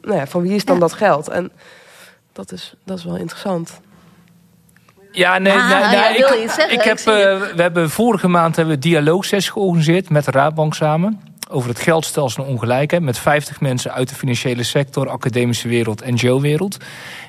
Nou 0.00 0.16
ja, 0.18 0.26
van 0.26 0.42
wie 0.42 0.54
is 0.54 0.64
dan 0.64 0.74
Ja. 0.74 0.80
dat 0.80 0.92
geld? 0.92 1.28
En 1.28 1.50
dat 2.32 2.52
is, 2.52 2.74
dat 2.84 2.98
is 2.98 3.04
wel 3.04 3.16
interessant. 3.16 3.80
Ja, 5.10 5.38
nee, 5.38 5.52
Ah, 5.52 5.68
nee, 5.68 5.78
nee, 5.78 6.18
ja, 6.18 6.28
wil 6.28 6.68
ik, 6.70 6.82
heb, 6.82 6.98
eh, 6.98 7.04
we 7.54 7.62
hebben 7.62 7.90
vorige 7.90 8.28
maand 8.28 8.56
hebben 8.56 8.80
we 8.80 8.86
een 8.86 8.90
dialoogsessie 8.92 9.52
georganiseerd 9.52 10.10
met 10.10 10.24
de 10.24 10.30
Raadbank 10.30 10.74
samen. 10.74 11.20
Over 11.54 11.68
het 11.68 11.80
geldstelsel 11.80 12.44
en 12.44 12.50
ongelijkheid. 12.50 13.02
Met 13.02 13.18
50 13.18 13.60
mensen 13.60 13.92
uit 13.92 14.08
de 14.08 14.14
financiële 14.14 14.62
sector, 14.62 15.08
academische 15.08 15.68
wereld, 15.68 16.04
NGO-wereld. 16.04 16.76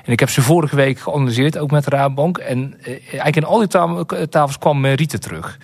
En 0.04 0.12
ik 0.12 0.20
heb 0.20 0.30
ze 0.30 0.42
vorige 0.42 0.76
week 0.76 0.98
geanalyseerd, 0.98 1.58
ook 1.58 1.70
met 1.70 1.84
de 1.84 1.90
Raadbank. 1.90 2.38
En 2.38 2.74
eh, 2.82 2.88
eigenlijk 2.92 3.36
in 3.36 3.44
al 3.44 3.58
die 3.58 3.68
tafel- 3.68 4.28
tafels 4.28 4.58
kwam 4.58 4.80
merite 4.80 5.18
terug. 5.18 5.58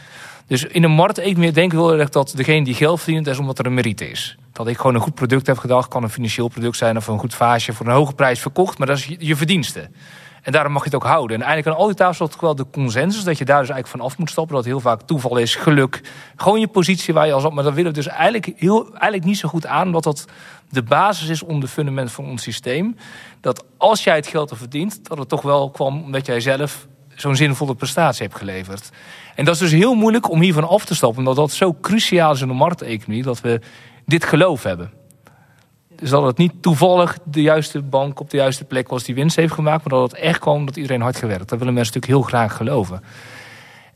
Dus 0.46 0.64
in 0.64 0.82
een 0.82 0.90
markteconomie 0.90 1.52
denk 1.52 1.72
ik 1.72 1.78
wel 1.78 1.98
erg 1.98 2.08
dat 2.08 2.32
degene 2.36 2.64
die 2.64 2.74
geld 2.74 3.00
verdient, 3.00 3.26
is 3.26 3.38
omdat 3.38 3.58
er 3.58 3.66
een 3.66 3.74
merite 3.74 4.10
is. 4.10 4.36
Dat 4.52 4.66
ik 4.66 4.76
gewoon 4.76 4.94
een 4.94 5.00
goed 5.00 5.14
product 5.14 5.46
heb 5.46 5.58
gedacht, 5.58 5.88
kan 5.88 6.02
een 6.02 6.10
financieel 6.10 6.48
product 6.48 6.76
zijn 6.76 6.96
of 6.96 7.06
een 7.06 7.18
goed 7.18 7.34
vaasje 7.34 7.72
voor 7.72 7.86
een 7.86 7.92
hoge 7.92 8.14
prijs 8.14 8.40
verkocht, 8.40 8.78
maar 8.78 8.86
dat 8.86 8.96
is 8.96 9.16
je 9.18 9.36
verdienste. 9.36 9.88
En 10.42 10.52
daarom 10.52 10.72
mag 10.72 10.82
je 10.82 10.88
het 10.88 11.02
ook 11.02 11.10
houden. 11.10 11.36
En 11.36 11.42
eigenlijk 11.42 11.76
aan 11.76 11.82
al 11.82 11.88
die 11.88 11.96
tafels 11.96 12.30
toch 12.30 12.40
wel 12.40 12.54
de 12.54 12.66
consensus 12.72 13.24
dat 13.24 13.38
je 13.38 13.44
daar 13.44 13.60
dus 13.60 13.70
eigenlijk 13.70 14.00
van 14.00 14.10
af 14.10 14.18
moet 14.18 14.30
stappen. 14.30 14.54
Dat 14.54 14.64
heel 14.64 14.80
vaak 14.80 15.02
toeval 15.02 15.36
is, 15.36 15.54
geluk. 15.54 16.00
Gewoon 16.36 16.60
je 16.60 16.68
positie 16.68 17.14
waar 17.14 17.26
je 17.26 17.32
als 17.32 17.44
op. 17.44 17.52
Maar 17.52 17.64
dat 17.64 17.74
willen 17.74 17.90
we 17.90 17.96
dus 17.96 18.06
eigenlijk, 18.06 18.52
heel, 18.56 18.86
eigenlijk 18.90 19.24
niet 19.24 19.38
zo 19.38 19.48
goed 19.48 19.66
aan, 19.66 19.86
omdat 19.86 20.02
dat 20.02 20.24
de 20.68 20.82
basis 20.82 21.28
is 21.28 21.42
om 21.42 21.60
de 21.60 21.68
fundament 21.68 22.12
van 22.12 22.24
ons 22.24 22.42
systeem. 22.42 22.96
Dat 23.40 23.64
als 23.76 24.04
jij 24.04 24.16
het 24.16 24.26
geld 24.26 24.50
er 24.50 24.56
verdient, 24.56 25.08
dat 25.08 25.18
het 25.18 25.28
toch 25.28 25.42
wel 25.42 25.70
kwam 25.70 26.02
omdat 26.02 26.26
jij 26.26 26.40
zelf 26.40 26.86
zo'n 27.14 27.36
zinvolle 27.36 27.74
prestatie 27.74 28.22
hebt 28.22 28.38
geleverd. 28.38 28.90
En 29.34 29.44
dat 29.44 29.54
is 29.54 29.60
dus 29.60 29.70
heel 29.70 29.94
moeilijk 29.94 30.30
om 30.30 30.40
hiervan 30.40 30.68
af 30.68 30.84
te 30.84 30.94
stappen, 30.94 31.18
omdat 31.18 31.36
dat 31.36 31.52
zo 31.52 31.76
cruciaal 31.80 32.32
is 32.32 32.40
in 32.40 32.48
de 32.48 32.54
markteconomie, 32.54 33.22
dat 33.22 33.40
we 33.40 33.60
dit 34.06 34.24
geloof 34.24 34.62
hebben. 34.62 34.92
Dat 36.10 36.26
het 36.26 36.38
niet 36.38 36.52
toevallig 36.60 37.18
de 37.24 37.42
juiste 37.42 37.82
bank 37.82 38.20
op 38.20 38.30
de 38.30 38.36
juiste 38.36 38.64
plek 38.64 38.88
was 38.88 39.04
die 39.04 39.14
winst 39.14 39.36
heeft 39.36 39.52
gemaakt, 39.52 39.88
maar 39.88 39.98
dat 40.00 40.10
het 40.10 40.20
echt 40.20 40.38
kwam 40.38 40.56
omdat 40.56 40.76
iedereen 40.76 41.00
hard 41.00 41.16
gewerkt. 41.16 41.48
Dat 41.48 41.58
willen 41.58 41.74
mensen 41.74 41.94
natuurlijk 41.94 42.22
heel 42.22 42.38
graag 42.38 42.56
geloven. 42.56 43.02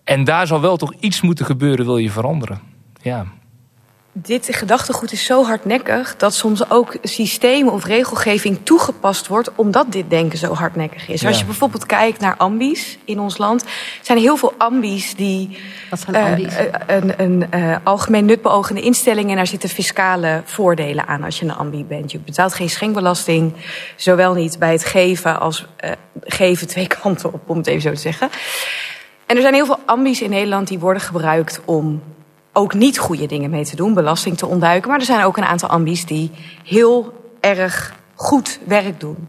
En 0.05 0.25
daar 0.25 0.47
zal 0.47 0.61
wel 0.61 0.77
toch 0.77 0.95
iets 1.01 1.21
moeten 1.21 1.45
gebeuren, 1.45 1.87
wil 1.87 1.97
je 1.97 2.11
veranderen. 2.11 2.61
Ja. 3.03 3.27
Dit 4.23 4.49
gedachtegoed 4.51 5.13
is 5.13 5.25
zo 5.25 5.45
hardnekkig 5.45 6.17
dat 6.17 6.35
soms 6.35 6.71
ook 6.71 6.97
systemen 7.03 7.73
of 7.73 7.85
regelgeving 7.85 8.59
toegepast 8.63 9.27
wordt 9.27 9.51
omdat 9.55 9.93
dit 9.93 10.11
denken 10.11 10.39
zo 10.39 10.55
hardnekkig 10.55 11.09
is. 11.09 11.21
Ja. 11.21 11.29
Als 11.29 11.39
je 11.39 11.45
bijvoorbeeld 11.45 11.87
kijkt 11.87 12.21
naar 12.21 12.37
ambies 12.37 12.99
in 13.05 13.21
ons 13.21 13.39
land, 13.39 13.65
zijn 14.03 14.19
er 14.19 14.25
heel 14.25 14.37
veel 14.37 14.55
ambies 14.59 15.15
die 15.15 15.59
Wat 15.91 16.01
zijn 16.01 16.17
eh, 16.17 16.25
ambies? 16.25 16.57
eh, 16.57 16.67
een, 16.87 17.23
een 17.23 17.51
eh, 17.51 17.77
algemeen 17.83 18.25
nutbeogende 18.25 18.81
instelling 18.81 19.31
en 19.31 19.37
daar 19.37 19.47
zitten 19.47 19.69
fiscale 19.69 20.43
voordelen 20.45 21.07
aan 21.07 21.25
als 21.25 21.39
je 21.39 21.45
een 21.45 21.55
ambi 21.57 21.85
bent. 21.85 22.13
Je 22.13 22.19
betaalt 22.19 22.55
geen 22.55 22.71
schenkbelasting, 22.71 23.53
zowel 23.97 24.35
niet 24.35 24.59
bij 24.59 24.73
het 24.73 24.85
geven 24.85 25.41
als 25.41 25.67
eh, 25.77 25.91
geven 26.21 26.67
twee 26.67 26.87
kanten 27.03 27.33
op, 27.33 27.43
om 27.47 27.57
het 27.57 27.67
even 27.67 27.83
zo 27.83 27.93
te 27.93 28.01
zeggen. 28.01 28.29
En 29.27 29.37
er 29.37 29.43
zijn 29.43 29.55
heel 29.55 29.67
veel 29.67 29.81
ambies 29.87 30.23
in 30.23 30.31
Nederland 30.31 30.69
die 30.69 30.79
worden 30.79 31.03
gebruikt 31.03 31.61
om 31.65 32.03
ook 32.57 32.75
niet 32.75 32.99
goede 32.99 33.27
dingen 33.27 33.51
mee 33.51 33.65
te 33.65 33.77
doen, 33.77 33.95
belasting 33.95 34.39
te 34.39 34.47
ontduiken. 34.47 34.91
Maar 34.91 34.99
er 34.99 35.05
zijn 35.05 35.25
ook 35.25 35.37
een 35.37 35.45
aantal 35.45 35.69
ambies 35.69 36.05
die 36.05 36.31
heel 36.65 37.13
erg 37.41 37.95
goed 38.15 38.59
werk 38.65 39.01
doen. 39.01 39.29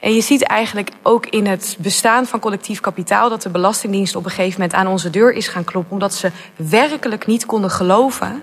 En 0.00 0.14
je 0.14 0.20
ziet 0.20 0.42
eigenlijk 0.42 0.90
ook 1.02 1.26
in 1.26 1.46
het 1.46 1.76
bestaan 1.78 2.26
van 2.26 2.40
collectief 2.40 2.80
kapitaal 2.80 3.28
dat 3.28 3.42
de 3.42 3.48
Belastingdienst 3.48 4.16
op 4.16 4.24
een 4.24 4.30
gegeven 4.30 4.60
moment 4.60 4.78
aan 4.78 4.86
onze 4.86 5.10
deur 5.10 5.32
is 5.32 5.48
gaan 5.48 5.64
kloppen, 5.64 5.92
omdat 5.92 6.14
ze 6.14 6.30
werkelijk 6.56 7.26
niet 7.26 7.46
konden 7.46 7.70
geloven 7.70 8.42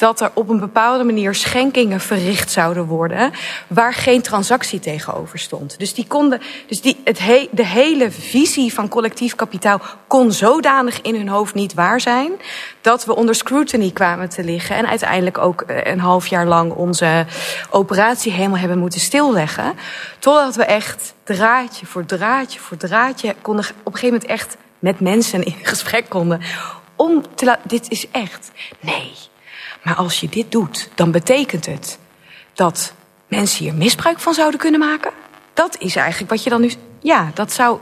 dat 0.00 0.20
er 0.20 0.30
op 0.34 0.48
een 0.48 0.60
bepaalde 0.60 1.04
manier 1.04 1.34
schenkingen 1.34 2.00
verricht 2.00 2.50
zouden 2.50 2.86
worden 2.86 3.32
waar 3.66 3.94
geen 3.94 4.22
transactie 4.22 4.80
tegenover 4.80 5.38
stond. 5.38 5.78
Dus, 5.78 5.94
die 5.94 6.06
konden, 6.06 6.40
dus 6.66 6.80
die, 6.80 7.00
het 7.04 7.18
he, 7.18 7.48
de 7.50 7.66
hele 7.66 8.10
visie 8.10 8.74
van 8.74 8.88
collectief 8.88 9.34
kapitaal 9.34 9.80
kon 10.06 10.32
zodanig 10.32 11.00
in 11.00 11.14
hun 11.14 11.28
hoofd 11.28 11.54
niet 11.54 11.74
waar 11.74 12.00
zijn 12.00 12.32
dat 12.80 13.04
we 13.04 13.16
onder 13.16 13.34
scrutiny 13.34 13.90
kwamen 13.90 14.28
te 14.28 14.44
liggen 14.44 14.76
en 14.76 14.86
uiteindelijk 14.86 15.38
ook 15.38 15.60
eh, 15.60 15.92
een 15.92 16.00
half 16.00 16.26
jaar 16.26 16.46
lang 16.46 16.72
onze 16.72 17.26
operatie 17.70 18.32
helemaal 18.32 18.58
hebben 18.58 18.78
moeten 18.78 19.00
stilleggen. 19.00 19.74
Totdat 20.18 20.56
we 20.56 20.64
echt 20.64 21.14
draadje 21.24 21.86
voor 21.86 22.06
draadje 22.06 22.60
voor 22.60 22.76
draadje 22.76 23.34
konden 23.42 23.64
op 23.64 23.92
een 23.92 23.98
gegeven 23.98 24.14
moment 24.14 24.30
echt 24.30 24.56
met 24.78 25.00
mensen 25.00 25.42
in 25.42 25.56
gesprek 25.62 26.08
konden 26.08 26.40
om 26.96 27.22
te. 27.34 27.56
Dit 27.62 27.90
is 27.90 28.10
echt. 28.10 28.50
Nee. 28.80 29.29
Maar 29.82 29.94
als 29.94 30.20
je 30.20 30.28
dit 30.28 30.52
doet, 30.52 30.88
dan 30.94 31.10
betekent 31.10 31.66
het 31.66 31.98
dat 32.52 32.92
mensen 33.28 33.64
hier 33.64 33.74
misbruik 33.74 34.18
van 34.18 34.34
zouden 34.34 34.60
kunnen 34.60 34.80
maken. 34.80 35.12
Dat 35.54 35.76
is 35.78 35.96
eigenlijk 35.96 36.30
wat 36.30 36.44
je 36.44 36.50
dan 36.50 36.60
nu. 36.60 36.72
Ja, 37.00 37.30
dat 37.34 37.52
zou. 37.52 37.78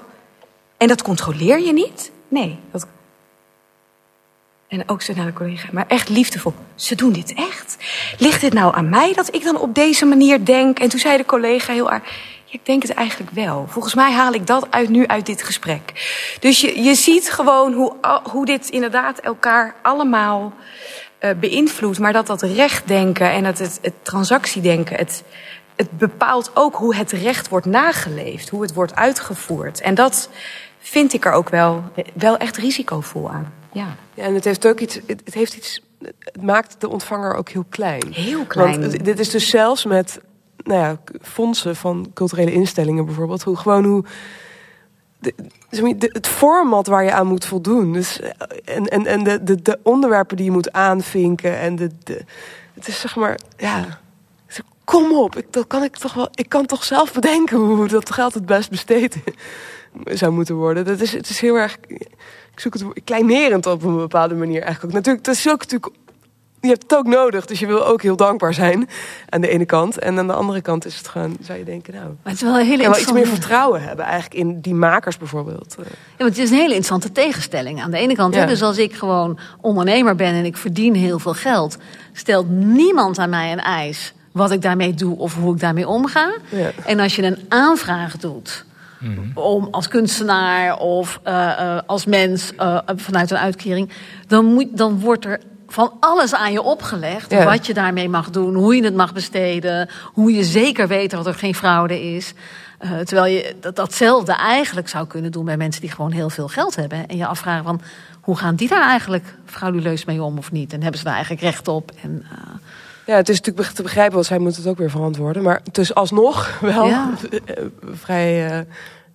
En 0.76 0.88
dat 0.88 1.02
controleer 1.02 1.60
je 1.60 1.72
niet? 1.72 2.10
Nee. 2.28 2.58
Dat... 2.72 2.86
En 4.68 4.88
ook 4.88 5.02
zo 5.02 5.14
naar 5.14 5.26
de 5.26 5.32
collega, 5.32 5.68
maar 5.72 5.86
echt 5.86 6.08
liefdevol. 6.08 6.54
Ze 6.74 6.94
doen 6.94 7.12
dit 7.12 7.34
echt. 7.34 7.76
Ligt 8.18 8.42
het 8.42 8.52
nou 8.52 8.74
aan 8.74 8.88
mij 8.88 9.12
dat 9.12 9.34
ik 9.34 9.42
dan 9.42 9.56
op 9.56 9.74
deze 9.74 10.04
manier 10.04 10.44
denk? 10.44 10.78
En 10.78 10.88
toen 10.88 10.98
zei 10.98 11.16
de 11.16 11.24
collega 11.24 11.72
heel 11.72 11.90
erg. 11.90 12.02
Ik 12.50 12.66
denk 12.66 12.82
het 12.82 12.94
eigenlijk 12.94 13.30
wel. 13.30 13.66
Volgens 13.68 13.94
mij 13.94 14.12
haal 14.12 14.32
ik 14.32 14.46
dat 14.46 14.66
uit 14.70 14.88
nu 14.88 15.06
uit 15.06 15.26
dit 15.26 15.42
gesprek. 15.42 15.92
Dus 16.40 16.60
je, 16.60 16.82
je 16.82 16.94
ziet 16.94 17.30
gewoon 17.30 17.72
hoe, 17.72 17.92
hoe 18.30 18.46
dit 18.46 18.68
inderdaad 18.68 19.18
elkaar 19.18 19.74
allemaal 19.82 20.52
uh, 21.20 21.30
beïnvloedt. 21.40 21.98
Maar 21.98 22.12
dat 22.12 22.26
dat 22.26 22.42
rechtdenken 22.42 23.30
en 23.30 23.42
dat 23.42 23.58
het, 23.58 23.78
het 23.82 23.94
transactiedenken... 24.02 24.96
Het, 24.96 25.24
het 25.76 25.98
bepaalt 25.98 26.50
ook 26.54 26.74
hoe 26.74 26.94
het 26.94 27.12
recht 27.12 27.48
wordt 27.48 27.66
nageleefd. 27.66 28.48
Hoe 28.48 28.62
het 28.62 28.74
wordt 28.74 28.94
uitgevoerd. 28.94 29.80
En 29.80 29.94
dat 29.94 30.30
vind 30.78 31.12
ik 31.12 31.24
er 31.24 31.32
ook 31.32 31.48
wel, 31.48 31.82
wel 32.14 32.36
echt 32.36 32.56
risicovol 32.56 33.30
aan. 33.30 33.52
Ja. 33.72 33.96
Ja, 34.14 34.22
en 34.22 34.34
het 34.34 34.44
heeft 34.44 34.66
ook 34.66 34.80
iets. 34.80 34.94
Het, 35.06 35.22
het 35.24 35.34
heeft 35.34 35.54
iets. 35.54 35.82
Het 36.18 36.42
maakt 36.42 36.80
de 36.80 36.88
ontvanger 36.88 37.34
ook 37.34 37.48
heel 37.48 37.64
klein. 37.68 38.12
Heel 38.12 38.44
klein. 38.44 38.80
Want 38.80 39.04
dit 39.04 39.18
is 39.18 39.30
dus 39.30 39.48
zelfs 39.48 39.84
met 39.84 40.20
nou 40.56 40.80
ja, 40.80 40.98
fondsen 41.22 41.76
van 41.76 42.10
culturele 42.14 42.52
instellingen 42.52 43.04
bijvoorbeeld. 43.04 43.42
Hoe 43.42 43.56
gewoon 43.56 43.84
hoe. 43.84 44.04
De, 45.18 45.34
de, 45.70 46.10
het 46.12 46.26
format 46.26 46.86
waar 46.86 47.04
je 47.04 47.12
aan 47.12 47.26
moet 47.26 47.44
voldoen. 47.44 47.92
Dus, 47.92 48.20
en 48.64 48.84
en, 48.84 49.06
en 49.06 49.24
de, 49.24 49.42
de, 49.42 49.62
de 49.62 49.78
onderwerpen 49.82 50.36
die 50.36 50.46
je 50.46 50.52
moet 50.52 50.72
aanvinken. 50.72 51.58
En 51.58 51.76
de, 51.76 51.90
de, 52.04 52.24
het 52.74 52.88
is 52.88 53.00
zeg 53.00 53.16
maar. 53.16 53.38
Ja. 53.56 54.00
Kom 54.84 55.12
op, 55.12 55.36
ik, 55.36 55.46
dat 55.50 55.66
kan 55.66 55.82
ik 55.82 55.96
toch 55.96 56.14
wel. 56.14 56.28
Ik 56.34 56.48
kan 56.48 56.66
toch 56.66 56.84
zelf 56.84 57.12
bedenken 57.12 57.56
hoe 57.56 57.88
dat 57.88 58.12
geld 58.12 58.34
het 58.34 58.46
best 58.46 58.70
besteed 58.70 59.16
zou 60.20 60.32
moeten 60.32 60.54
worden. 60.54 60.84
Dat 60.84 61.00
is, 61.00 61.12
het 61.12 61.28
is 61.28 61.40
heel 61.40 61.54
erg. 61.56 61.78
Ik 62.52 62.60
zoek 62.60 62.74
het 62.74 62.84
kleinerend 63.04 63.66
op 63.66 63.82
een 63.82 63.96
bepaalde 63.96 64.34
manier 64.34 64.62
eigenlijk 64.62 64.84
ook. 64.84 64.92
Natuurlijk, 64.92 65.26
het 65.26 65.36
is 65.36 65.48
ook 65.48 65.58
natuurlijk 65.58 65.92
je 66.60 66.68
hebt 66.68 66.82
het 66.82 66.96
ook 66.96 67.06
nodig. 67.06 67.46
Dus 67.46 67.58
je 67.58 67.66
wil 67.66 67.86
ook 67.86 68.02
heel 68.02 68.16
dankbaar 68.16 68.54
zijn 68.54 68.88
aan 69.28 69.40
de 69.40 69.48
ene 69.48 69.64
kant. 69.64 69.98
En 69.98 70.18
aan 70.18 70.26
de 70.26 70.32
andere 70.32 70.60
kant 70.60 70.86
is 70.86 70.96
het 70.96 71.08
gewoon, 71.08 71.36
zou 71.40 71.58
je 71.58 71.64
denken, 71.64 71.94
nou... 71.94 72.06
Maar 72.06 72.32
het 72.32 72.34
is 72.34 72.40
wel 72.40 72.58
een 72.58 72.66
hele 72.66 72.82
wel 72.82 72.98
iets 72.98 73.12
meer 73.12 73.26
vertrouwen 73.26 73.82
hebben 73.82 74.04
eigenlijk 74.04 74.34
in 74.34 74.60
die 74.60 74.74
makers 74.74 75.16
bijvoorbeeld. 75.16 75.74
Ja, 75.78 75.84
want 76.18 76.30
het 76.30 76.38
is 76.38 76.50
een 76.50 76.56
hele 76.56 76.74
interessante 76.74 77.12
tegenstelling. 77.12 77.82
Aan 77.82 77.90
de 77.90 77.98
ene 77.98 78.14
kant, 78.14 78.34
hè, 78.34 78.46
dus 78.46 78.62
als 78.62 78.78
ik 78.78 78.94
gewoon 78.94 79.38
ondernemer 79.60 80.14
ben 80.14 80.34
en 80.34 80.44
ik 80.44 80.56
verdien 80.56 80.94
heel 80.94 81.18
veel 81.18 81.34
geld, 81.34 81.76
stelt 82.12 82.48
niemand 82.50 83.18
aan 83.18 83.30
mij 83.30 83.52
een 83.52 83.60
eis 83.60 84.14
wat 84.32 84.50
ik 84.50 84.62
daarmee 84.62 84.94
doe 84.94 85.18
of 85.18 85.34
hoe 85.34 85.54
ik 85.54 85.60
daarmee 85.60 85.88
omga. 85.88 86.36
Ja. 86.48 86.70
En 86.84 87.00
als 87.00 87.16
je 87.16 87.22
een 87.22 87.38
aanvraag 87.48 88.16
doet 88.16 88.66
om 89.34 89.68
als 89.70 89.88
kunstenaar 89.88 90.78
of 90.78 91.20
eh, 91.22 91.50
eh, 91.50 91.82
als 91.86 92.06
mens 92.06 92.54
eh, 92.56 92.78
vanuit 92.96 93.30
een 93.30 93.38
uitkering, 93.38 93.90
dan, 94.26 94.44
moet, 94.44 94.66
dan 94.76 95.00
wordt 95.00 95.24
er 95.24 95.40
van 95.68 95.92
alles 96.00 96.34
aan 96.34 96.52
je 96.52 96.62
opgelegd. 96.62 97.30
Ja. 97.30 97.44
Wat 97.44 97.66
je 97.66 97.74
daarmee 97.74 98.08
mag 98.08 98.30
doen, 98.30 98.54
hoe 98.54 98.76
je 98.76 98.84
het 98.84 98.94
mag 98.94 99.12
besteden, 99.12 99.88
hoe 100.04 100.32
je 100.32 100.44
zeker 100.44 100.88
weet 100.88 101.10
dat 101.10 101.26
er 101.26 101.34
geen 101.34 101.54
fraude 101.54 102.14
is. 102.14 102.32
Eh, 102.78 102.90
terwijl 102.98 103.34
je 103.34 103.56
dat, 103.60 103.76
datzelfde 103.76 104.32
eigenlijk 104.32 104.88
zou 104.88 105.06
kunnen 105.06 105.32
doen 105.32 105.44
bij 105.44 105.56
mensen 105.56 105.80
die 105.80 105.90
gewoon 105.90 106.12
heel 106.12 106.30
veel 106.30 106.48
geld 106.48 106.76
hebben. 106.76 107.08
En 107.08 107.16
je 107.16 107.26
afvragen 107.26 107.64
van 107.64 107.80
hoe 108.20 108.36
gaan 108.36 108.54
die 108.54 108.68
daar 108.68 108.88
eigenlijk 108.88 109.24
frauduleus 109.44 110.04
mee 110.04 110.22
om 110.22 110.38
of 110.38 110.52
niet? 110.52 110.72
En 110.72 110.80
hebben 110.82 110.98
ze 110.98 111.04
daar 111.04 111.14
eigenlijk 111.14 111.42
recht 111.42 111.68
op? 111.68 111.92
En, 112.02 112.24
eh, 112.30 112.54
Ja, 113.06 113.14
het 113.16 113.28
is 113.28 113.40
natuurlijk 113.40 113.74
te 113.74 113.82
begrijpen, 113.82 114.14
want 114.14 114.26
zij 114.26 114.38
moet 114.38 114.56
het 114.56 114.66
ook 114.66 114.78
weer 114.78 114.90
verantwoorden. 114.90 115.42
Maar 115.42 115.60
het 115.64 115.78
is 115.78 115.94
alsnog 115.94 116.58
wel 116.60 116.86
Ja. 116.86 117.10
eh, 117.30 117.64
vrij 117.92 118.66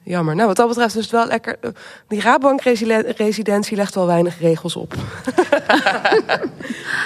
jammer. 0.04 0.36
Nou, 0.36 0.47
wat 0.47 0.58
dat 0.58 0.68
betreft 0.68 0.95
is 0.95 1.01
het 1.01 1.12
wel 1.12 1.28
lekker. 1.28 1.58
eh, 1.62 1.70
Die 2.08 2.22
Rabobank-residentie 2.22 3.78
legt 3.78 3.95
wel 3.95 4.06
weinig 4.08 4.39
regels 4.39 4.76
op. 4.76 4.93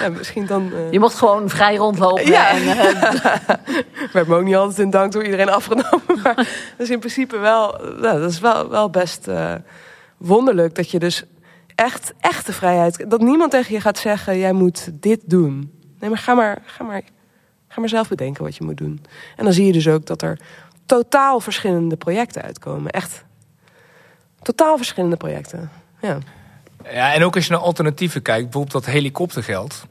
ja, 0.00 0.08
misschien 0.08 0.46
dan... 0.46 0.72
eh, 0.72 0.92
je 0.92 0.98
mocht 1.00 1.14
gewoon 1.14 1.48
vrij 1.48 1.76
rondlopen. 1.76 2.26
Ja. 2.26 2.50
En, 2.50 2.62
eh, 2.78 3.54
werd 4.12 4.26
me 4.26 4.36
ook 4.36 4.44
niet 4.44 4.54
altijd 4.54 4.78
in 4.78 4.90
dank 4.90 5.12
door 5.12 5.24
iedereen 5.24 5.48
afgenomen. 5.50 6.02
Maar 6.22 6.34
dat 6.36 6.46
is 6.76 6.90
in 6.90 6.98
principe 6.98 7.38
wel, 7.38 7.78
nou, 8.00 8.20
dat 8.20 8.30
is 8.30 8.40
wel, 8.40 8.68
wel 8.68 8.90
best 8.90 9.28
eh, 9.28 9.54
wonderlijk 10.16 10.74
dat 10.74 10.90
je 10.90 10.98
dus 10.98 11.24
echt, 11.74 12.12
echte 12.20 12.52
vrijheid, 12.52 13.04
dat 13.10 13.20
niemand 13.20 13.50
tegen 13.50 13.74
je 13.74 13.80
gaat 13.80 13.98
zeggen, 13.98 14.38
jij 14.38 14.52
moet 14.52 14.88
dit 14.92 15.20
doen. 15.24 15.72
Nee, 16.00 16.10
maar 16.10 16.18
ga 16.18 16.34
maar, 16.34 16.58
ga 16.64 16.84
maar, 16.84 17.02
ga 17.68 17.80
maar 17.80 17.88
zelf 17.88 18.08
bedenken 18.08 18.44
wat 18.44 18.56
je 18.56 18.64
moet 18.64 18.76
doen. 18.76 19.00
En 19.36 19.44
dan 19.44 19.52
zie 19.52 19.66
je 19.66 19.72
dus 19.72 19.88
ook 19.88 20.06
dat 20.06 20.22
er 20.22 20.38
totaal 20.88 21.40
verschillende 21.40 21.96
projecten 21.96 22.42
uitkomen. 22.42 22.90
Echt 22.90 23.24
totaal 24.42 24.76
verschillende 24.76 25.16
projecten. 25.16 25.70
Ja. 26.00 26.18
Ja, 26.92 27.14
en 27.14 27.24
ook 27.24 27.34
als 27.34 27.46
je 27.46 27.52
naar 27.52 27.60
alternatieven 27.60 28.22
kijkt, 28.22 28.42
bijvoorbeeld 28.42 28.84
dat 28.84 28.92
helikoptergeld. 28.94 29.86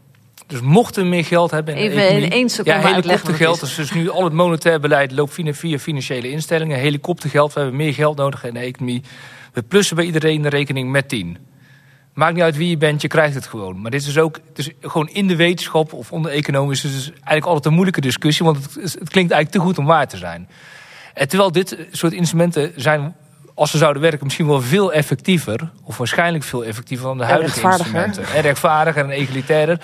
Dus 0.48 0.62
mochten 0.62 1.04
we 1.04 1.10
meer 1.10 1.26
geld 1.26 1.52
hebben 1.52 1.76
in 1.76 1.80
de 1.82 1.88
Even 1.90 2.02
economie- 2.02 2.26
in 2.26 2.32
één 2.32 2.50
seconde 2.50 2.88
Ja, 2.88 2.94
helikoptergeld 2.94 3.62
is. 3.62 3.70
is 3.70 3.76
dus 3.76 3.92
nu 3.92 4.10
al 4.10 4.24
het 4.24 4.34
monetair 4.34 4.80
beleid 4.80 5.12
loopt 5.12 5.34
via, 5.34 5.54
via 5.54 5.80
financiële 5.80 6.30
instellingen. 6.30 6.78
Helikoptergeld, 6.80 7.54
we 7.54 7.60
hebben 7.60 7.78
meer 7.78 7.94
geld 7.94 8.18
nodig 8.18 8.44
in 8.44 8.54
de 8.54 8.60
economie. 8.60 9.02
We 9.54 9.64
plussen 9.64 9.96
bij 9.96 10.06
iedereen 10.06 10.42
de 10.42 10.50
rekening 10.50 10.92
met 10.92 11.10
10. 11.10 11.38
Maakt 12.14 12.34
niet 12.34 12.44
uit 12.44 12.58
wie 12.58 12.70
je 12.70 12.78
bent, 12.78 13.02
je 13.02 13.08
krijgt 13.08 13.36
het 13.36 13.48
gewoon. 13.48 13.82
Maar 13.82 13.92
dit 13.92 14.06
is 14.06 14.18
ook 14.18 14.40
dus 14.54 14.70
gewoon 14.82 15.10
in 15.10 15.28
de 15.28 15.36
wetenschap 15.36 15.94
of 15.94 16.12
onder 16.12 16.32
economen 16.32 16.74
is 16.74 16.84
het 16.84 16.92
dus 16.92 17.10
eigenlijk 17.12 17.46
altijd 17.46 17.66
een 17.66 17.74
moeilijke 17.74 18.02
discussie, 18.02 18.46
want 18.46 18.58
het 18.82 19.10
klinkt 19.10 19.32
eigenlijk 19.32 19.50
te 19.50 19.60
goed 19.60 19.78
om 19.78 19.86
waar 19.86 20.08
te 20.08 20.18
zijn. 20.18 20.50
En 21.18 21.28
terwijl 21.28 21.52
dit 21.52 21.78
soort 21.92 22.14
instrumenten 22.14 22.72
zijn, 22.76 23.16
als 23.54 23.72
ze 23.72 23.78
zouden 23.78 24.02
werken, 24.02 24.24
misschien 24.24 24.48
wel 24.48 24.62
veel 24.62 24.94
effectiever, 24.94 25.72
of 25.84 25.98
waarschijnlijk 25.98 26.44
veel 26.44 26.66
effectiever 26.66 27.06
dan 27.06 27.18
de 27.18 27.26
huidige 27.26 27.62
instrumenten. 27.62 28.24
En 28.36 28.42
rechtvaardiger 28.42 29.04
en 29.04 29.10
egalitairder. 29.10 29.80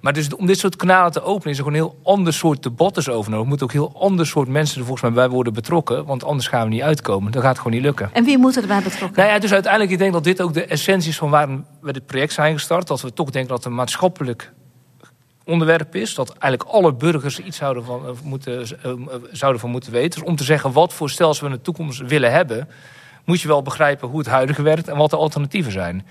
Maar 0.00 0.12
dus 0.12 0.34
om 0.34 0.46
dit 0.46 0.58
soort 0.58 0.76
kanalen 0.76 1.12
te 1.12 1.22
openen, 1.22 1.50
is 1.50 1.58
er 1.58 1.64
gewoon 1.64 1.78
een 1.78 1.86
heel 1.86 2.00
ander 2.02 2.32
soort 2.32 2.62
debat 2.62 2.94
dus 2.94 3.08
over 3.08 3.30
nodig. 3.30 3.42
Er 3.42 3.48
moeten 3.48 3.66
ook 3.66 3.72
heel 3.72 3.92
ander 4.00 4.26
soort 4.26 4.48
mensen 4.48 4.78
er 4.78 4.86
volgens 4.86 5.10
mij 5.10 5.12
bij 5.12 5.28
worden 5.28 5.52
betrokken, 5.52 6.04
want 6.04 6.24
anders 6.24 6.48
gaan 6.48 6.62
we 6.62 6.68
niet 6.68 6.82
uitkomen. 6.82 7.32
Dat 7.32 7.42
gaat 7.42 7.56
gewoon 7.56 7.72
niet 7.72 7.82
lukken. 7.82 8.10
en 8.12 8.24
wie 8.24 8.38
moet 8.38 8.56
erbij 8.56 8.82
betrokken? 8.82 9.18
Nou 9.18 9.32
ja, 9.32 9.38
dus 9.38 9.52
uiteindelijk, 9.52 9.92
ik 9.92 9.98
denk 9.98 10.12
dat 10.12 10.24
dit 10.24 10.42
ook 10.42 10.54
de 10.54 10.64
essentie 10.64 11.10
is 11.10 11.16
van 11.16 11.30
waarom 11.30 11.64
we 11.80 11.92
dit 11.92 12.06
project 12.06 12.32
zijn 12.32 12.54
gestart. 12.54 12.86
Dat 12.86 13.00
we 13.00 13.12
toch 13.12 13.30
denken 13.30 13.50
dat 13.50 13.64
een 13.64 13.74
maatschappelijk 13.74 14.52
onderwerp 15.48 15.94
is. 15.94 16.14
Dat 16.14 16.34
eigenlijk 16.38 16.70
alle 16.70 16.94
burgers 16.94 17.38
iets 17.38 17.56
zouden 17.56 17.84
van, 17.84 18.06
eh, 18.06 18.12
moeten, 18.22 18.60
eh, 18.60 18.90
eh, 18.90 18.96
zouden 19.32 19.60
van 19.60 19.70
moeten 19.70 19.92
weten. 19.92 20.20
Dus 20.20 20.28
om 20.28 20.36
te 20.36 20.44
zeggen 20.44 20.72
wat 20.72 20.92
voor 20.92 21.10
stelsel 21.10 21.46
we 21.46 21.50
in 21.52 21.56
de 21.56 21.64
toekomst 21.64 22.00
willen 22.00 22.32
hebben... 22.32 22.68
moet 23.24 23.40
je 23.40 23.48
wel 23.48 23.62
begrijpen 23.62 24.08
hoe 24.08 24.18
het 24.18 24.28
huidige 24.28 24.62
werkt 24.62 24.88
en 24.88 24.96
wat 24.96 25.10
de 25.10 25.16
alternatieven 25.16 25.72
zijn. 25.72 26.06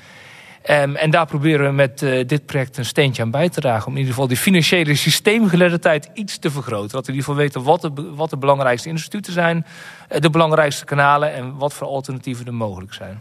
Ehm, 0.62 0.96
en 0.96 1.10
daar 1.10 1.26
proberen 1.26 1.66
we 1.66 1.72
met 1.72 2.00
dit 2.30 2.46
project 2.46 2.78
een 2.78 2.86
steentje 2.86 3.22
aan 3.22 3.32
bij 3.32 3.50
te 3.50 3.62
dragen. 3.62 3.88
Om 3.88 3.92
in 3.92 3.98
ieder 3.98 4.14
geval 4.14 4.28
die 4.28 4.38
financiële 4.38 4.96
systeemgeletterdheid 4.96 6.10
iets 6.14 6.38
te 6.38 6.52
vergroten. 6.52 6.92
Dat 6.92 7.06
we 7.06 7.12
in 7.12 7.18
ieder 7.18 7.30
geval 7.30 7.36
weten 7.36 7.64
wat 7.64 7.92
wat 8.16 8.30
de 8.30 8.38
belangrijkste 8.38 8.90
instituten 8.90 9.34
zijn. 9.34 9.66
De 10.20 10.30
belangrijkste 10.30 10.86
kanalen 10.86 11.34
en 11.34 11.58
wat 11.58 11.74
voor 11.74 11.88
alternatieven 11.88 12.46
er 12.46 12.54
mogelijk 12.54 12.94
zijn. 12.94 13.20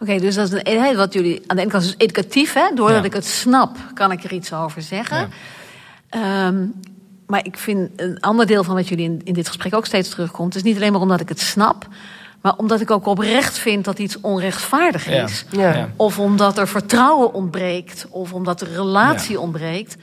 Oké, 0.00 0.18
dus 0.18 0.34
dat 0.34 0.46
is 0.46 0.52
een 0.52 0.58
eenheid 0.62 0.96
wat 0.96 1.12
jullie 1.12 1.42
aan 1.46 1.56
de 1.56 1.62
ene 1.62 1.70
kant 1.70 1.84
is 1.84 1.94
educatief, 1.96 2.52
hè? 2.52 2.74
Doordat 2.74 2.98
Ja. 2.98 3.04
ik 3.04 3.12
het 3.12 3.26
snap, 3.26 3.76
kan 3.94 4.12
ik 4.12 4.24
er 4.24 4.32
iets 4.32 4.52
over 4.52 4.82
zeggen. 4.82 5.16
Ja. 5.18 5.28
Ehm, 6.46 6.66
maar 7.26 7.44
ik 7.46 7.56
vind 7.58 7.90
een 7.96 8.20
ander 8.20 8.46
deel 8.46 8.64
van 8.64 8.74
wat 8.74 8.88
jullie 8.88 9.04
in, 9.04 9.20
in 9.24 9.32
dit 9.34 9.46
gesprek 9.48 9.74
ook 9.74 9.86
steeds 9.86 10.08
terugkomt, 10.08 10.54
is 10.54 10.62
niet 10.62 10.76
alleen 10.76 10.92
maar 10.92 11.00
omdat 11.00 11.20
ik 11.20 11.28
het 11.28 11.40
snap, 11.40 11.86
maar 12.40 12.56
omdat 12.56 12.80
ik 12.80 12.90
ook 12.90 13.06
oprecht 13.06 13.58
vind 13.58 13.84
dat 13.84 13.98
iets 13.98 14.20
onrechtvaardig 14.20 15.06
is. 15.06 15.44
Ja. 15.50 15.74
Ja. 15.74 15.90
Of 15.96 16.18
omdat 16.18 16.58
er 16.58 16.68
vertrouwen 16.68 17.32
ontbreekt, 17.34 18.06
of 18.10 18.32
omdat 18.32 18.60
er 18.60 18.72
relatie 18.72 19.40
ontbreekt, 19.40 19.96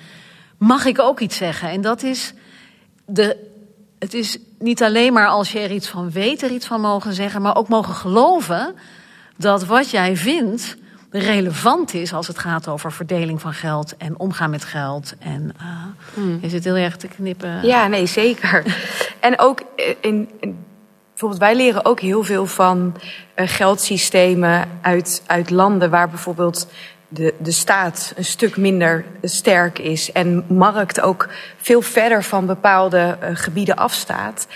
mag 0.58 0.86
ik 0.86 1.00
ook 1.00 1.20
iets 1.20 1.38
zeggen. 1.38 1.70
En 1.70 1.82
dat 1.82 2.04
is 2.04 2.34
de. 3.06 3.46
Het 4.00 4.14
is 4.14 4.38
niet 4.60 4.84
alleen 4.84 5.14
maar 5.14 5.28
als 5.28 5.52
je 5.52 5.60
er 5.60 5.72
iets 5.72 5.88
van 5.88 6.12
weet, 6.12 6.42
er 6.42 6.52
iets 6.52 6.66
van 6.66 6.82
mogen 6.82 7.14
zeggen, 7.14 7.42
maar 7.42 7.56
ook 7.56 7.68
mogen 7.68 7.94
geloven 7.94 8.76
dat 9.38 9.66
wat 9.66 9.90
jij 9.90 10.16
vindt 10.18 10.78
relevant 11.10 11.94
is 11.94 12.14
als 12.14 12.28
het 12.28 12.40
gaat 12.40 12.68
over 12.68 12.92
verdeling 12.92 13.42
van 13.42 13.54
geld 13.54 13.98
en 13.98 14.20
omgaan 14.20 14.50
met 14.50 14.66
geld. 14.66 15.14
En 15.20 15.52
eh, 15.60 16.24
je 16.42 16.50
zit 16.50 16.64
heel 16.64 16.76
erg 16.76 16.96
te 16.96 17.08
knippen. 17.08 17.66
Ja, 17.66 17.88
nee, 17.88 18.06
zeker. 18.06 18.64
En 19.20 19.40
ook 19.40 19.62
eh, 19.76 19.86
in, 20.02 20.30
in- 20.40 20.66
bijvoorbeeld, 21.10 21.42
wij 21.42 21.56
leren 21.56 21.86
ook 21.86 22.00
heel 22.00 22.24
veel 22.24 22.46
van 22.46 22.96
eh, 23.34 23.48
geldsystemen 23.48 24.70
uit, 24.82 25.24
uit 25.26 25.50
landen 25.50 25.90
waar 25.90 26.10
bijvoorbeeld 26.10 26.68
de, 27.08 27.34
de 27.40 27.52
staat 27.52 28.14
een 28.16 28.26
stuk 28.26 28.58
minder 28.58 29.06
sterk 29.22 29.80
is 29.80 30.12
en 30.12 30.46
markt 30.48 31.02
ook 31.02 31.30
veel 31.58 31.82
verder 31.82 32.24
van 32.24 32.46
bepaalde 32.46 33.18
gebieden 33.34 33.76
afstaat. 33.76 34.48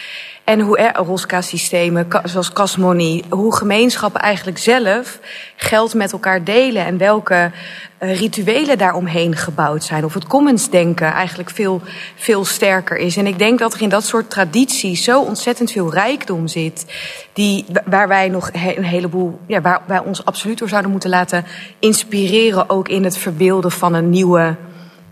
En 0.52 0.60
hoe 0.60 0.78
er 0.78 0.95
Rosca-systemen, 0.95 2.08
zoals 2.24 2.54
Cash 2.54 2.76
Money, 2.76 3.24
hoe 3.30 3.56
gemeenschappen 3.56 4.22
eigenlijk 4.22 4.58
zelf 4.58 5.20
geld 5.56 5.93
met 5.93 6.12
elkaar 6.12 6.43
delen 6.43 6.86
en 6.86 6.97
welke 6.97 7.52
eh, 7.97 8.20
rituelen 8.20 8.78
daaromheen 8.78 9.36
gebouwd 9.36 9.84
zijn. 9.84 10.06
Of 10.06 10.14
het 10.14 10.28
commons-denken 10.28 11.14
eigenlijk 11.14 11.49
veel, 11.49 11.82
veel 12.16 12.45
sterker 12.45 12.97
is. 12.97 13.18
En 13.18 13.28
ik 13.28 13.38
denk 13.38 13.60
dat 13.60 13.74
er 13.74 13.82
in 13.82 13.89
dat 13.89 14.06
soort 14.06 14.30
tradities 14.30 15.04
zo 15.04 15.22
ontzettend 15.22 15.72
veel 15.72 15.93
rijkdom 15.93 16.47
zit, 16.47 16.86
die, 17.34 17.66
waar 17.86 18.08
wij 18.08 18.30
nog 18.30 18.49
een 18.54 18.84
heleboel, 18.84 19.39
ja, 19.47 19.62
waar 19.62 19.82
wij 19.88 19.99
ons 19.99 20.26
absoluut 20.26 20.58
door 20.58 20.70
zouden 20.70 20.91
moeten 20.91 21.10
laten 21.10 21.45
inspireren, 21.80 22.70
ook 22.70 22.88
in 22.88 23.04
het 23.04 23.18
verbeelden 23.18 23.72
van 23.72 23.93
een 23.93 24.10
nieuwe 24.10 24.56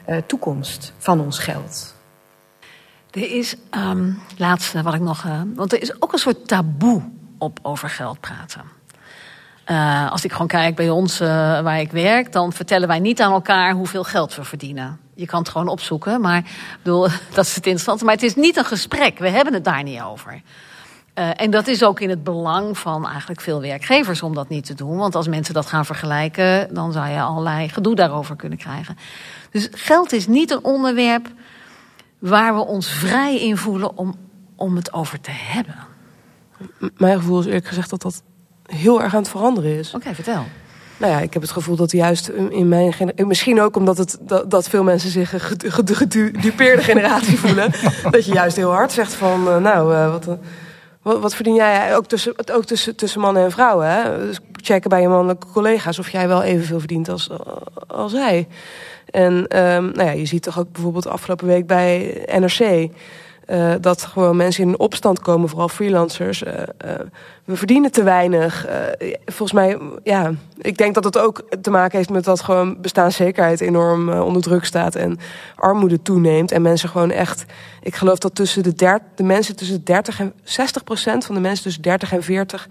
eh, 0.06 0.18
toekomst 0.28 0.94
van 0.98 1.20
ons 1.20 1.40
geld. 1.40 1.98
Er 3.12 3.32
is, 3.32 3.56
ehm 3.70 4.12
laatste 4.38 4.82
wat 4.82 4.94
ik 4.94 5.02
nog. 5.02 5.26
eh, 5.26 5.42
want 5.56 5.74
er 5.74 5.82
is 5.82 6.02
ook 6.02 6.14
een 6.14 6.20
soort 6.20 6.48
taboe 6.48 7.02
op 7.38 7.60
over 7.62 7.90
geld 7.90 8.20
praten. 8.20 8.62
Eh, 9.64 10.12
als 10.12 10.24
ik 10.24 10.32
gewoon 10.32 10.48
kijk 10.48 10.76
bij 10.76 10.90
ons 10.90 11.20
eh, 11.20 11.28
waar 11.62 11.80
ik 11.80 11.92
werk, 11.92 12.32
dan 12.32 12.54
vertellen 12.54 12.88
wij 12.88 13.00
niet 13.00 13.22
aan 13.22 13.32
elkaar 13.32 13.74
hoeveel 13.74 14.04
geld 14.04 14.36
we 14.36 14.44
verdienen. 14.44 15.00
Je 15.16 15.26
kan 15.26 15.40
het 15.40 15.50
gewoon 15.50 15.68
opzoeken, 15.68 16.22
maar 16.22 16.44
bedoel, 16.84 17.08
dat 17.34 17.46
is 17.46 17.56
het 17.56 17.66
interessante. 17.66 18.06
Maar 18.06 18.14
het 18.14 18.24
is 18.24 18.36
niet 18.36 18.58
een 18.58 18.66
gesprek, 18.66 19.20
we 19.20 19.30
hebben 19.30 19.54
het 19.54 19.64
daar 19.64 19.84
niet 19.84 20.02
over. 20.02 20.42
En 21.36 21.52
dat 21.52 21.68
is 21.68 21.84
ook 21.84 22.00
in 22.00 22.10
het 22.10 22.24
belang 22.24 22.78
van 22.78 23.08
eigenlijk 23.08 23.42
veel 23.42 23.62
werkgevers 23.62 24.22
om 24.22 24.34
dat 24.34 24.50
niet 24.50 24.66
te 24.66 24.74
doen. 24.74 24.98
Want 24.98 25.16
als 25.16 25.28
mensen 25.28 25.54
dat 25.54 25.66
gaan 25.66 25.86
vergelijken, 25.86 26.74
dan 26.74 26.92
zou 26.92 27.10
je 27.10 27.22
allerlei 27.22 27.70
gedoe 27.70 27.96
daarover 27.96 28.36
kunnen 28.36 28.58
krijgen. 28.58 28.98
Dus 29.52 29.68
geld 29.72 30.12
is 30.12 30.28
niet 30.28 30.52
een 30.52 30.64
onderwerp 30.64 31.30
waar 32.20 32.56
we 32.56 32.66
ons 32.66 32.90
vrij 32.92 33.40
in 33.40 33.58
voelen 33.58 33.98
om, 33.98 34.16
om 34.56 34.76
het 34.76 34.94
over 34.94 35.22
te 35.22 35.32
hebben. 35.34 35.76
M- 36.80 36.88
Mijn 36.98 37.18
gevoel 37.20 37.40
is 37.40 37.46
eerlijk 37.46 37.68
gezegd 37.68 37.90
dat 37.90 38.02
dat 38.02 38.22
heel 38.66 39.02
erg 39.02 39.14
aan 39.14 39.22
het 39.22 39.30
veranderen 39.30 39.78
is. 39.78 39.94
Oké, 39.94 40.14
vertel. 40.14 40.44
Nou 40.98 41.12
ja, 41.14 41.20
ik 41.20 41.34
heb 41.34 41.42
het 41.42 41.52
gevoel 41.52 41.76
dat 41.76 41.92
juist 41.92 42.28
in 42.30 42.68
mijn 42.68 42.94
generatie... 42.94 43.26
Misschien 43.26 43.62
ook 43.62 43.76
omdat 43.76 43.98
het, 43.98 44.18
dat, 44.22 44.52
dat 44.52 44.70
veel 44.70 44.84
mensen 44.84 45.10
zich 45.10 45.34
een 45.34 45.40
gedu- 45.40 45.70
gedu- 45.72 45.94
gedupeerde 45.94 46.82
generatie 46.82 47.38
voelen. 47.46 47.72
dat 48.10 48.26
je 48.26 48.34
juist 48.34 48.56
heel 48.56 48.72
hard 48.72 48.92
zegt 48.92 49.14
van... 49.14 49.48
eh, 49.48 49.58
nou, 49.58 49.96
eh, 49.96 50.12
wat, 50.12 50.28
eh, 50.28 50.34
wat, 51.02 51.20
wat 51.20 51.36
verdien 51.36 51.56
jij? 51.56 51.96
Ook 51.96 52.06
tussen, 52.06 52.34
ook 52.54 52.66
tussen, 52.66 52.96
tussen 52.96 53.22
mannen 53.22 53.44
en 53.44 53.52
vrouwen. 53.52 53.88
Hè? 53.92 54.18
Dus 54.28 54.40
checken 54.52 54.90
bij 54.90 55.02
je 55.02 55.08
mannelijke 55.08 55.48
collega's... 55.48 56.00
of 56.00 56.10
jij 56.10 56.28
wel 56.28 56.44
evenveel 56.44 56.80
verdient 56.80 57.10
als, 57.10 57.30
als 57.88 58.12
hij. 58.12 58.48
En 59.12 59.48
ehm, 59.48 59.84
nou 59.84 60.04
ja, 60.04 60.12
je 60.12 60.26
ziet 60.26 60.44
toch 60.44 60.60
ook 60.60 60.72
bijvoorbeeld 60.72 61.08
afgelopen 61.08 61.48
week 61.48 61.68
bij 61.68 62.24
NRC. 62.40 62.90
Uh, 63.52 63.74
dat 63.82 64.02
gewoon 64.02 64.36
mensen 64.36 64.64
in 64.64 64.80
opstand 64.80 65.20
komen, 65.20 65.50
vooral 65.50 65.70
freelancers. 65.70 66.44
Uh, 66.44 66.54
uh, 66.54 66.92
we 67.46 67.56
verdienen 67.56 67.92
te 67.92 68.04
weinig. 68.04 68.68
volgens 69.26 69.52
mij, 69.52 69.78
ja, 70.04 70.32
ik 70.58 70.78
denk 70.78 70.94
dat 70.94 71.04
het 71.04 71.18
ook 71.18 71.44
te 71.62 71.70
maken 71.70 71.98
heeft 71.98 72.10
met 72.10 72.24
dat 72.24 72.42
gewoon 72.42 72.82
bestaanszekerheid 72.82 73.62
enorm 73.62 74.10
onder 74.10 74.42
druk 74.42 74.66
staat 74.66 74.96
en 74.96 75.18
armoede 75.56 76.02
toeneemt. 76.02 76.52
En 76.52 76.62
mensen 76.62 76.90
gewoon 76.90 77.12
echt, 77.12 77.46
ik 77.82 77.96
geloof 77.96 78.18
dat 78.18 78.36
tussen 78.36 78.64
de, 78.64 79.00
de 79.16 79.24
mensen 79.24 79.56
tussen 79.56 79.84
30 79.84 80.20
en 80.20 80.34
60 80.44 80.84
procent 80.84 81.26
van 81.26 81.36
de 81.36 81.42
mensen 81.42 81.64
tussen 81.64 81.82
30 81.82 82.12
en 82.12 82.24
40 82.24 82.68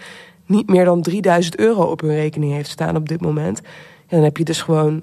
niet 0.46 0.68
meer 0.68 0.84
dan 0.84 1.02
3000 1.02 1.58
euro 1.58 1.82
op 1.82 2.00
hun 2.00 2.14
rekening 2.14 2.52
heeft 2.52 2.70
staan 2.70 2.96
op 2.96 3.08
dit 3.08 3.20
moment. 3.20 3.58
En 3.58 4.16
dan 4.16 4.22
heb 4.22 4.36
je 4.36 4.44
dus 4.44 4.62
gewoon 4.62 5.02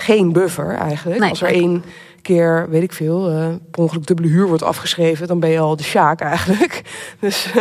geen 0.00 0.32
buffer 0.32 0.74
eigenlijk. 0.74 1.22
Als 1.22 1.42
er 1.42 1.48
één 1.48 1.84
keer, 2.22 2.66
weet 2.68 2.82
ik 2.82 2.92
veel, 2.92 3.30
uh, 3.30 3.54
per 3.70 3.82
ongeluk 3.82 4.06
dubbele 4.06 4.28
huur 4.28 4.46
wordt 4.46 4.62
afgeschreven, 4.62 5.26
dan 5.26 5.40
ben 5.40 5.50
je 5.50 5.58
al 5.58 5.76
de 5.76 5.82
sjaak 5.82 6.20
eigenlijk. 6.20 6.82
Dus 7.20 7.52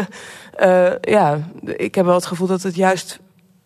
uh, 0.59 0.91
ja, 1.01 1.39
ik 1.63 1.95
heb 1.95 2.05
wel 2.05 2.15
het 2.15 2.25
gevoel 2.25 2.47
dat 2.47 2.63
het 2.63 2.75
juist, 2.75 3.19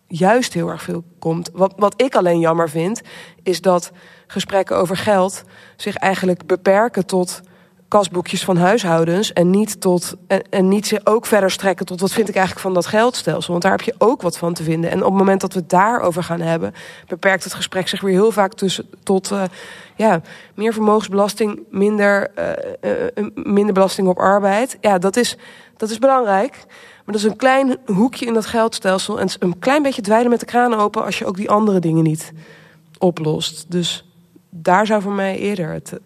juist 0.07 0.53
heel 0.53 0.69
erg 0.69 0.81
veel 0.81 1.03
komt. 1.19 1.49
Wat, 1.53 1.73
wat 1.77 2.01
ik 2.01 2.15
alleen 2.15 2.39
jammer 2.39 2.69
vind, 2.69 3.01
is 3.43 3.61
dat 3.61 3.91
gesprekken 4.27 4.77
over 4.77 4.97
geld 4.97 5.43
zich 5.75 5.95
eigenlijk 5.95 6.45
beperken 6.45 7.05
tot 7.05 7.41
kasboekjes 7.93 8.43
van 8.43 8.57
huishoudens 8.57 9.33
en 9.33 9.49
niet, 9.49 9.81
tot, 9.81 10.15
en, 10.49 10.67
niet 10.67 10.87
zich 10.87 11.05
ook 11.05 11.25
verder 11.25 11.51
strekken 11.51 11.85
tot 11.85 11.99
wat 11.99 12.11
vind 12.11 12.29
ik 12.29 12.35
eigenlijk 12.35 12.65
van 12.65 12.73
dat 12.73 12.85
geldstelsel. 12.85 13.51
Want 13.51 13.63
daar 13.63 13.71
heb 13.71 13.81
je 13.81 13.95
ook 13.97 14.21
wat 14.21 14.37
van 14.37 14.53
te 14.53 14.63
vinden. 14.63 14.91
En 14.91 14.97
op 14.97 15.09
het 15.09 15.17
moment 15.17 15.41
dat 15.41 15.53
we 15.53 15.59
het 15.59 15.69
daarover 15.69 16.23
gaan 16.23 16.41
hebben, 16.41 16.73
beperkt 17.07 17.43
het 17.43 17.53
gesprek 17.53 17.87
zich 17.87 18.01
weer 18.01 18.11
heel 18.11 18.31
vaak 18.31 18.53
tussen, 18.53 18.85
tot 19.03 19.31
uh, 19.31 19.43
ja, 19.95 20.21
meer 20.55 20.73
vermogensbelasting, 20.73 21.59
minder, 21.69 22.31
uh, 22.39 22.91
uh, 23.15 23.27
minder 23.33 23.73
belasting 23.73 24.07
op 24.07 24.17
arbeid. 24.17 24.77
Ja, 24.81 24.97
dat 24.97 25.15
is, 25.15 25.37
dat 25.77 25.89
is 25.89 25.99
belangrijk. 25.99 26.63
Maar 27.05 27.15
dat 27.15 27.23
is 27.23 27.23
een 27.23 27.35
klein 27.35 27.77
hoekje 27.85 28.25
in 28.25 28.33
dat 28.33 28.45
geldstelsel. 28.45 29.19
En 29.19 29.27
een 29.39 29.59
klein 29.59 29.83
beetje 29.83 30.01
dweilen 30.01 30.29
met 30.29 30.39
de 30.39 30.45
kraan 30.45 30.73
open 30.73 31.03
als 31.05 31.19
je 31.19 31.25
ook 31.25 31.37
die 31.37 31.49
andere 31.49 31.79
dingen 31.79 32.03
niet 32.03 32.31
oplost. 32.97 33.71
Dus 33.71 34.05
daar 34.49 34.85
zou 34.85 35.01
voor 35.01 35.13
mij 35.13 35.37
eerder 35.37 35.71
het 35.71 35.99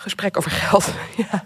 gesprek 0.00 0.36
over 0.36 0.50
geld. 0.50 0.92
ja. 1.30 1.44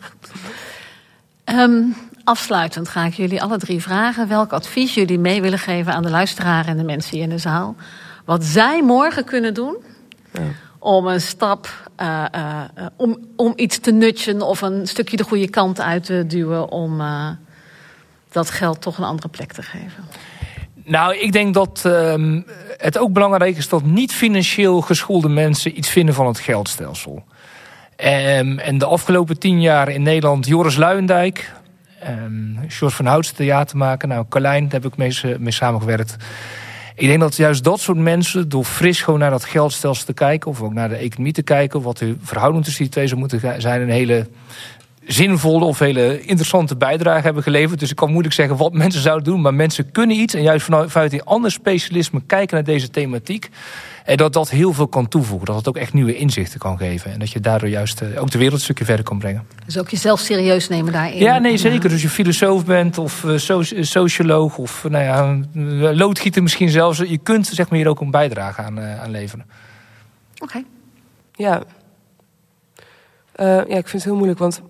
Um, 1.45 1.97
afsluitend 2.25 2.89
ga 2.89 3.05
ik 3.05 3.15
jullie 3.15 3.43
alle 3.43 3.59
drie 3.59 3.83
vragen 3.83 4.29
welk 4.29 4.53
advies 4.53 4.95
jullie 4.95 5.19
mee 5.19 5.43
willen 5.43 5.59
geven 5.59 5.93
aan 5.93 6.03
de 6.03 6.11
luisteraar 6.11 6.67
en 6.67 6.77
de 6.77 6.85
mensen 6.85 7.15
hier 7.15 7.23
in 7.23 7.31
de 7.31 7.39
zaal. 7.39 7.77
Wat 8.25 8.45
zij 8.45 8.83
morgen 8.83 9.25
kunnen 9.25 9.55
doen 9.55 9.77
ja. 10.33 10.41
om 10.79 11.07
een 11.07 11.21
stap, 11.21 11.91
uh, 12.01 12.25
uh, 12.35 12.63
om, 12.97 13.19
om 13.37 13.53
iets 13.57 13.79
te 13.79 13.91
nutchen 13.91 14.43
of 14.43 14.61
een 14.61 14.87
stukje 14.87 15.17
de 15.17 15.25
goede 15.25 15.51
kant 15.51 15.81
uit 15.81 16.05
te 16.05 16.25
duwen 16.27 16.71
om 16.71 17.01
uh, 17.01 17.29
dat 18.33 18.51
geld 18.51 18.81
toch 18.81 18.99
een 18.99 19.05
andere 19.05 19.29
plek 19.29 19.53
te 19.53 19.63
geven. 19.63 20.05
Nou, 20.85 21.17
ik 21.17 21.33
denk 21.33 21.55
dat 21.55 21.83
uh, 21.87 22.41
het 22.77 22.99
ook 22.99 23.13
belangrijk 23.13 23.57
is 23.57 23.69
dat 23.69 23.83
niet 23.83 24.13
financieel 24.13 24.81
geschoolde 24.81 25.29
mensen 25.29 25.79
iets 25.79 25.89
vinden 25.89 26.15
van 26.15 26.27
het 26.27 26.39
geldstelsel. 26.39 27.25
Um, 27.97 28.59
en 28.59 28.79
de 28.79 28.85
afgelopen 28.85 29.39
tien 29.39 29.61
jaar 29.61 29.89
in 29.89 30.03
Nederland 30.03 30.47
Joris 30.47 30.77
Luijendijk, 30.77 31.53
um, 32.09 32.59
George 32.69 32.97
van 32.97 33.07
Houts 33.07 33.33
maken. 33.73 34.09
Nou, 34.09 34.25
Carlijn, 34.29 34.63
daar 34.63 34.81
heb 34.81 34.93
ik 34.93 34.97
mee, 34.97 35.39
mee 35.39 35.53
samengewerkt. 35.53 36.17
Ik 36.95 37.07
denk 37.07 37.21
dat 37.21 37.37
juist 37.37 37.65
dat 37.65 37.81
soort 37.81 37.99
mensen, 37.99 38.49
door 38.49 38.65
fris 38.65 39.03
gewoon 39.03 39.21
naar 39.21 39.31
dat 39.31 39.45
geldstelsel 39.45 40.07
te 40.07 40.13
kijken, 40.13 40.51
of 40.51 40.63
ook 40.63 40.73
naar 40.73 40.89
de 40.89 40.97
economie 40.97 41.33
te 41.33 41.43
kijken, 41.43 41.83
wat 41.83 41.99
de 41.99 42.17
verhouding 42.23 42.65
tussen 42.65 42.83
die 42.83 42.93
twee 42.93 43.07
zou 43.07 43.21
moeten 43.21 43.61
zijn, 43.61 43.81
een 43.81 43.89
hele 43.89 44.29
zinvolle 45.07 45.65
of 45.65 45.79
hele 45.79 46.21
interessante 46.21 46.77
bijdrage 46.77 47.23
hebben 47.23 47.43
geleverd. 47.43 47.81
Dus 47.81 47.91
ik 47.91 47.97
kan 47.97 48.11
moeilijk 48.11 48.35
zeggen 48.35 48.57
wat 48.57 48.73
mensen 48.73 49.01
zouden 49.01 49.25
doen, 49.25 49.41
maar 49.41 49.55
mensen 49.55 49.91
kunnen 49.91 50.17
iets. 50.17 50.35
En 50.35 50.43
juist 50.43 50.67
vanuit 50.87 51.11
die 51.11 51.23
andere 51.23 51.53
specialisme 51.53 52.23
kijken 52.27 52.55
naar 52.55 52.65
deze 52.65 52.91
thematiek. 52.91 53.51
En 54.05 54.17
dat 54.17 54.33
dat 54.33 54.51
heel 54.51 54.73
veel 54.73 54.89
kan 54.89 55.09
toevoegen. 55.09 55.47
Dat 55.47 55.57
het 55.57 55.69
ook 55.69 55.77
echt 55.77 55.93
nieuwe 55.93 56.17
inzichten 56.17 56.59
kan 56.59 56.79
geven. 56.79 57.13
En 57.13 57.19
dat 57.19 57.31
je 57.31 57.41
daardoor 57.41 57.69
juist 57.69 58.01
eh, 58.01 58.23
ook 58.23 58.31
de 58.31 58.39
wereld 58.39 58.57
een 58.57 58.65
stukje 58.65 58.85
verder 58.85 59.05
kan 59.05 59.19
brengen. 59.19 59.47
Dus 59.65 59.79
ook 59.79 59.89
jezelf 59.89 60.21
serieus 60.21 60.69
nemen 60.69 60.93
daarin. 60.93 61.19
Ja, 61.19 61.39
nee, 61.39 61.57
zeker. 61.57 61.89
Dus 61.89 62.03
je 62.03 62.09
filosoof 62.09 62.65
bent 62.65 62.99
of 62.99 63.23
uh, 63.23 63.39
socioloog 63.81 64.59
of 64.59 64.87
nou 64.89 65.05
ja, 65.05 65.93
loodgieter 65.93 66.43
misschien 66.43 66.69
zelfs. 66.69 66.99
Je 66.99 67.19
kunt 67.19 67.47
zeg 67.47 67.71
maar, 67.71 67.79
hier 67.79 67.89
ook 67.89 68.01
een 68.01 68.11
bijdrage 68.11 68.63
aan, 68.63 68.79
uh, 68.79 69.03
aan 69.03 69.11
leveren. 69.11 69.47
Oké. 70.39 70.45
Okay. 70.45 70.65
Ja. 71.33 71.63
ja, 73.37 73.77
ik 73.77 73.89
vind 73.89 73.93
het 73.93 74.05
heel 74.05 74.17
moeilijk, 74.17 74.39
want 74.39 74.63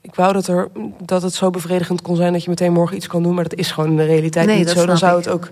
ik 0.00 0.14
wou 0.14 0.32
dat, 0.32 0.46
er, 0.46 0.68
dat 1.02 1.22
het 1.22 1.34
zo 1.34 1.50
bevredigend 1.50 2.02
kon 2.02 2.16
zijn 2.16 2.32
dat 2.32 2.42
je 2.42 2.48
meteen 2.48 2.72
morgen 2.72 2.96
iets 2.96 3.06
kan 3.06 3.22
doen, 3.22 3.34
maar 3.34 3.48
dat 3.48 3.58
is 3.58 3.70
gewoon 3.70 3.90
in 3.90 3.96
de 3.96 4.04
realiteit 4.04 4.46
nee, 4.46 4.58
niet 4.58 4.70
zo. 4.70 4.86
Dan 4.86 4.98
zou 4.98 5.16
het 5.16 5.28
ook. 5.28 5.50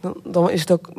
Dan, 0.00 0.20
dan, 0.24 0.50
is 0.50 0.60
het 0.60 0.70
ook 0.70 0.90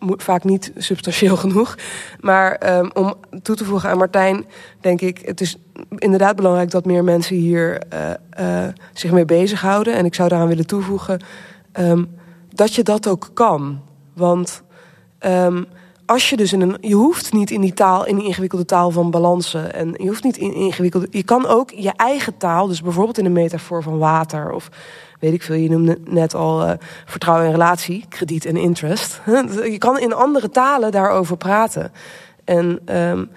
vaak 0.00 0.44
niet 0.44 0.72
substantieel 0.76 1.36
genoeg. 1.46 1.78
Maar 2.20 2.78
um, 2.78 2.90
om 2.94 3.14
toe 3.42 3.56
te 3.56 3.64
voegen 3.64 3.90
aan 3.90 3.98
Martijn, 3.98 4.46
denk 4.80 5.00
ik, 5.00 5.18
het 5.24 5.40
is 5.40 5.56
inderdaad 5.96 6.36
belangrijk 6.36 6.70
dat 6.70 6.84
meer 6.84 7.04
mensen 7.04 7.36
hier 7.36 7.82
uh, 7.92 8.10
uh, 8.40 8.68
zich 8.92 9.10
mee 9.10 9.24
bezighouden. 9.24 9.94
En 9.94 10.04
ik 10.04 10.14
zou 10.14 10.28
daaraan 10.28 10.48
willen 10.48 10.66
toevoegen 10.66 11.24
um, 11.72 12.16
dat 12.48 12.74
je 12.74 12.82
dat 12.82 13.08
ook 13.08 13.30
kan. 13.34 13.80
Want 14.14 14.62
um, 15.26 15.66
als 16.08 16.30
je 16.30 16.36
dus 16.36 16.52
een. 16.52 16.76
Je 16.80 16.94
hoeft 16.94 17.32
niet 17.32 17.50
in 17.50 17.60
die 17.60 17.74
taal, 17.74 18.06
in 18.06 18.16
die 18.16 18.26
ingewikkelde 18.26 18.64
taal 18.64 18.90
van 18.90 19.10
balansen. 19.10 19.74
En 19.74 19.94
je 19.96 20.08
hoeft 20.08 20.24
niet 20.24 20.36
in 20.36 20.54
ingewikkelde. 20.54 21.06
Je 21.10 21.22
kan 21.22 21.46
ook 21.46 21.70
je 21.70 21.92
eigen 21.96 22.36
taal, 22.36 22.66
dus 22.66 22.82
bijvoorbeeld 22.82 23.18
in 23.18 23.24
een 23.24 23.32
metafoor 23.32 23.82
van 23.82 23.98
water 23.98 24.52
of 24.52 24.68
weet 25.18 25.32
ik 25.32 25.42
veel, 25.42 25.54
je 25.54 25.70
noemde 25.70 25.98
net 26.04 26.34
al 26.34 26.64
uh, 26.64 26.72
vertrouwen 27.04 27.46
en 27.46 27.52
relatie, 27.52 28.04
krediet 28.08 28.44
en 28.44 28.56
interest. 28.56 29.20
je 29.74 29.78
kan 29.78 29.98
in 29.98 30.12
andere 30.12 30.50
talen 30.50 30.90
daarover 30.90 31.36
praten. 31.36 31.92
En 32.44 32.80
um, 32.96 33.30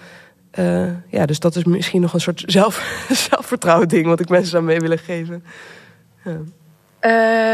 uh, 0.60 0.90
ja, 1.08 1.26
dus 1.26 1.40
dat 1.40 1.56
is 1.56 1.64
misschien 1.64 2.02
nog 2.02 2.14
een 2.14 2.22
soort 2.22 2.44
zelf, 2.46 3.06
zelfvertrouwen 3.30 3.88
ding 3.88 4.06
wat 4.06 4.20
ik 4.20 4.30
mensen 4.30 4.58
aan 4.58 4.66
mee 4.66 4.80
willen 4.80 5.00
geven. 5.00 5.44
Ja. 6.24 6.38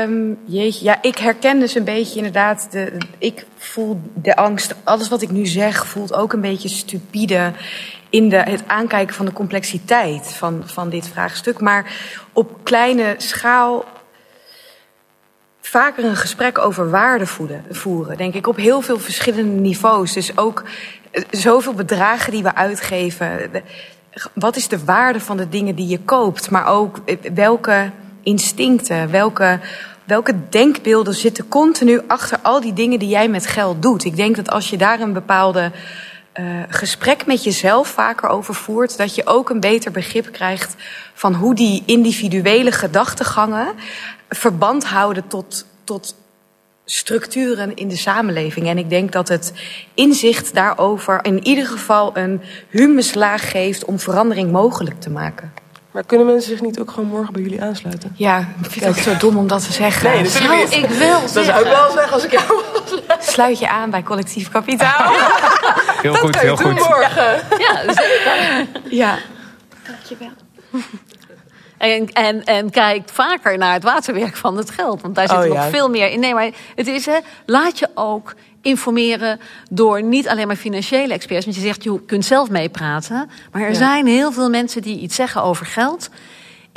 Um, 0.04 0.38
jeetje, 0.46 0.86
ja, 0.86 1.02
ik 1.02 1.18
herken 1.18 1.60
dus 1.60 1.76
een 1.76 1.84
beetje 1.84 2.18
inderdaad, 2.18 2.68
de, 2.72 2.98
ik 3.18 3.46
voel 3.58 4.02
de 4.14 4.36
angst, 4.36 4.76
alles 4.84 5.10
wat 5.10 5.22
ik 5.22 5.32
nu 5.32 5.46
zeg 5.46 5.88
voelt 5.88 6.14
ook 6.14 6.34
een 6.34 6.42
beetje 6.42 6.70
stupide 6.70 7.52
in 8.10 8.30
de, 8.30 8.36
het 8.36 8.64
aankijken 8.68 9.16
van 9.16 9.26
de 9.26 9.34
complexiteit 9.34 10.34
van, 10.34 10.62
van 10.66 10.90
dit 10.90 11.08
vraagstuk. 11.08 11.60
Maar 11.60 11.92
op 12.34 12.60
kleine 12.64 13.16
schaal 13.18 13.86
vaker 15.70 16.04
een 16.04 16.16
gesprek 16.16 16.58
over 16.58 16.90
waarde 16.90 17.26
voeren, 17.70 18.18
denk 18.18 18.34
ik, 18.34 18.48
op 18.48 18.56
heel 18.56 18.82
veel 18.82 19.00
verschillende 19.00 19.62
niveaus. 19.62 20.14
Dus 20.14 20.38
ook 20.38 20.64
eh, 21.12 21.24
zoveel 21.32 21.74
bedragen 21.74 22.32
die 22.32 22.44
we 22.44 22.56
uitgeven. 22.56 23.52
Wat 24.34 24.56
is 24.56 24.68
de 24.68 24.84
waarde 24.84 25.20
van 25.20 25.38
de 25.38 25.50
dingen 25.50 25.76
die 25.76 25.88
je 25.88 26.00
koopt? 26.00 26.50
Maar 26.50 26.68
ook 26.68 27.00
eh, 27.06 27.18
welke 27.34 27.92
instincten, 28.24 29.12
welke, 29.12 29.60
welke 30.04 30.34
denkbeelden 30.50 31.14
zitten 31.14 31.48
continu 31.48 32.02
achter 32.08 32.40
al 32.42 32.62
die 32.62 32.74
dingen 32.74 33.00
die 33.00 33.10
jij 33.10 33.30
met 33.30 33.48
geld 33.48 33.82
doet? 33.82 34.06
Ik 34.06 34.16
denk 34.16 34.36
dat 34.36 34.50
als 34.50 34.70
je 34.70 34.78
daar 34.78 35.00
een 35.00 35.14
bepaalde 35.14 35.72
uh, 36.40 36.64
gesprek 36.70 37.26
met 37.26 37.44
jezelf 37.44 37.88
vaker 37.88 38.30
over 38.30 38.54
voert, 38.54 38.98
dat 38.98 39.16
je 39.16 39.26
ook 39.26 39.50
een 39.50 39.60
beter 39.60 39.92
begrip 39.92 40.32
krijgt 40.32 40.76
van 41.14 41.34
hoe 41.34 41.56
die 41.56 41.84
individuele 41.86 42.72
gedachtegangen 42.72 43.68
verband 44.30 44.86
houden 44.86 45.28
tot, 45.28 45.66
tot 45.84 46.16
structuren 46.86 47.76
in 47.76 47.88
de 47.88 47.98
samenleving. 47.98 48.68
En 48.68 48.78
ik 48.78 48.90
denk 48.90 49.12
dat 49.12 49.28
het 49.28 49.54
inzicht 49.94 50.54
daarover 50.54 51.20
in 51.22 51.48
ieder 51.48 51.66
geval 51.66 52.18
een 52.18 52.42
humuslaag 52.70 53.52
geeft 53.52 53.86
om 53.86 54.00
verandering 54.00 54.52
mogelijk 54.52 55.02
te 55.02 55.10
maken. 55.10 55.54
Maar 55.92 56.06
kunnen 56.06 56.28
mensen 56.28 56.50
zich 56.50 56.62
niet 56.62 56.80
ook 56.80 56.92
gewoon 56.92 57.10
morgen 57.10 57.34
bij 57.34 57.42
jullie 57.42 57.62
aansluiten? 57.62 58.14
Ja, 58.16 58.40
ik 58.64 58.72
vind 58.72 58.96
het 58.96 59.04
zo 59.04 59.18
dom 59.18 59.38
om 59.38 59.48
dat 59.48 59.66
te 59.66 59.74
zeggen. 59.74 60.10
Nee, 60.10 60.24
dat 60.24 60.32
zou 60.32 60.62
ik 60.62 60.90
wel 60.90 61.22
Dat 61.22 61.46
zou 61.46 61.60
ik 61.60 61.66
wel 61.66 61.92
zeggen 61.92 62.14
als 62.14 62.24
ik 62.24 62.32
jou 62.32 62.62
Sluit 63.28 63.60
je 63.60 63.70
aan 63.70 63.90
bij 63.90 64.04
collectief 64.04 64.50
kapitaal. 64.50 65.12
heel 66.02 66.14
goed, 66.14 66.40
heel 66.40 66.58
goed. 66.58 66.74
morgen. 66.74 67.42
Ja, 67.58 67.94
zeker. 67.94 68.68
Ja, 68.90 69.18
dankjewel. 69.88 70.32
En, 71.78 72.12
en, 72.14 72.44
en 72.44 72.70
kijk 72.70 73.10
vaker 73.10 73.58
naar 73.58 73.74
het 73.74 73.84
waterwerk 73.84 74.36
van 74.38 74.58
het 74.58 74.70
geld. 74.70 75.02
Want 75.02 75.16
daar 75.16 75.28
zit 75.28 75.38
oh, 75.38 75.44
er 75.44 75.52
ja. 75.54 75.62
nog 75.62 75.70
veel 75.70 75.90
meer 75.90 76.10
in. 76.10 76.20
Nee, 76.20 76.34
maar 76.34 76.50
het 76.76 76.88
is, 76.88 77.06
hè, 77.06 77.18
laat 77.46 77.80
je 77.80 77.90
ook 77.94 78.36
informeren 78.62 79.40
door 79.70 80.04
niet 80.04 80.28
alleen 80.28 80.48
maar 80.48 80.56
financiële 80.56 81.14
experts. 81.14 81.46
Want 81.46 81.58
je 81.58 81.64
zegt, 81.64 81.84
je 81.84 82.06
kunt 82.06 82.26
zelf 82.26 82.50
meepraten. 82.50 83.30
Maar 83.52 83.62
er 83.62 83.70
Ja. 83.70 83.76
zijn 83.76 84.08
heel 84.08 84.32
veel 84.32 84.50
mensen 84.50 84.82
die 84.82 85.00
iets 85.00 85.16
zeggen 85.16 85.44
over 85.44 85.66
geld. 85.66 86.10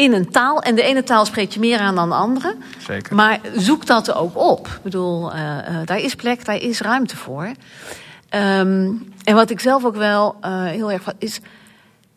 In 0.01 0.12
een 0.12 0.30
taal. 0.30 0.62
En 0.62 0.74
de 0.74 0.82
ene 0.82 1.03
taal 1.03 1.26
spreekt 1.26 1.55
je 1.55 1.61
meer 1.61 1.78
aan 1.78 1.94
dan 1.94 2.09
de 2.09 2.14
andere. 2.14 2.57
Zeker. 2.86 3.14
Maar 3.14 3.40
zoek 3.57 3.86
dat 3.86 4.14
ook 4.14 4.36
op. 4.36 4.66
Ik 4.66 4.82
bedoel, 4.82 5.32
eh, 5.32 5.59
eh, 5.59 5.86
daar 5.86 5.98
is 5.98 6.14
plek, 6.14 6.44
daar 6.44 6.62
is 6.62 6.80
ruimte 6.80 7.16
voor. 7.16 7.51
Ehm, 8.28 8.92
en 9.24 9.34
wat 9.34 9.51
ik 9.51 9.61
zelf 9.61 9.84
ook 9.84 9.96
wel 9.96 10.36
uh, 10.44 10.64
heel 10.64 10.92
erg 10.92 11.03
van 11.03 11.12
is. 11.18 11.40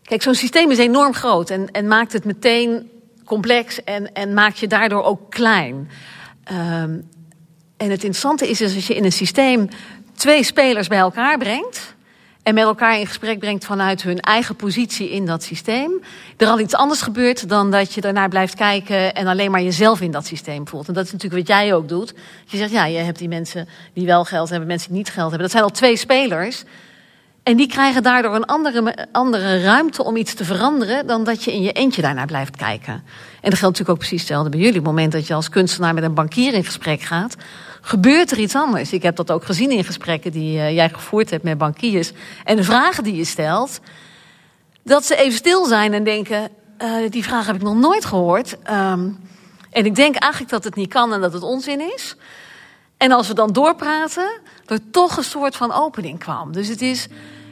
Kijk, 0.03 0.21
zo'n 0.21 0.36
systeem 0.36 0.71
is 0.71 0.77
enorm 0.77 1.13
groot 1.13 1.49
en, 1.49 1.71
en 1.71 1.88
maakt 1.88 2.13
het 2.13 2.25
meteen 2.25 2.89
complex 3.25 3.84
en, 3.84 4.13
en 4.13 4.34
maakt 4.34 4.59
je 4.59 4.67
daardoor 4.67 5.03
ook 5.03 5.29
klein. 5.29 5.89
Um, 6.51 7.09
en 7.77 7.89
het 7.89 8.03
interessante 8.03 8.49
is 8.49 8.57
dus 8.57 8.75
als 8.75 8.88
je 8.88 8.95
in 8.95 9.05
een 9.05 9.11
systeem 9.11 9.67
twee 10.15 10.43
spelers 10.43 10.88
bij 10.88 10.97
elkaar 10.97 11.38
brengt 11.38 11.95
en 12.43 12.53
met 12.53 12.63
elkaar 12.63 12.99
in 12.99 13.07
gesprek 13.07 13.39
brengt 13.39 13.65
vanuit 13.65 14.01
hun 14.01 14.19
eigen 14.19 14.55
positie 14.55 15.09
in 15.11 15.25
dat 15.25 15.43
systeem, 15.43 15.91
er 16.37 16.47
al 16.47 16.59
iets 16.59 16.75
anders 16.75 17.01
gebeurt 17.01 17.49
dan 17.49 17.71
dat 17.71 17.93
je 17.93 18.01
daarnaar 18.01 18.29
blijft 18.29 18.55
kijken 18.55 19.15
en 19.15 19.27
alleen 19.27 19.51
maar 19.51 19.61
jezelf 19.61 20.01
in 20.01 20.11
dat 20.11 20.25
systeem 20.25 20.67
voelt. 20.67 20.87
En 20.87 20.93
dat 20.93 21.05
is 21.05 21.11
natuurlijk 21.11 21.47
wat 21.47 21.57
jij 21.57 21.73
ook 21.73 21.89
doet. 21.89 22.13
Je 22.45 22.57
zegt, 22.57 22.71
ja, 22.71 22.85
je 22.85 22.97
hebt 22.97 23.17
die 23.17 23.27
mensen 23.27 23.67
die 23.93 24.05
wel 24.05 24.25
geld 24.25 24.49
hebben, 24.49 24.67
mensen 24.67 24.87
die 24.89 24.97
niet 24.97 25.09
geld 25.09 25.29
hebben. 25.29 25.39
Dat 25.39 25.51
zijn 25.51 25.63
al 25.63 25.69
twee 25.69 25.97
spelers. 25.97 26.63
En 27.43 27.57
die 27.57 27.67
krijgen 27.67 28.03
daardoor 28.03 28.35
een 28.35 28.45
andere, 28.45 29.07
andere 29.11 29.61
ruimte 29.61 30.03
om 30.03 30.15
iets 30.15 30.33
te 30.33 30.45
veranderen 30.45 31.07
dan 31.07 31.23
dat 31.23 31.43
je 31.43 31.53
in 31.53 31.61
je 31.61 31.71
eentje 31.71 32.01
daarnaar 32.01 32.25
blijft 32.25 32.55
kijken. 32.55 32.93
En 32.93 33.49
dat 33.49 33.59
geldt 33.59 33.61
natuurlijk 33.61 33.89
ook 33.89 33.97
precies 33.97 34.19
hetzelfde 34.19 34.49
bij 34.49 34.59
jullie. 34.59 34.79
Op 34.79 34.85
het 34.85 34.93
moment 34.93 35.11
dat 35.11 35.27
je 35.27 35.33
als 35.33 35.49
kunstenaar 35.49 35.93
met 35.93 36.03
een 36.03 36.13
bankier 36.13 36.53
in 36.53 36.63
gesprek 36.65 37.01
gaat, 37.01 37.35
gebeurt 37.86 38.31
er 38.31 38.39
iets 38.39 38.55
anders. 38.55 38.93
Ik 38.93 39.03
heb 39.03 39.15
dat 39.15 39.31
ook 39.31 39.45
gezien 39.45 39.71
in 39.71 39.84
gesprekken 39.84 40.31
die 40.31 40.57
uh, 40.57 40.71
jij 40.71 40.89
gevoerd 40.89 41.29
hebt 41.29 41.43
met 41.43 41.57
bankiers. 41.57 42.11
En 42.43 42.55
de 42.55 42.63
vragen 42.63 43.03
die 43.03 43.15
je 43.15 43.25
stelt, 43.25 43.79
dat 44.84 45.05
ze 45.05 45.15
even 45.15 45.38
stil 45.38 45.65
zijn 45.65 45.93
en 45.93 46.03
denken: 46.03 46.49
uh, 46.81 47.09
die 47.09 47.23
vraag 47.23 47.45
heb 47.45 47.55
ik 47.55 47.61
nog 47.61 47.75
nooit 47.75 48.05
gehoord. 48.05 48.57
Um, 48.71 49.19
en 49.69 49.86
ik 49.86 49.95
denk 49.95 50.15
eigenlijk 50.15 50.51
dat 50.51 50.63
het 50.63 50.75
niet 50.75 50.89
kan 50.89 51.13
en 51.13 51.21
dat 51.21 51.34
het 51.34 51.43
onzin 51.43 51.81
is. 51.93 52.15
En 52.97 53.11
als 53.11 53.27
we 53.27 53.34
dan 53.34 53.51
doorpraten, 53.51 54.39
er 54.65 54.79
toch 54.91 55.17
een 55.17 55.23
soort 55.23 55.55
van 55.55 55.71
opening 55.71 56.19
kwam. 56.19 56.51
Dus 56.51 56.67
het 56.67 56.81
is, 56.81 57.07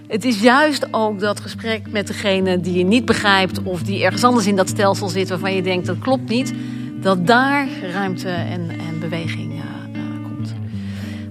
het 0.07 0.25
is 0.25 0.41
juist 0.41 0.93
ook 0.93 1.19
dat 1.19 1.39
gesprek 1.39 1.91
met 1.91 2.07
degene 2.07 2.59
die 2.59 2.77
je 2.77 2.83
niet 2.83 3.05
begrijpt 3.05 3.63
of 3.63 3.81
die 3.81 4.03
ergens 4.03 4.23
anders 4.23 4.45
in 4.45 4.55
dat 4.55 4.69
stelsel 4.69 5.07
zit 5.07 5.29
waarvan 5.29 5.53
je 5.53 5.61
denkt 5.61 5.85
dat 5.85 5.99
klopt 5.99 6.29
niet, 6.29 6.53
dat 7.01 7.27
daar 7.27 7.67
ruimte 7.81 8.29
en, 8.29 8.69
en 8.69 8.99
beweging 8.99 9.53
uh, 9.53 9.80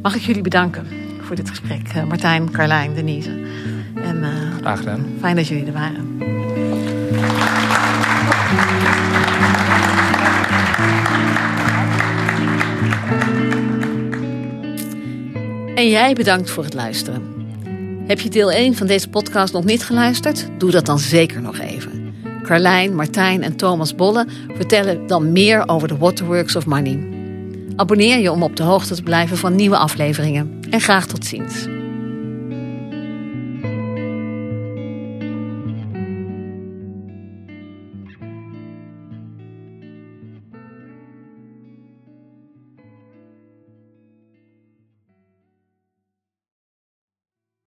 Mag 0.03 0.15
ik 0.15 0.23
jullie 0.23 0.43
bedanken 0.43 0.87
voor 1.21 1.37
dit 1.37 1.49
gesprek. 1.49 1.95
Uh, 1.97 2.05
Martijn, 2.05 2.51
Carlijn, 2.51 2.95
Denise. 2.95 3.31
En, 3.95 4.17
uh, 4.17 4.29
Graag 4.61 4.79
gedaan. 4.79 5.07
Fijn 5.21 5.37
dat 5.37 5.49
jullie 5.49 5.67
er 5.67 5.73
waren. 5.73 6.19
En 15.75 15.89
jij 15.89 16.15
bedankt 16.15 16.51
voor 16.51 16.65
het 16.65 16.75
luisteren. 16.75 17.23
Heb 18.07 18.21
je 18.21 18.29
deel 18.29 18.53
1 18.53 18.75
van 18.75 18.87
deze 18.87 19.09
podcast 19.09 19.53
nog 19.53 19.65
niet 19.65 19.85
geluisterd? 19.85 20.49
Doe 20.59 20.71
dat 20.71 20.87
dan 20.87 20.99
zeker 20.99 21.43
nog 21.43 21.59
even. 21.59 22.15
Carlijn, 22.43 22.95
Martijn 22.95 23.43
en 23.43 23.57
Thomas 23.57 23.95
Bolle 23.95 24.27
vertellen 24.55 25.07
dan 25.07 25.33
meer 25.33 25.69
over 25.69 25.89
de 25.89 25.97
Waterworks 25.97 26.57
of 26.57 26.67
Money. 26.67 27.20
Abonneer 27.81 28.19
je 28.19 28.33
om 28.33 28.43
op 28.43 28.57
de 28.57 28.63
hoogte 28.63 28.95
te 28.95 29.03
blijven 29.03 29.37
van 29.37 29.55
nieuwe 29.55 29.77
afleveringen. 29.77 30.61
En 30.71 30.81
graag 30.81 31.07
tot 31.07 31.27
ziens. 31.27 31.80